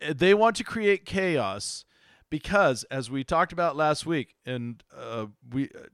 Uh, 0.05 0.13
They 0.15 0.33
want 0.33 0.55
to 0.57 0.63
create 0.63 1.05
chaos 1.05 1.85
because, 2.29 2.83
as 2.85 3.09
we 3.09 3.23
talked 3.23 3.53
about 3.53 3.75
last 3.75 4.05
week, 4.05 4.35
and 4.45 4.83
uh, 4.95 5.27
we 5.49 5.65
uh, 5.65 5.87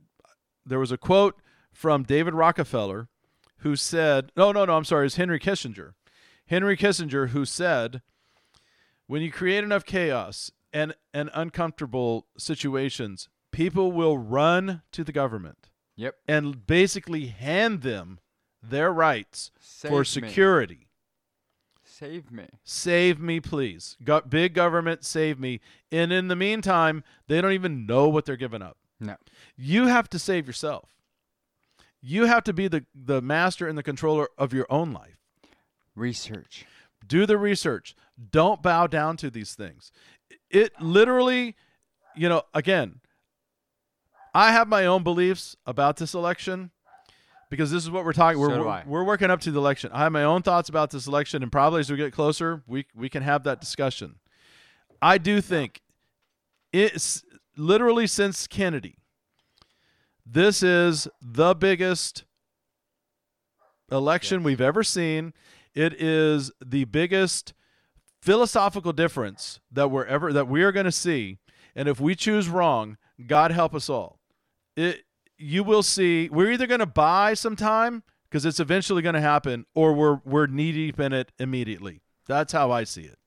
there 0.66 0.80
was 0.80 0.92
a 0.92 0.98
quote 0.98 1.36
from 1.72 2.04
David 2.04 2.34
Rockefeller 2.34 3.08
who 3.58 3.76
said, 3.76 4.32
no, 4.36 4.52
no, 4.52 4.66
no, 4.66 4.76
I'm 4.78 4.84
sorry, 4.86 5.06
it's 5.06 5.16
Henry 5.16 5.40
Kissinger. 5.40 5.94
Henry 6.48 6.76
Kissinger 6.78 7.30
who 7.30 7.46
said, 7.46 8.02
when 9.08 9.22
you 9.22 9.32
create 9.32 9.64
enough 9.64 9.86
chaos 9.86 10.52
and, 10.72 10.96
and 11.14 11.30
uncomfortable 11.34 12.28
situations, 12.38 13.30
people 13.52 13.92
will 13.92 14.18
run 14.18 14.82
to 14.92 15.04
the 15.04 15.12
government 15.12 15.70
Yep. 15.96 16.16
and 16.28 16.66
basically 16.66 17.28
hand 17.28 17.82
them 17.82 18.20
their 18.62 18.92
rights 18.92 19.52
for 19.60 20.04
security. 20.04 20.76
me. 20.76 20.88
Save 22.00 22.32
me. 22.32 22.48
Save 22.64 23.20
me, 23.20 23.40
please. 23.40 23.98
Go- 24.04 24.22
big 24.22 24.56
government, 24.56 25.06
save 25.06 25.40
me. 25.40 25.60
And 25.92 26.12
in 26.12 26.28
the 26.28 26.36
meantime, 26.36 27.04
they 27.28 27.40
don't 27.40 27.52
even 27.52 27.86
know 27.86 28.08
what 28.08 28.26
they're 28.26 28.36
giving 28.36 28.64
up. 28.64 28.78
No. 29.00 29.16
You 29.56 29.86
have 29.86 30.10
to 30.10 30.18
save 30.18 30.48
yourself. 30.48 30.90
You 32.02 32.26
have 32.26 32.44
to 32.46 32.54
be 32.54 32.68
the, 32.68 32.86
the 32.96 33.22
master 33.22 33.68
and 33.68 33.78
the 33.78 33.84
controller 33.84 34.28
of 34.40 34.54
your 34.54 34.66
own 34.72 34.92
life. 34.92 35.20
Research. 35.96 36.66
Do 37.06 37.28
the 37.28 37.38
research. 37.38 37.96
Don't 38.32 38.64
bow 38.64 38.88
down 38.88 39.16
to 39.18 39.30
these 39.30 39.54
things. 39.54 39.92
It 40.50 40.74
literally, 40.82 41.56
you 42.16 42.28
know, 42.28 42.42
again, 42.56 43.02
I 44.34 44.52
have 44.52 44.68
my 44.68 44.88
own 44.88 45.04
beliefs 45.04 45.56
about 45.68 45.98
this 45.98 46.16
election 46.16 46.72
because 47.54 47.70
this 47.70 47.84
is 47.84 47.92
what 47.92 48.04
we're 48.04 48.14
talking. 48.14 48.40
We're, 48.40 48.50
do 48.50 48.64
we're, 48.64 48.84
we're 48.88 49.04
working 49.04 49.30
up 49.30 49.40
to 49.42 49.52
the 49.52 49.60
election. 49.60 49.92
I 49.94 50.00
have 50.00 50.12
my 50.12 50.24
own 50.24 50.42
thoughts 50.42 50.70
about 50.70 50.90
this 50.90 51.06
election, 51.06 51.44
and 51.44 51.52
probably 51.52 51.82
as 51.82 51.92
we 51.92 51.98
get 51.98 52.12
closer, 52.12 52.64
we 52.66 52.88
we 52.96 53.10
can 53.10 53.22
have 53.22 53.44
that 53.44 53.62
discussion. 53.62 54.16
I 55.04 55.20
do 55.20 55.40
think 55.40 55.84
it's 56.72 57.24
literally 57.56 58.08
since 58.08 58.48
Kennedy. 58.48 58.96
This 60.26 60.64
is 60.64 61.08
the 61.22 61.54
biggest 61.54 62.24
election 63.92 64.42
we've 64.42 64.60
ever 64.60 64.82
seen. 64.82 65.32
It 65.76 65.94
is 66.02 66.52
the 66.66 66.86
biggest 66.86 67.54
philosophical 68.20 68.94
difference 68.94 69.60
that 69.72 69.92
we're 69.92 70.06
ever 70.06 70.34
that 70.34 70.48
we 70.48 70.64
are 70.64 70.72
going 70.72 70.86
to 70.88 70.92
see. 70.92 71.38
And 71.76 71.88
if 71.88 72.00
we 72.00 72.16
choose 72.16 72.50
wrong, 72.50 72.98
God 73.28 73.52
help 73.52 73.76
us 73.76 73.92
all. 73.92 74.18
It 74.76 75.04
you 75.44 75.64
will 75.64 75.84
see 75.84 76.30
we're 76.32 76.52
either 76.52 76.68
going 76.68 76.80
to 76.80 76.86
buy 76.86 77.34
some 77.34 77.56
time 77.56 78.04
because 78.30 78.46
it's 78.46 78.60
eventually 78.60 79.02
going 79.02 79.16
to 79.16 79.22
happen, 79.22 79.66
or 79.76 79.94
we're 79.94 80.20
we're 80.26 80.48
knee 80.48 80.72
deep 80.72 81.00
in 81.00 81.14
it 81.14 81.32
immediately. 81.38 82.02
That's 82.28 82.54
how 82.54 82.72
I 82.72 82.84
see 82.86 83.04
it. 83.04 83.20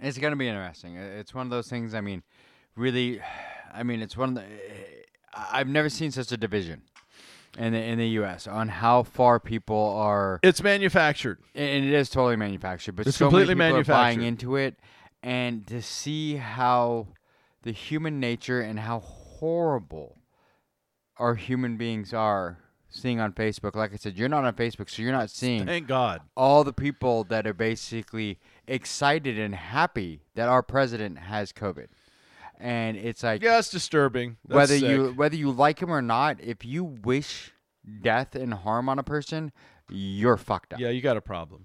It's 0.00 0.18
gonna 0.18 0.36
be 0.36 0.48
interesting. 0.48 0.96
It's 0.96 1.34
one 1.34 1.46
of 1.46 1.50
those 1.50 1.68
things. 1.68 1.94
I 1.94 2.00
mean, 2.00 2.22
really, 2.76 3.20
I 3.72 3.82
mean, 3.82 4.00
it's 4.00 4.16
one 4.16 4.30
of 4.30 4.34
the. 4.36 4.44
I've 5.34 5.68
never 5.68 5.88
seen 5.88 6.10
such 6.10 6.32
a 6.32 6.36
division 6.36 6.82
in 7.58 7.72
the 7.72 7.82
in 7.82 7.98
the 7.98 8.08
U.S. 8.20 8.46
on 8.46 8.68
how 8.68 9.02
far 9.02 9.38
people 9.38 9.76
are, 9.96 10.40
It's 10.42 10.62
manufactured. 10.62 11.38
and 11.54 11.84
it 11.84 11.92
is 11.92 12.08
totally 12.10 12.36
manufactured. 12.36 12.96
But 12.96 13.06
It's 13.06 13.16
so 13.16 13.26
many 13.30 13.44
completely 13.46 13.64
people 13.64 13.78
are 13.80 13.84
buying 13.84 14.22
into 14.22 14.56
it, 14.56 14.76
and 15.22 15.66
to 15.68 15.82
see 15.82 16.36
how 16.36 17.08
the 17.62 17.72
human 17.72 18.18
nature 18.18 18.60
and 18.60 18.80
how 18.80 19.00
horrible 19.00 20.16
our 21.22 21.34
human 21.36 21.76
beings 21.76 22.12
are. 22.12 22.58
Seeing 22.94 23.20
on 23.20 23.32
Facebook, 23.32 23.74
like 23.74 23.94
I 23.94 23.96
said, 23.96 24.18
you're 24.18 24.28
not 24.28 24.44
on 24.44 24.52
Facebook, 24.52 24.90
so 24.90 25.00
you're 25.00 25.12
not 25.12 25.30
seeing 25.30 25.64
Thank 25.64 25.86
God. 25.88 26.20
all 26.36 26.62
the 26.62 26.74
people 26.74 27.24
that 27.24 27.46
are 27.46 27.54
basically 27.54 28.38
excited 28.68 29.38
and 29.38 29.54
happy 29.54 30.20
that 30.34 30.46
our 30.50 30.62
president 30.62 31.18
has 31.18 31.54
COVID. 31.54 31.86
And 32.60 32.98
it's 32.98 33.22
like 33.22 33.42
Yeah, 33.42 33.58
it's 33.58 33.70
disturbing. 33.70 34.36
That's 34.44 34.54
whether 34.56 34.78
sick. 34.78 34.90
you 34.90 35.14
whether 35.16 35.36
you 35.36 35.50
like 35.52 35.80
him 35.80 35.90
or 35.90 36.02
not, 36.02 36.36
if 36.42 36.66
you 36.66 36.84
wish 36.84 37.52
death 38.02 38.34
and 38.34 38.52
harm 38.52 38.90
on 38.90 38.98
a 38.98 39.02
person, 39.02 39.52
you're 39.88 40.36
fucked 40.36 40.74
up. 40.74 40.80
Yeah, 40.80 40.90
you 40.90 41.00
got 41.00 41.16
a 41.16 41.22
problem. 41.22 41.64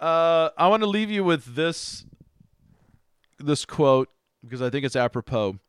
Uh, 0.00 0.50
I 0.58 0.66
want 0.66 0.82
to 0.82 0.88
leave 0.88 1.12
you 1.12 1.22
with 1.22 1.54
this 1.54 2.04
this 3.38 3.64
quote 3.64 4.08
because 4.42 4.60
I 4.62 4.68
think 4.68 4.84
it's 4.84 4.96
apropos. 4.96 5.60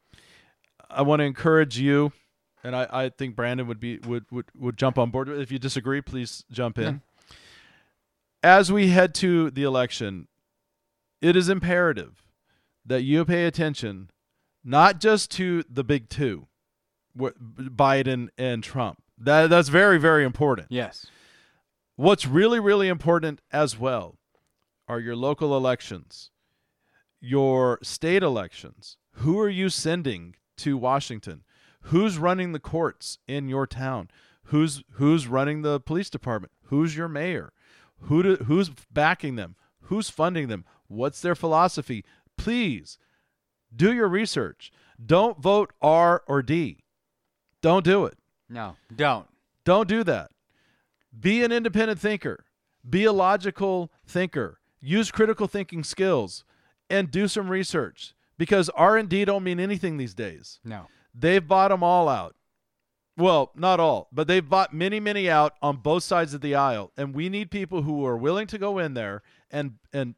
I 0.89 1.03
want 1.03 1.20
to 1.20 1.26
encourage 1.26 1.78
you, 1.78 2.12
and 2.64 2.76
I, 2.76 2.88
I 2.91 3.09
think 3.09 3.36
Brandon 3.36 3.68
would 3.68 3.80
be 3.80 3.99
would, 3.99 4.26
would 4.32 4.45
would 4.57 4.78
jump 4.78 4.97
on 4.97 5.09
board. 5.09 5.30
If 5.30 5.51
you 5.51 5.59
disagree, 5.59 6.01
please 6.01 6.45
jump 6.51 6.78
in. 6.78 7.01
As 8.43 8.72
we 8.72 8.88
head 8.88 9.14
to 9.16 9.51
the 9.51 9.64
election, 9.64 10.28
it 11.22 11.36
is 11.36 11.49
imperative 11.49 12.24
that 12.86 13.03
you 13.03 13.24
pay 13.26 13.45
attention 13.45 14.09
not 14.64 14.99
just 14.99 15.32
to 15.32 15.64
the 15.70 15.84
big 15.84 16.09
two, 16.09 16.47
Biden 17.18 18.30
and 18.38 18.64
Trump. 18.64 19.01
That 19.18 19.49
that's 19.49 19.70
very 19.70 19.99
very 19.99 20.24
important. 20.24 20.68
Yes. 20.70 21.05
What's 21.95 22.26
really, 22.26 22.59
really 22.59 22.88
important 22.88 23.41
as 23.51 23.78
well 23.78 24.18
are 24.88 24.99
your 24.99 25.16
local 25.16 25.55
elections, 25.55 26.32
your 27.20 27.78
state 27.84 28.24
elections. 28.24 28.97
Who 29.18 29.39
are 29.39 29.49
you 29.49 29.70
sending 29.70 30.36
to 30.57 30.78
Washington? 30.78 31.43
Who's 31.86 32.18
running 32.18 32.52
the 32.52 32.60
courts 32.60 33.18
in 33.28 33.50
your 33.50 33.68
town? 33.68 34.10
Who's 34.46 34.84
who's 34.94 35.28
running 35.28 35.62
the 35.62 35.80
police 35.80 36.10
department? 36.10 36.52
Who's 36.66 36.96
your 36.96 37.08
mayor? 37.08 37.54
Who 38.02 38.24
do, 38.24 38.36
who's 38.46 38.70
backing 38.92 39.36
them? 39.36 39.56
Who's 39.82 40.10
funding 40.10 40.48
them? 40.48 40.66
What's 40.88 41.22
their 41.22 41.36
philosophy? 41.36 42.04
Please 42.38 42.98
do 43.76 43.94
your 43.94 44.08
research. 44.08 44.72
Don't 45.04 45.40
vote 45.40 45.74
R 45.82 46.24
or 46.28 46.42
D. 46.42 46.84
Don't 47.62 47.86
do 47.86 48.06
it. 48.06 48.18
No. 48.50 48.76
Don't. 48.96 49.28
Don't 49.64 49.88
do 49.88 50.04
that. 50.04 50.32
Be 51.18 51.44
an 51.44 51.52
independent 51.52 52.00
thinker. 52.00 52.46
Be 52.88 53.06
a 53.06 53.14
logical 53.14 53.92
thinker. 54.06 54.60
Use 54.80 55.12
critical 55.12 55.48
thinking 55.48 55.84
skills 55.84 56.44
and 56.90 57.12
do 57.12 57.28
some 57.28 57.50
research 57.50 58.16
because 58.38 58.70
R&D 58.70 59.26
don't 59.26 59.44
mean 59.44 59.60
anything 59.60 59.98
these 59.98 60.16
days. 60.16 60.60
No. 60.66 60.88
They've 61.14 61.45
bought 61.45 61.70
them 61.70 61.84
all 61.84 62.07
out. 62.07 62.36
Well, 63.18 63.51
not 63.55 63.80
all, 63.80 64.07
but 64.12 64.28
they've 64.28 64.47
bought 64.47 64.74
many, 64.74 64.99
many 64.99 65.30
out 65.30 65.53
on 65.62 65.78
both 65.78 66.03
sides 66.03 66.34
of 66.34 66.41
the 66.41 66.55
aisle, 66.55 66.91
and 66.97 67.14
we 67.14 67.30
need 67.30 67.51
people 67.51 67.82
who 67.82 68.05
are 68.05 68.18
willing 68.18 68.47
to 68.47 68.57
go 68.57 68.80
in 68.80 68.93
there 68.93 69.22
and 69.51 69.74
and 69.93 70.16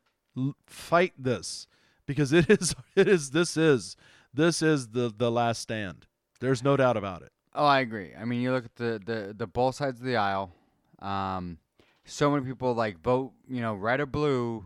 fight 0.68 1.14
this 1.18 1.68
because 2.06 2.32
it 2.34 2.50
is 2.62 2.76
it 2.96 3.08
is 3.08 3.32
this 3.32 3.58
is 3.58 3.96
this 4.34 4.62
is 4.62 4.90
the 4.90 5.14
the 5.16 5.32
last 5.32 5.62
stand. 5.62 6.06
There's 6.40 6.64
no 6.64 6.78
doubt 6.78 6.98
about 6.98 7.22
it. 7.24 7.32
Oh, 7.56 7.66
I 7.66 7.80
agree. 7.80 8.12
I 8.20 8.26
mean, 8.26 8.42
you 8.42 8.52
look 8.52 8.66
at 8.66 8.76
the 8.76 9.02
the, 9.04 9.36
the 9.38 9.48
both 9.48 9.76
sides 9.76 10.00
of 10.00 10.06
the 10.06 10.18
aisle. 10.18 10.52
Um, 11.00 11.58
so 12.06 12.32
many 12.32 12.46
people 12.46 12.74
like 12.74 13.00
vote, 13.02 13.34
you 13.50 13.62
know, 13.62 13.74
red 13.74 14.00
or 14.00 14.06
blue, 14.06 14.66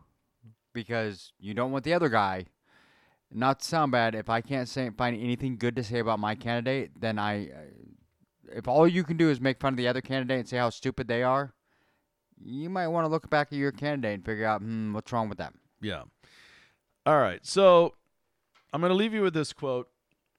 because 0.73 1.33
you 1.39 1.53
don't 1.53 1.71
want 1.71 1.83
the 1.83 1.93
other 1.93 2.09
guy. 2.09 2.45
Not 3.31 3.59
to 3.59 3.65
sound 3.65 3.91
bad, 3.91 4.15
if 4.15 4.29
I 4.29 4.41
can't 4.41 4.67
say 4.67 4.89
find 4.89 5.21
anything 5.21 5.57
good 5.57 5.75
to 5.75 5.83
say 5.83 5.99
about 5.99 6.19
my 6.19 6.35
candidate, 6.35 6.91
then 6.99 7.19
I, 7.19 7.49
if 8.49 8.67
all 8.67 8.87
you 8.87 9.03
can 9.03 9.17
do 9.17 9.29
is 9.29 9.41
make 9.41 9.59
fun 9.59 9.73
of 9.73 9.77
the 9.77 9.87
other 9.87 10.01
candidate 10.01 10.39
and 10.39 10.47
say 10.47 10.57
how 10.57 10.69
stupid 10.69 11.07
they 11.07 11.23
are, 11.23 11.53
you 12.39 12.69
might 12.69 12.87
want 12.87 13.05
to 13.05 13.09
look 13.09 13.29
back 13.29 13.47
at 13.51 13.57
your 13.57 13.71
candidate 13.71 14.15
and 14.15 14.25
figure 14.25 14.45
out, 14.45 14.61
hmm, 14.61 14.93
what's 14.93 15.11
wrong 15.11 15.29
with 15.29 15.37
them. 15.37 15.59
Yeah. 15.81 16.03
All 17.05 17.19
right. 17.19 17.45
So 17.45 17.95
I'm 18.73 18.81
going 18.81 18.91
to 18.91 18.95
leave 18.95 19.13
you 19.13 19.21
with 19.21 19.33
this 19.33 19.53
quote. 19.53 19.89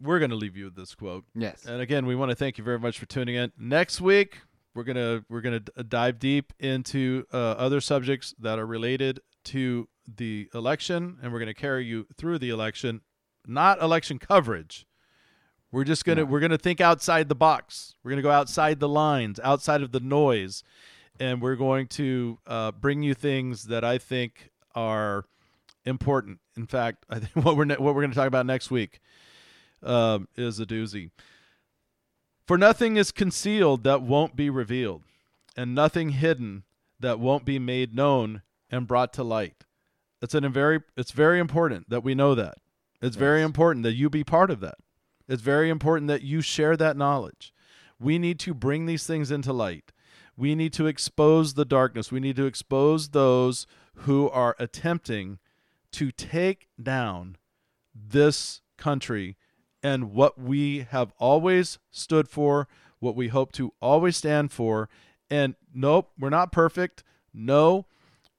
We're 0.01 0.21
going 0.21 0.31
to 0.31 0.37
leave 0.37 0.57
you 0.57 0.67
with 0.67 0.77
this 0.77 0.95
quote. 0.95 1.25
Yes. 1.35 1.65
And 1.67 1.81
again, 1.81 2.07
we 2.07 2.15
want 2.15 2.31
to 2.31 2.37
thank 2.37 2.57
you 2.57 2.65
very 2.65 2.79
much 2.79 2.99
for 2.99 3.07
tuning 3.07 3.35
in. 3.35 3.53
Next 3.59 4.01
week, 4.01 4.39
we're 4.75 4.85
gonna 4.85 5.25
we're 5.29 5.41
gonna 5.41 5.59
dive 5.59 6.21
deep 6.21 6.53
into 6.61 7.25
uh, 7.33 7.37
other 7.37 7.81
subjects 7.81 8.33
that 8.39 8.61
are 8.61 8.67
related 8.67 9.19
to 9.45 9.89
the 10.17 10.49
election, 10.55 11.19
and 11.23 11.33
we're 11.33 11.39
gonna 11.39 11.55
carry 11.55 11.85
you 11.85 12.07
through 12.17 12.39
the 12.39 12.51
election, 12.51 13.03
not 13.47 13.81
election 13.81 14.19
coverage. 14.19 14.87
We're 15.71 15.85
just 15.85 16.05
gonna 16.05 16.25
we're 16.25 16.41
gonna 16.41 16.59
think 16.59 16.81
outside 16.81 17.29
the 17.29 17.35
box. 17.35 17.95
We're 18.03 18.11
gonna 18.11 18.23
go 18.23 18.31
outside 18.31 18.81
the 18.81 18.89
lines, 18.89 19.39
outside 19.41 19.83
of 19.83 19.93
the 19.93 20.01
noise, 20.01 20.63
and 21.21 21.43
we're 21.43 21.57
going 21.57 21.87
to 21.89 22.39
uh, 22.47 22.73
bring 22.73 23.03
you 23.03 23.15
things 23.15 23.65
that 23.65 23.85
I 23.85 23.99
think 23.99 24.51
are 24.75 25.25
important. 25.85 26.39
In 26.57 26.67
fact, 26.67 27.05
I 27.11 27.19
think 27.19 27.37
what 27.45 27.57
we're 27.57 27.65
ne- 27.65 27.77
what 27.77 27.95
we're 27.95 28.03
going 28.03 28.13
to 28.13 28.17
talk 28.17 28.29
about 28.29 28.47
next 28.47 28.71
week 28.71 29.01
um, 29.83 30.29
is 30.37 30.61
a 30.61 30.67
doozy. 30.67 31.11
For 32.47 32.57
nothing 32.57 32.97
is 32.97 33.13
concealed 33.13 33.85
that 33.85 34.03
won't 34.03 34.35
be 34.35 34.49
revealed, 34.49 35.03
and 35.57 35.75
nothing 35.75 36.11
hidden 36.11 36.65
that 37.01 37.21
won't 37.21 37.45
be 37.45 37.59
made 37.59 37.95
known 37.95 38.43
and 38.71 38.87
brought 38.87 39.13
to 39.15 39.25
light. 39.25 39.65
It's 40.21 40.35
an 40.35 40.51
very 40.53 40.81
it's 40.97 41.13
very 41.13 41.39
important 41.39 41.91
that 41.91 42.05
we 42.05 42.15
know 42.15 42.35
that. 42.35 42.59
It's 43.01 43.17
very 43.17 43.43
important 43.43 43.85
that 43.85 43.95
you 43.95 44.11
be 44.11 44.25
part 44.25 44.51
of 44.51 44.61
that. 44.61 44.79
It's 45.29 45.43
very 45.43 45.71
important 45.71 46.09
that 46.09 46.23
you 46.23 46.41
share 46.41 46.77
that 46.77 46.97
knowledge. 46.97 47.53
We 48.01 48.19
need 48.19 48.39
to 48.41 48.55
bring 48.55 48.87
these 48.87 49.07
things 49.07 49.31
into 49.31 49.53
light. 49.53 49.93
We 50.37 50.55
need 50.55 50.73
to 50.75 50.87
expose 50.87 51.55
the 51.55 51.65
darkness. 51.65 52.13
We 52.13 52.21
need 52.21 52.37
to 52.37 52.47
expose 52.47 53.11
those 53.11 53.67
who 53.95 54.31
are 54.31 54.57
attempting 54.59 55.39
to 55.93 56.11
take 56.11 56.69
down 56.81 57.37
this 57.95 58.63
country 58.77 59.37
and 59.83 60.13
what 60.13 60.39
we 60.39 60.87
have 60.91 61.13
always 61.19 61.79
stood 61.91 62.29
for, 62.29 62.69
what 63.01 63.17
we 63.17 63.29
hope 63.29 63.53
to 63.53 63.73
always 63.81 64.17
stand 64.17 64.53
for. 64.53 64.89
And 65.31 65.57
nope, 65.75 66.11
we're 66.19 66.31
not 66.31 66.53
perfect. 66.53 67.05
No, 67.35 67.87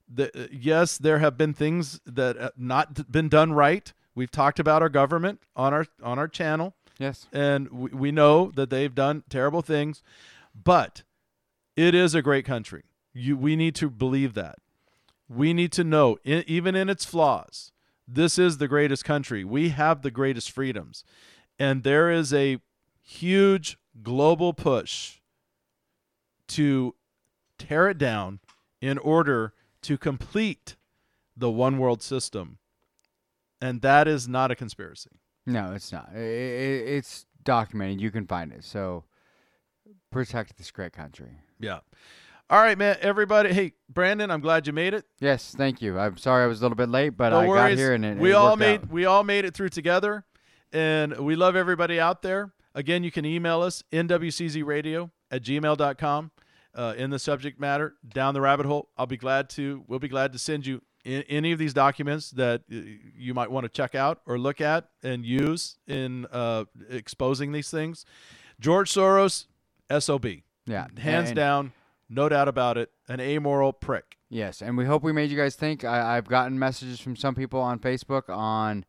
the, 0.10 0.43
uh, 0.43 0.47
yes, 0.51 0.97
there 0.97 1.20
have 1.20 1.38
been 1.38 1.53
things 1.53 1.99
that 2.05 2.36
have 2.36 2.51
not 2.57 3.12
been 3.12 3.30
done 3.30 3.53
right. 3.53 3.91
We've 4.16 4.32
talked 4.32 4.60
about 4.60 4.82
our 4.82 4.89
government 4.89 5.41
on 5.55 5.74
our 5.74 5.86
on 6.01 6.18
our 6.20 6.28
channel, 6.28 6.76
Yes. 6.97 7.28
and 7.32 7.70
we, 7.70 7.89
we 7.91 8.12
know 8.12 8.51
that 8.55 8.70
they've 8.70 8.93
done 8.93 9.24
terrible 9.30 9.62
things, 9.62 10.01
but 10.53 11.03
it 11.76 11.95
is 11.95 12.16
a 12.16 12.22
great 12.22 12.45
country. 12.45 12.84
You, 13.14 13.38
we 13.38 13.55
need 13.55 13.76
to 13.76 13.89
believe 13.89 14.34
that. 14.34 14.57
We 15.30 15.53
need 15.53 15.72
to 15.74 15.84
know, 15.84 16.18
in, 16.24 16.43
even 16.47 16.76
in 16.76 16.89
its 16.89 17.05
flaws, 17.05 17.72
this 18.07 18.39
is 18.39 18.57
the 18.57 18.68
greatest 18.68 19.05
country. 19.05 19.43
We 19.43 19.70
have 19.70 20.01
the 20.01 20.12
greatest 20.12 20.51
freedoms. 20.51 21.03
And 21.60 21.84
there 21.84 22.10
is 22.10 22.34
a 22.34 22.57
huge 23.01 23.78
global 24.01 24.53
push 24.53 25.20
to 26.49 26.95
tear 27.57 27.89
it 27.89 27.97
down 27.97 28.39
in 28.82 28.97
order 28.97 29.53
to 29.89 29.97
complete 29.97 30.75
the 31.35 31.49
one 31.49 31.79
world 31.79 32.03
system. 32.03 32.59
And 33.59 33.81
that 33.81 34.07
is 34.07 34.27
not 34.27 34.51
a 34.51 34.55
conspiracy. 34.55 35.09
No, 35.47 35.73
it's 35.73 35.91
not. 35.91 36.11
It's 36.13 37.25
documented. 37.43 37.99
You 37.99 38.11
can 38.11 38.27
find 38.27 38.53
it. 38.53 38.63
So 38.63 39.05
protect 40.11 40.59
this 40.59 40.69
great 40.69 40.93
country. 40.93 41.39
Yeah. 41.59 41.79
All 42.51 42.61
right, 42.61 42.77
man. 42.77 42.97
Everybody. 43.01 43.51
Hey, 43.51 43.73
Brandon, 43.91 44.29
I'm 44.29 44.41
glad 44.41 44.67
you 44.67 44.73
made 44.73 44.93
it. 44.93 45.05
Yes, 45.19 45.55
thank 45.57 45.81
you. 45.81 45.97
I'm 45.97 46.17
sorry 46.17 46.43
I 46.43 46.47
was 46.47 46.59
a 46.59 46.61
little 46.61 46.75
bit 46.75 46.89
late, 46.89 47.17
but 47.17 47.29
no 47.29 47.39
I 47.39 47.47
worries. 47.47 47.75
got 47.75 47.79
here 47.79 47.93
and 47.93 48.05
it, 48.05 48.17
we 48.19 48.29
it 48.29 48.35
all 48.35 48.57
made 48.57 48.81
out. 48.81 48.91
we 48.91 49.05
all 49.05 49.23
made 49.23 49.43
it 49.43 49.55
through 49.55 49.69
together, 49.69 50.23
and 50.71 51.17
we 51.17 51.35
love 51.35 51.55
everybody 51.55 51.99
out 51.99 52.21
there. 52.21 52.51
Again, 52.75 53.03
you 53.03 53.09
can 53.09 53.25
email 53.25 53.63
us 53.63 53.83
nwczradio 53.91 55.09
at 55.31 55.41
gmail.com 55.41 56.31
uh, 56.76 56.93
in 56.97 57.09
the 57.09 57.20
subject 57.20 57.59
matter 57.59 57.95
down 58.13 58.34
the 58.34 58.41
rabbit 58.41 58.65
hole. 58.65 58.89
I'll 58.97 59.05
be 59.07 59.17
glad 59.17 59.49
to. 59.51 59.84
We'll 59.88 59.99
be 59.99 60.07
glad 60.07 60.34
to 60.34 60.39
send 60.39 60.65
you 60.65 60.82
in, 61.03 61.24
any 61.24 61.51
of 61.51 61.59
these 61.59 61.74
documents 61.74 62.32
that 62.32 62.61
uh, 62.72 62.76
you 63.15 63.34
might 63.34 63.51
want 63.51 63.63
to 63.65 63.70
check 63.70 63.95
out 63.95 64.22
or 64.26 64.38
look 64.38 64.61
at 64.61 64.89
and 65.03 65.26
use 65.26 65.78
in 65.88 66.26
uh, 66.32 66.65
exposing 66.89 67.51
these 67.51 67.70
things. 67.72 68.05
George 68.59 68.91
Soros, 68.93 69.45
sob, 69.99 70.26
Yeah, 70.65 70.88
hands 70.97 71.30
and- 71.30 71.36
down, 71.36 71.72
no 72.09 72.28
doubt 72.30 72.47
about 72.47 72.78
it, 72.78 72.91
an 73.07 73.20
amoral 73.20 73.74
prick. 73.74 74.17
Yes, 74.32 74.61
and 74.61 74.78
we 74.78 74.86
hope 74.86 75.01
we 75.01 75.11
made 75.11 75.32
you 75.32 75.38
guys 75.38 75.55
think. 75.55 75.84
I, 75.84 76.15
I've 76.17 76.28
gotten 76.28 76.59
messages 76.59 76.99
from 76.99 77.15
some 77.15 77.34
people 77.34 77.59
on 77.59 77.80
Facebook 77.80 78.30
on 78.30 78.86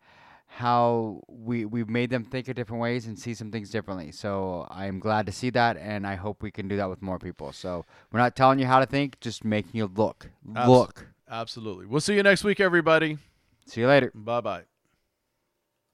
how 0.52 1.22
we 1.28 1.64
we've 1.64 1.88
made 1.88 2.10
them 2.10 2.24
think 2.24 2.48
of 2.48 2.56
different 2.56 2.82
ways 2.82 3.06
and 3.06 3.16
see 3.16 3.34
some 3.34 3.50
things 3.52 3.70
differently. 3.70 4.10
So 4.10 4.66
I'm 4.68 4.98
glad 4.98 5.26
to 5.26 5.32
see 5.32 5.50
that, 5.50 5.76
and 5.76 6.06
I 6.06 6.16
hope 6.16 6.42
we 6.42 6.50
can 6.50 6.66
do 6.66 6.76
that 6.76 6.90
with 6.90 7.00
more 7.00 7.18
people. 7.18 7.52
So 7.52 7.84
we're 8.10 8.18
not 8.18 8.34
telling 8.34 8.58
you 8.58 8.66
how 8.66 8.80
to 8.80 8.86
think, 8.86 9.20
just 9.20 9.44
making 9.44 9.72
you 9.74 9.90
look. 9.94 10.28
Look. 10.44 11.06
Absolutely. 11.30 11.86
We'll 11.86 12.00
see 12.00 12.16
you 12.16 12.22
next 12.24 12.42
week, 12.42 12.58
everybody. 12.58 13.18
See 13.66 13.82
you 13.82 13.86
later. 13.86 14.10
Bye 14.14 14.40
bye. 14.40 14.62